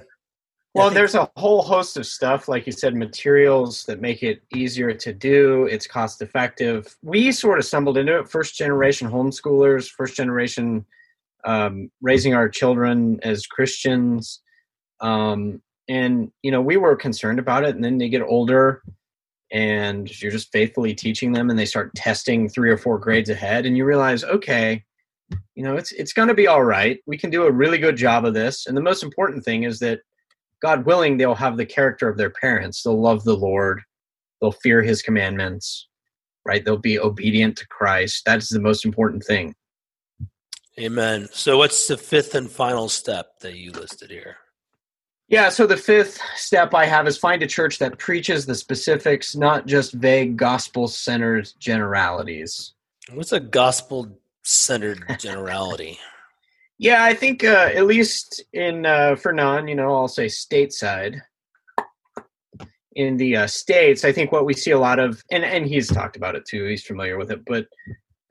well, 0.74 0.88
there's 0.88 1.14
a 1.14 1.30
whole 1.36 1.60
host 1.60 1.98
of 1.98 2.06
stuff, 2.06 2.48
like 2.48 2.64
you 2.64 2.72
said, 2.72 2.96
materials 2.96 3.84
that 3.84 4.00
make 4.00 4.22
it 4.22 4.42
easier 4.54 4.94
to 4.94 5.12
do. 5.12 5.66
It's 5.66 5.86
cost 5.86 6.22
effective. 6.22 6.96
We 7.02 7.30
sort 7.30 7.58
of 7.58 7.66
stumbled 7.66 7.98
into 7.98 8.18
it. 8.18 8.30
First 8.30 8.56
generation 8.56 9.10
homeschoolers, 9.10 9.90
first 9.90 10.16
generation 10.16 10.86
um, 11.44 11.90
raising 12.00 12.34
our 12.34 12.48
children 12.48 13.18
as 13.22 13.46
Christians. 13.46 14.40
Um, 15.00 15.62
and, 15.88 16.30
you 16.42 16.50
know, 16.50 16.60
we 16.60 16.76
were 16.76 16.96
concerned 16.96 17.38
about 17.38 17.64
it. 17.64 17.74
And 17.74 17.84
then 17.84 17.98
they 17.98 18.08
get 18.08 18.22
older 18.22 18.82
and 19.50 20.08
you're 20.22 20.32
just 20.32 20.52
faithfully 20.52 20.94
teaching 20.94 21.32
them 21.32 21.50
and 21.50 21.58
they 21.58 21.66
start 21.66 21.94
testing 21.94 22.48
three 22.48 22.70
or 22.70 22.78
four 22.78 22.98
grades 22.98 23.30
ahead. 23.30 23.66
And 23.66 23.76
you 23.76 23.84
realize, 23.84 24.24
okay, 24.24 24.84
you 25.54 25.62
know, 25.62 25.76
it's 25.76 25.92
it's 25.92 26.12
going 26.12 26.28
to 26.28 26.34
be 26.34 26.46
all 26.46 26.62
right. 26.62 26.98
We 27.06 27.18
can 27.18 27.30
do 27.30 27.46
a 27.46 27.52
really 27.52 27.78
good 27.78 27.96
job 27.96 28.24
of 28.24 28.34
this. 28.34 28.66
And 28.66 28.76
the 28.76 28.82
most 28.82 29.02
important 29.02 29.44
thing 29.44 29.64
is 29.64 29.78
that 29.80 30.00
God 30.62 30.86
willing, 30.86 31.16
they'll 31.16 31.34
have 31.34 31.56
the 31.56 31.66
character 31.66 32.08
of 32.08 32.16
their 32.16 32.30
parents. 32.30 32.82
They'll 32.82 33.00
love 33.00 33.24
the 33.24 33.36
Lord. 33.36 33.82
They'll 34.40 34.52
fear 34.52 34.82
his 34.82 35.02
commandments, 35.02 35.88
right? 36.44 36.64
They'll 36.64 36.76
be 36.76 36.98
obedient 36.98 37.56
to 37.58 37.66
Christ. 37.68 38.22
That's 38.24 38.48
the 38.48 38.60
most 38.60 38.84
important 38.84 39.24
thing. 39.24 39.54
Amen. 40.80 41.28
So, 41.32 41.58
what's 41.58 41.86
the 41.86 41.96
fifth 41.96 42.34
and 42.34 42.50
final 42.50 42.88
step 42.88 43.38
that 43.40 43.56
you 43.56 43.72
listed 43.72 44.10
here? 44.10 44.36
Yeah, 45.28 45.48
so 45.48 45.66
the 45.66 45.76
fifth 45.76 46.20
step 46.36 46.74
I 46.74 46.84
have 46.84 47.06
is 47.06 47.16
find 47.16 47.42
a 47.42 47.46
church 47.46 47.78
that 47.78 47.98
preaches 47.98 48.44
the 48.44 48.54
specifics, 48.54 49.34
not 49.34 49.66
just 49.66 49.92
vague 49.92 50.36
gospel 50.36 50.88
centered 50.88 51.50
generalities. 51.58 52.74
What's 53.12 53.32
a 53.32 53.40
gospel 53.40 54.18
centered 54.42 55.04
generality? 55.18 55.98
yeah, 56.82 57.04
I 57.04 57.14
think 57.14 57.44
uh, 57.44 57.70
at 57.74 57.86
least 57.86 58.42
in 58.52 58.86
uh, 58.86 59.14
for 59.14 59.32
non, 59.32 59.68
you 59.68 59.76
know, 59.76 59.94
I'll 59.94 60.08
say 60.08 60.26
stateside. 60.26 61.20
In 62.94 63.16
the 63.16 63.36
uh, 63.36 63.46
states, 63.46 64.04
I 64.04 64.12
think 64.12 64.32
what 64.32 64.44
we 64.44 64.52
see 64.52 64.72
a 64.72 64.78
lot 64.78 64.98
of, 64.98 65.22
and 65.30 65.44
and 65.44 65.64
he's 65.64 65.88
talked 65.88 66.16
about 66.16 66.34
it 66.34 66.44
too. 66.44 66.66
He's 66.66 66.84
familiar 66.84 67.16
with 67.16 67.30
it, 67.30 67.44
but 67.46 67.66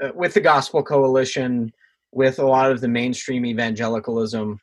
uh, 0.03 0.09
with 0.13 0.33
the 0.33 0.41
Gospel 0.41 0.83
Coalition, 0.83 1.71
with 2.11 2.39
a 2.39 2.45
lot 2.45 2.71
of 2.71 2.81
the 2.81 2.87
mainstream 2.87 3.45
evangelicalism, 3.45 4.59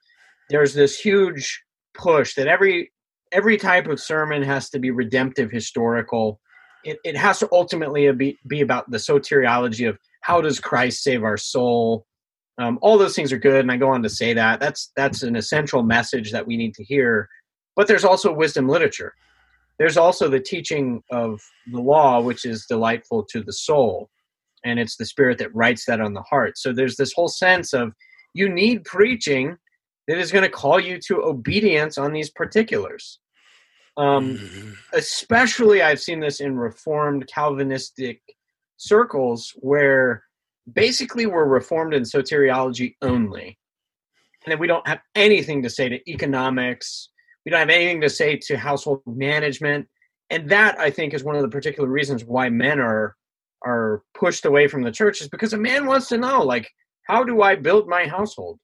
there's 0.51 0.75
this 0.75 0.99
huge 0.99 1.63
push 1.95 2.35
that 2.35 2.47
every 2.47 2.93
every 3.33 3.57
type 3.57 3.87
of 3.87 4.01
sermon 4.01 4.43
has 4.43 4.71
to 4.71 4.79
be 4.79 4.91
redemptive 4.91 5.51
historical. 5.51 6.41
It, 6.85 6.99
it 7.05 7.17
has 7.17 7.39
to 7.41 7.49
ultimately 7.53 8.11
be, 8.13 8.39
be 8.47 8.63
about 8.63 8.91
the 8.91 8.97
soteriology 8.97 9.87
of 9.87 9.99
how 10.23 10.41
does 10.41 10.61
christ 10.61 11.03
save 11.03 11.25
our 11.25 11.37
soul? 11.37 12.07
Um, 12.57 12.79
all 12.81 12.97
those 12.97 13.15
things 13.15 13.33
are 13.33 13.39
good 13.39 13.61
and 13.61 13.71
i 13.71 13.77
go 13.77 13.91
on 13.91 14.03
to 14.03 14.09
say 14.09 14.33
that. 14.33 14.61
That's 14.61 14.91
that's 14.97 15.23
an 15.23 15.37
essential 15.37 15.83
message 15.83 16.33
that 16.33 16.47
we 16.47 16.57
need 16.57 16.75
to 16.75 16.85
hear. 16.85 17.29
But 17.77 17.87
there's 17.87 18.05
also 18.05 18.33
wisdom 18.33 18.69
literature. 18.69 19.13
There's 19.79 19.97
also 19.97 20.29
the 20.29 20.41
teaching 20.41 21.03
of 21.13 21.41
the 21.71 21.81
law 21.81 22.21
which 22.21 22.45
is 22.45 22.67
delightful 22.67 23.25
to 23.31 23.43
the 23.43 23.53
soul 23.53 24.11
and 24.65 24.79
it's 24.79 24.97
the 24.97 25.07
spirit 25.07 25.39
that 25.39 25.55
writes 25.55 25.85
that 25.87 26.01
on 26.01 26.15
the 26.15 26.23
heart 26.23 26.57
so 26.57 26.73
there's 26.73 26.97
this 26.97 27.13
whole 27.13 27.29
sense 27.29 27.73
of 27.73 27.93
you 28.35 28.49
need 28.49 28.85
preaching 28.85 29.57
that 30.09 30.19
is 30.19 30.33
going 30.33 30.43
to 30.43 30.51
call 30.51 30.81
you 30.81 30.99
to 31.07 31.23
obedience 31.23 31.99
on 31.99 32.13
these 32.13 32.31
particulars. 32.31 33.21
Um, 33.97 34.39
mm-hmm. 34.39 34.71
Especially, 34.95 35.83
I've 35.83 36.01
seen 36.01 36.21
this 36.21 36.41
in 36.41 36.57
Reformed 36.57 37.29
Calvinistic 37.33 38.21
circles 38.79 39.53
where 39.57 40.25
basically 40.73 41.27
we're 41.27 41.45
Reformed 41.45 41.95
in 41.95 42.05
soteriology 42.05 42.95
only. 43.03 43.59
And 44.45 44.53
then 44.53 44.59
we 44.59 44.67
don't 44.67 44.87
have 44.87 45.01
anything 45.15 45.63
to 45.63 45.71
say 45.71 45.89
to 45.89 46.11
economics, 46.11 47.11
we 47.45 47.51
don't 47.51 47.61
have 47.61 47.71
anything 47.71 48.01
to 48.01 48.11
say 48.11 48.37
to 48.45 48.57
household 48.57 49.03
management. 49.05 49.89
And 50.31 50.49
that, 50.51 50.79
I 50.79 50.91
think, 50.91 51.13
is 51.13 51.25
one 51.25 51.37
of 51.37 51.43
the 51.43 51.49
particular 51.49 51.89
reasons 51.89 52.25
why 52.25 52.49
men 52.49 52.81
are 52.81 53.17
are 53.65 54.03
pushed 54.15 54.45
away 54.45 54.69
from 54.69 54.83
the 54.83 54.93
church 54.93 55.21
is 55.21 55.29
because 55.29 55.53
a 55.53 55.59
man 55.59 55.87
wants 55.87 56.09
to 56.09 56.19
know 56.19 56.43
like 56.43 56.71
how 57.03 57.25
do 57.25 57.43
i 57.43 57.55
build 57.55 57.89
my 57.89 58.07
household 58.07 58.59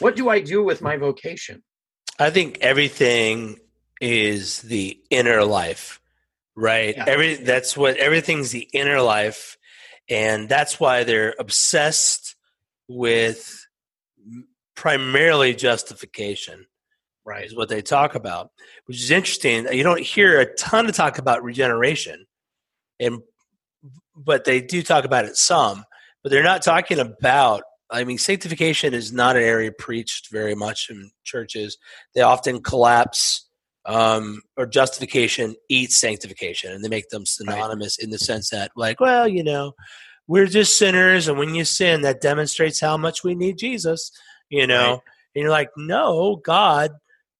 what 0.00 0.16
do 0.16 0.28
I 0.28 0.40
do 0.40 0.64
with 0.64 0.82
my 0.82 0.96
vocation? 0.96 1.62
I 2.18 2.30
think 2.30 2.58
everything 2.60 3.58
is 4.00 4.62
the 4.62 4.98
inner 5.10 5.44
life, 5.44 6.00
right? 6.56 6.94
Yeah. 6.96 7.04
Every 7.06 7.34
that's 7.36 7.76
what 7.76 7.96
everything's 7.98 8.50
the 8.50 8.68
inner 8.72 9.00
life, 9.00 9.56
and 10.08 10.48
that's 10.48 10.80
why 10.80 11.04
they're 11.04 11.34
obsessed 11.38 12.34
with 12.88 13.66
primarily 14.74 15.54
justification. 15.54 16.66
Right, 17.26 17.44
is 17.44 17.54
what 17.54 17.68
they 17.68 17.82
talk 17.82 18.14
about, 18.14 18.50
which 18.86 18.96
is 18.96 19.10
interesting. 19.10 19.70
You 19.70 19.82
don't 19.82 20.00
hear 20.00 20.40
a 20.40 20.54
ton 20.54 20.86
of 20.86 20.94
talk 20.94 21.18
about 21.18 21.44
regeneration, 21.44 22.26
and 22.98 23.18
but 24.24 24.44
they 24.44 24.60
do 24.60 24.82
talk 24.82 25.04
about 25.04 25.24
it 25.24 25.36
some. 25.36 25.84
But 26.22 26.30
they're 26.30 26.42
not 26.42 26.62
talking 26.62 26.98
about 26.98 27.62
I 27.90 28.04
mean, 28.04 28.18
sanctification 28.18 28.94
is 28.94 29.12
not 29.12 29.36
an 29.36 29.42
area 29.42 29.72
preached 29.72 30.30
very 30.30 30.54
much 30.54 30.88
in 30.90 31.10
churches. 31.24 31.76
They 32.14 32.20
often 32.20 32.62
collapse 32.62 33.48
um, 33.84 34.42
or 34.56 34.66
justification 34.66 35.56
eats 35.68 35.98
sanctification, 35.98 36.72
and 36.72 36.84
they 36.84 36.88
make 36.88 37.08
them 37.08 37.26
synonymous 37.26 37.98
right. 37.98 38.04
in 38.04 38.10
the 38.10 38.18
sense 38.18 38.50
that, 38.50 38.70
like, 38.76 39.00
well, 39.00 39.26
you 39.26 39.42
know, 39.42 39.72
we're 40.28 40.46
just 40.46 40.78
sinners, 40.78 41.26
and 41.26 41.38
when 41.38 41.54
you 41.54 41.64
sin, 41.64 42.02
that 42.02 42.20
demonstrates 42.20 42.80
how 42.80 42.96
much 42.96 43.24
we 43.24 43.34
need 43.34 43.58
Jesus. 43.58 44.12
You 44.50 44.66
know, 44.66 44.90
right. 44.90 45.00
and 45.34 45.42
you're 45.42 45.50
like, 45.50 45.70
no, 45.76 46.36
God, 46.44 46.92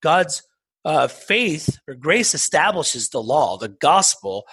God's 0.02 0.42
uh, 0.84 1.08
faith 1.08 1.78
or 1.86 1.94
grace 1.94 2.34
establishes 2.34 3.10
the 3.10 3.22
law. 3.22 3.56
The 3.56 3.68
gospel 3.68 4.44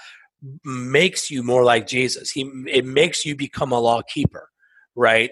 makes 0.64 1.32
you 1.32 1.44
more 1.44 1.64
like 1.64 1.88
Jesus. 1.88 2.32
He 2.32 2.42
it 2.68 2.86
makes 2.86 3.26
you 3.26 3.36
become 3.36 3.72
a 3.72 3.80
law 3.80 4.02
keeper, 4.02 4.50
right? 4.96 5.32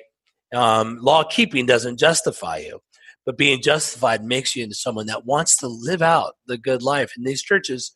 Um, 0.53 0.99
law 1.01 1.23
keeping 1.23 1.65
doesn't 1.65 1.99
justify 1.99 2.57
you, 2.57 2.79
but 3.25 3.37
being 3.37 3.61
justified 3.61 4.23
makes 4.23 4.55
you 4.55 4.63
into 4.63 4.75
someone 4.75 5.07
that 5.07 5.25
wants 5.25 5.57
to 5.57 5.67
live 5.67 6.01
out 6.01 6.35
the 6.47 6.57
good 6.57 6.81
life. 6.81 7.13
And 7.15 7.25
these 7.25 7.43
churches 7.43 7.93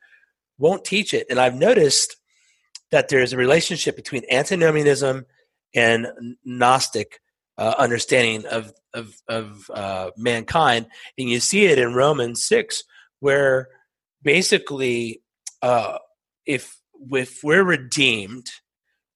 won't 0.58 0.84
teach 0.84 1.14
it. 1.14 1.28
And 1.30 1.40
I've 1.40 1.56
noticed 1.56 2.18
that 2.92 3.10
there's 3.10 3.34
a 3.34 3.38
relationship 3.38 3.96
between 3.96 4.24
antinomianism 4.32 5.26
and 5.76 6.08
Gnostic 6.44 7.20
uh, 7.58 7.76
understanding 7.78 8.46
of 8.46 8.74
of, 8.94 9.14
of 9.28 9.70
uh, 9.72 10.10
mankind, 10.18 10.88
and 11.18 11.30
you 11.30 11.40
see 11.40 11.66
it 11.66 11.78
in 11.78 11.94
Romans 11.94 12.44
six, 12.44 12.84
where 13.20 13.68
basically, 14.24 15.22
uh, 15.62 16.00
if 16.48 16.79
if 17.12 17.40
we're 17.44 17.64
redeemed 17.64 18.50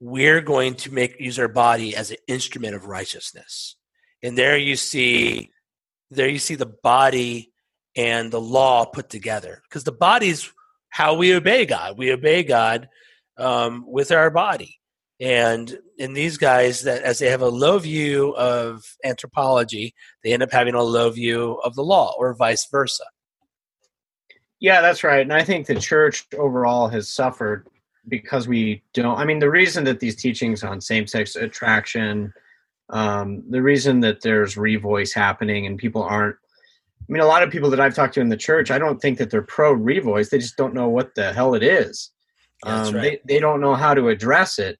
we're 0.03 0.41
going 0.41 0.75
to 0.75 0.93
make 0.93 1.17
use 1.17 1.39
our 1.39 1.47
body 1.47 1.95
as 1.95 2.11
an 2.11 2.17
instrument 2.27 2.75
of 2.75 2.87
righteousness. 2.87 3.77
And 4.21 4.37
there 4.37 4.57
you 4.57 4.75
see 4.75 5.49
there 6.11 6.27
you 6.27 6.39
see 6.39 6.55
the 6.55 6.73
body 6.83 7.53
and 7.95 8.29
the 8.29 8.41
law 8.41 8.83
put 8.83 9.09
together 9.09 9.61
because 9.63 9.85
the 9.85 9.93
body 9.93 10.27
is 10.27 10.51
how 10.89 11.15
we 11.15 11.33
obey 11.33 11.65
God. 11.65 11.97
We 11.97 12.11
obey 12.11 12.43
God 12.43 12.89
um, 13.37 13.85
with 13.87 14.11
our 14.11 14.29
body. 14.29 14.77
And 15.21 15.79
in 15.97 16.11
these 16.11 16.37
guys, 16.37 16.81
that 16.81 17.01
as 17.03 17.19
they 17.19 17.29
have 17.29 17.41
a 17.41 17.47
low 17.47 17.79
view 17.79 18.35
of 18.35 18.83
anthropology, 19.05 19.95
they 20.21 20.33
end 20.33 20.43
up 20.43 20.51
having 20.51 20.75
a 20.75 20.83
low 20.83 21.11
view 21.11 21.61
of 21.63 21.75
the 21.75 21.83
law, 21.83 22.13
or 22.17 22.35
vice 22.35 22.67
versa. 22.69 23.05
Yeah, 24.59 24.81
that's 24.81 25.03
right. 25.03 25.21
And 25.21 25.31
I 25.31 25.43
think 25.43 25.65
the 25.65 25.79
church 25.79 26.27
overall 26.37 26.89
has 26.89 27.09
suffered 27.09 27.67
because 28.07 28.47
we 28.47 28.83
don't 28.93 29.17
i 29.17 29.25
mean 29.25 29.39
the 29.39 29.49
reason 29.49 29.83
that 29.83 29.99
these 29.99 30.15
teachings 30.15 30.63
on 30.63 30.81
same-sex 30.81 31.35
attraction 31.35 32.33
um, 32.89 33.43
the 33.49 33.61
reason 33.61 34.01
that 34.01 34.21
there's 34.21 34.55
revoice 34.55 35.13
happening 35.13 35.65
and 35.65 35.77
people 35.77 36.03
aren't 36.03 36.35
i 37.01 37.11
mean 37.11 37.21
a 37.21 37.25
lot 37.25 37.43
of 37.43 37.49
people 37.49 37.69
that 37.69 37.79
i've 37.79 37.95
talked 37.95 38.13
to 38.13 38.21
in 38.21 38.29
the 38.29 38.37
church 38.37 38.71
i 38.71 38.77
don't 38.77 39.01
think 39.01 39.17
that 39.17 39.29
they're 39.29 39.41
pro 39.41 39.73
revoice 39.73 40.29
they 40.29 40.39
just 40.39 40.57
don't 40.57 40.73
know 40.73 40.89
what 40.89 41.13
the 41.15 41.33
hell 41.33 41.53
it 41.53 41.63
is. 41.63 42.11
Um, 42.65 42.95
right. 42.95 43.01
they, 43.01 43.19
they 43.33 43.39
don't 43.41 43.59
know 43.59 43.75
how 43.75 43.93
to 43.93 44.07
address 44.07 44.57
it. 44.57 44.79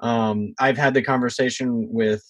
Um, 0.00 0.54
i've 0.60 0.76
had 0.76 0.94
the 0.94 1.02
conversation 1.02 1.88
with 1.90 2.22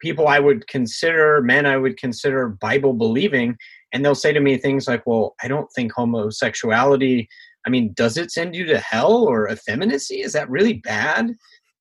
people 0.00 0.28
i 0.28 0.38
would 0.38 0.66
consider 0.68 1.40
men 1.40 1.66
i 1.66 1.76
would 1.76 1.96
consider 1.96 2.48
bible 2.48 2.92
believing 2.92 3.56
and 3.92 4.04
they'll 4.04 4.14
say 4.14 4.32
to 4.32 4.40
me 4.40 4.58
things 4.58 4.86
like 4.86 5.02
well 5.06 5.34
i 5.42 5.48
don't 5.48 5.70
think 5.72 5.92
homosexuality 5.92 7.28
I 7.66 7.70
mean, 7.70 7.92
does 7.94 8.16
it 8.16 8.30
send 8.30 8.54
you 8.54 8.66
to 8.66 8.78
hell 8.78 9.24
or 9.24 9.50
effeminacy? 9.50 10.20
Is 10.20 10.32
that 10.32 10.50
really 10.50 10.74
bad? 10.74 11.34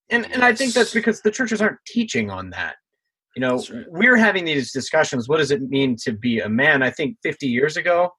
And 0.10 0.32
and 0.32 0.44
I 0.44 0.54
think 0.54 0.74
that's 0.74 0.94
because 0.94 1.22
the 1.22 1.32
churches 1.32 1.62
aren't 1.62 1.80
teaching 1.88 2.30
on 2.30 2.50
that. 2.52 2.76
You 3.36 3.42
know, 3.42 3.58
right. 3.58 3.86
we're 3.90 4.16
having 4.16 4.46
these 4.46 4.72
discussions. 4.72 5.28
What 5.28 5.38
does 5.38 5.52
it 5.52 5.62
mean 5.64 5.96
to 6.04 6.12
be 6.12 6.40
a 6.40 6.50
man? 6.50 6.84
I 6.84 6.92
think 6.92 7.18
50 7.24 7.48
years 7.48 7.78
ago, 7.78 8.12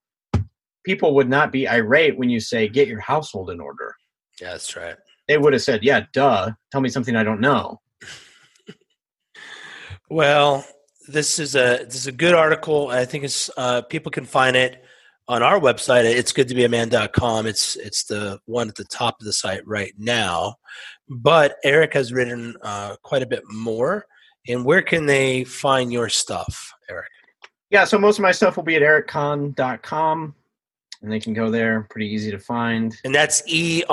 people 0.84 1.14
would 1.14 1.28
not 1.28 1.52
be 1.52 1.68
irate 1.68 2.18
when 2.18 2.30
you 2.30 2.40
say, 2.40 2.68
get 2.68 2.88
your 2.88 3.00
household 3.00 3.50
in 3.50 3.60
order. 3.60 3.94
Yeah, 4.40 4.52
that's 4.52 4.76
right. 4.76 4.96
They 5.28 5.38
would 5.38 5.52
have 5.52 5.62
said, 5.62 5.84
yeah, 5.84 6.06
duh, 6.12 6.50
tell 6.72 6.80
me 6.80 6.88
something 6.88 7.14
I 7.14 7.22
don't 7.22 7.40
know. 7.40 7.80
well, 10.10 10.66
this 11.06 11.38
is 11.38 11.54
a 11.54 11.84
this 11.84 11.96
is 11.96 12.06
a 12.06 12.12
good 12.12 12.34
article. 12.34 12.88
I 12.88 13.04
think 13.04 13.24
it's 13.24 13.50
uh, 13.56 13.82
people 13.82 14.10
can 14.10 14.24
find 14.24 14.56
it 14.56 14.83
on 15.26 15.42
our 15.42 15.58
website 15.58 16.04
it's 16.04 16.32
good 16.32 16.48
to 16.48 16.54
be 16.54 16.64
a 16.64 16.68
man.com 16.68 17.46
it's 17.46 17.76
it's 17.76 18.04
the 18.04 18.38
one 18.46 18.68
at 18.68 18.74
the 18.74 18.84
top 18.84 19.16
of 19.20 19.26
the 19.26 19.32
site 19.32 19.66
right 19.66 19.94
now. 19.98 20.56
But 21.08 21.56
eric 21.64 21.94
has 21.94 22.12
written 22.12 22.56
uh, 22.62 22.96
quite 23.02 23.22
a 23.22 23.26
bit 23.26 23.42
more. 23.50 24.06
And 24.46 24.64
where 24.64 24.82
can 24.82 25.06
they 25.06 25.44
find 25.44 25.92
your 25.92 26.08
stuff 26.08 26.72
eric? 26.88 27.10
Yeah 27.70 27.84
so 27.84 27.98
most 27.98 28.18
of 28.18 28.22
my 28.22 28.32
stuff 28.32 28.56
will 28.56 28.64
be 28.64 28.76
at 28.76 28.82
ericconn.com 28.82 30.34
and 31.04 31.12
they 31.12 31.20
can 31.20 31.34
go 31.34 31.50
there 31.50 31.86
pretty 31.90 32.08
easy 32.08 32.30
to 32.30 32.38
find. 32.38 32.96
And 33.04 33.14
that's 33.14 33.42
e-r-i-c-c-o-n-n 33.46 33.88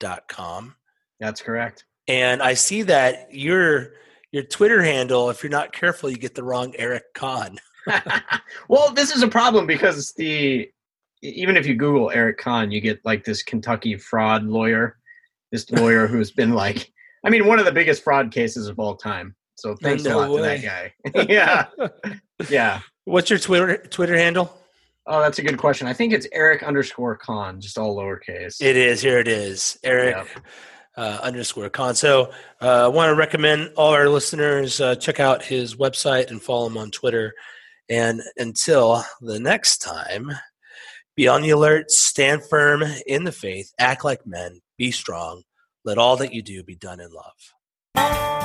dot 0.00 0.28
com. 0.28 0.74
That's 1.20 1.42
correct. 1.42 1.84
And 2.08 2.42
I 2.42 2.54
see 2.54 2.82
that 2.82 3.34
your 3.34 3.92
your 4.32 4.42
Twitter 4.42 4.82
handle, 4.82 5.28
if 5.30 5.42
you're 5.42 5.50
not 5.50 5.72
careful, 5.72 6.10
you 6.10 6.16
get 6.16 6.34
the 6.34 6.42
wrong 6.42 6.74
Eric 6.78 7.14
Conn. 7.14 7.58
well, 8.68 8.92
this 8.92 9.14
is 9.14 9.22
a 9.22 9.28
problem 9.28 9.66
because 9.66 10.12
the 10.12 10.70
even 11.22 11.56
if 11.56 11.66
you 11.66 11.74
Google 11.74 12.10
Eric 12.10 12.38
Conn, 12.38 12.70
you 12.70 12.80
get 12.80 13.04
like 13.04 13.24
this 13.24 13.42
Kentucky 13.42 13.96
fraud 13.96 14.44
lawyer, 14.44 14.98
this 15.52 15.70
lawyer 15.72 16.06
who's 16.06 16.30
been 16.30 16.52
like, 16.52 16.92
I 17.24 17.30
mean, 17.30 17.46
one 17.46 17.58
of 17.58 17.64
the 17.64 17.72
biggest 17.72 18.04
fraud 18.04 18.30
cases 18.30 18.68
of 18.68 18.78
all 18.78 18.96
time. 18.96 19.34
So 19.56 19.74
thanks 19.74 20.04
no 20.04 20.18
a 20.18 20.20
lot 20.20 20.30
way. 20.30 20.36
to 20.36 20.62
that 20.62 20.92
guy. 21.14 21.26
yeah, 21.28 21.66
yeah. 22.50 22.80
What's 23.04 23.30
your 23.30 23.38
Twitter 23.38 23.78
Twitter 23.78 24.16
handle? 24.16 24.56
Oh, 25.06 25.20
that's 25.20 25.38
a 25.38 25.42
good 25.42 25.56
question. 25.56 25.86
I 25.86 25.92
think 25.92 26.12
it's 26.12 26.26
Eric 26.32 26.64
underscore 26.64 27.16
Conn, 27.16 27.60
just 27.60 27.78
all 27.78 27.96
lowercase. 27.96 28.60
It 28.60 28.76
is. 28.76 29.00
Here 29.00 29.18
it 29.18 29.28
is. 29.28 29.78
Eric. 29.84 30.16
Yep 30.16 30.44
uh, 30.96 31.18
underscore 31.22 31.68
Conn. 31.68 31.94
So 31.94 32.32
uh, 32.60 32.84
I 32.84 32.88
want 32.88 33.10
to 33.10 33.14
recommend 33.14 33.72
all 33.76 33.92
our 33.92 34.08
listeners 34.08 34.80
uh, 34.80 34.94
check 34.96 35.20
out 35.20 35.44
his 35.44 35.76
website 35.76 36.30
and 36.30 36.40
follow 36.40 36.66
him 36.66 36.78
on 36.78 36.90
Twitter. 36.90 37.34
And 37.88 38.22
until 38.36 39.04
the 39.20 39.38
next 39.38 39.78
time, 39.78 40.32
be 41.16 41.28
on 41.28 41.42
the 41.42 41.50
alert, 41.50 41.90
stand 41.90 42.42
firm 42.48 42.82
in 43.06 43.24
the 43.24 43.32
faith, 43.32 43.72
act 43.78 44.04
like 44.04 44.26
men, 44.26 44.60
be 44.76 44.90
strong, 44.90 45.42
let 45.84 45.98
all 45.98 46.16
that 46.16 46.34
you 46.34 46.42
do 46.42 46.62
be 46.62 46.76
done 46.76 47.00
in 47.00 47.10
love. 47.10 48.35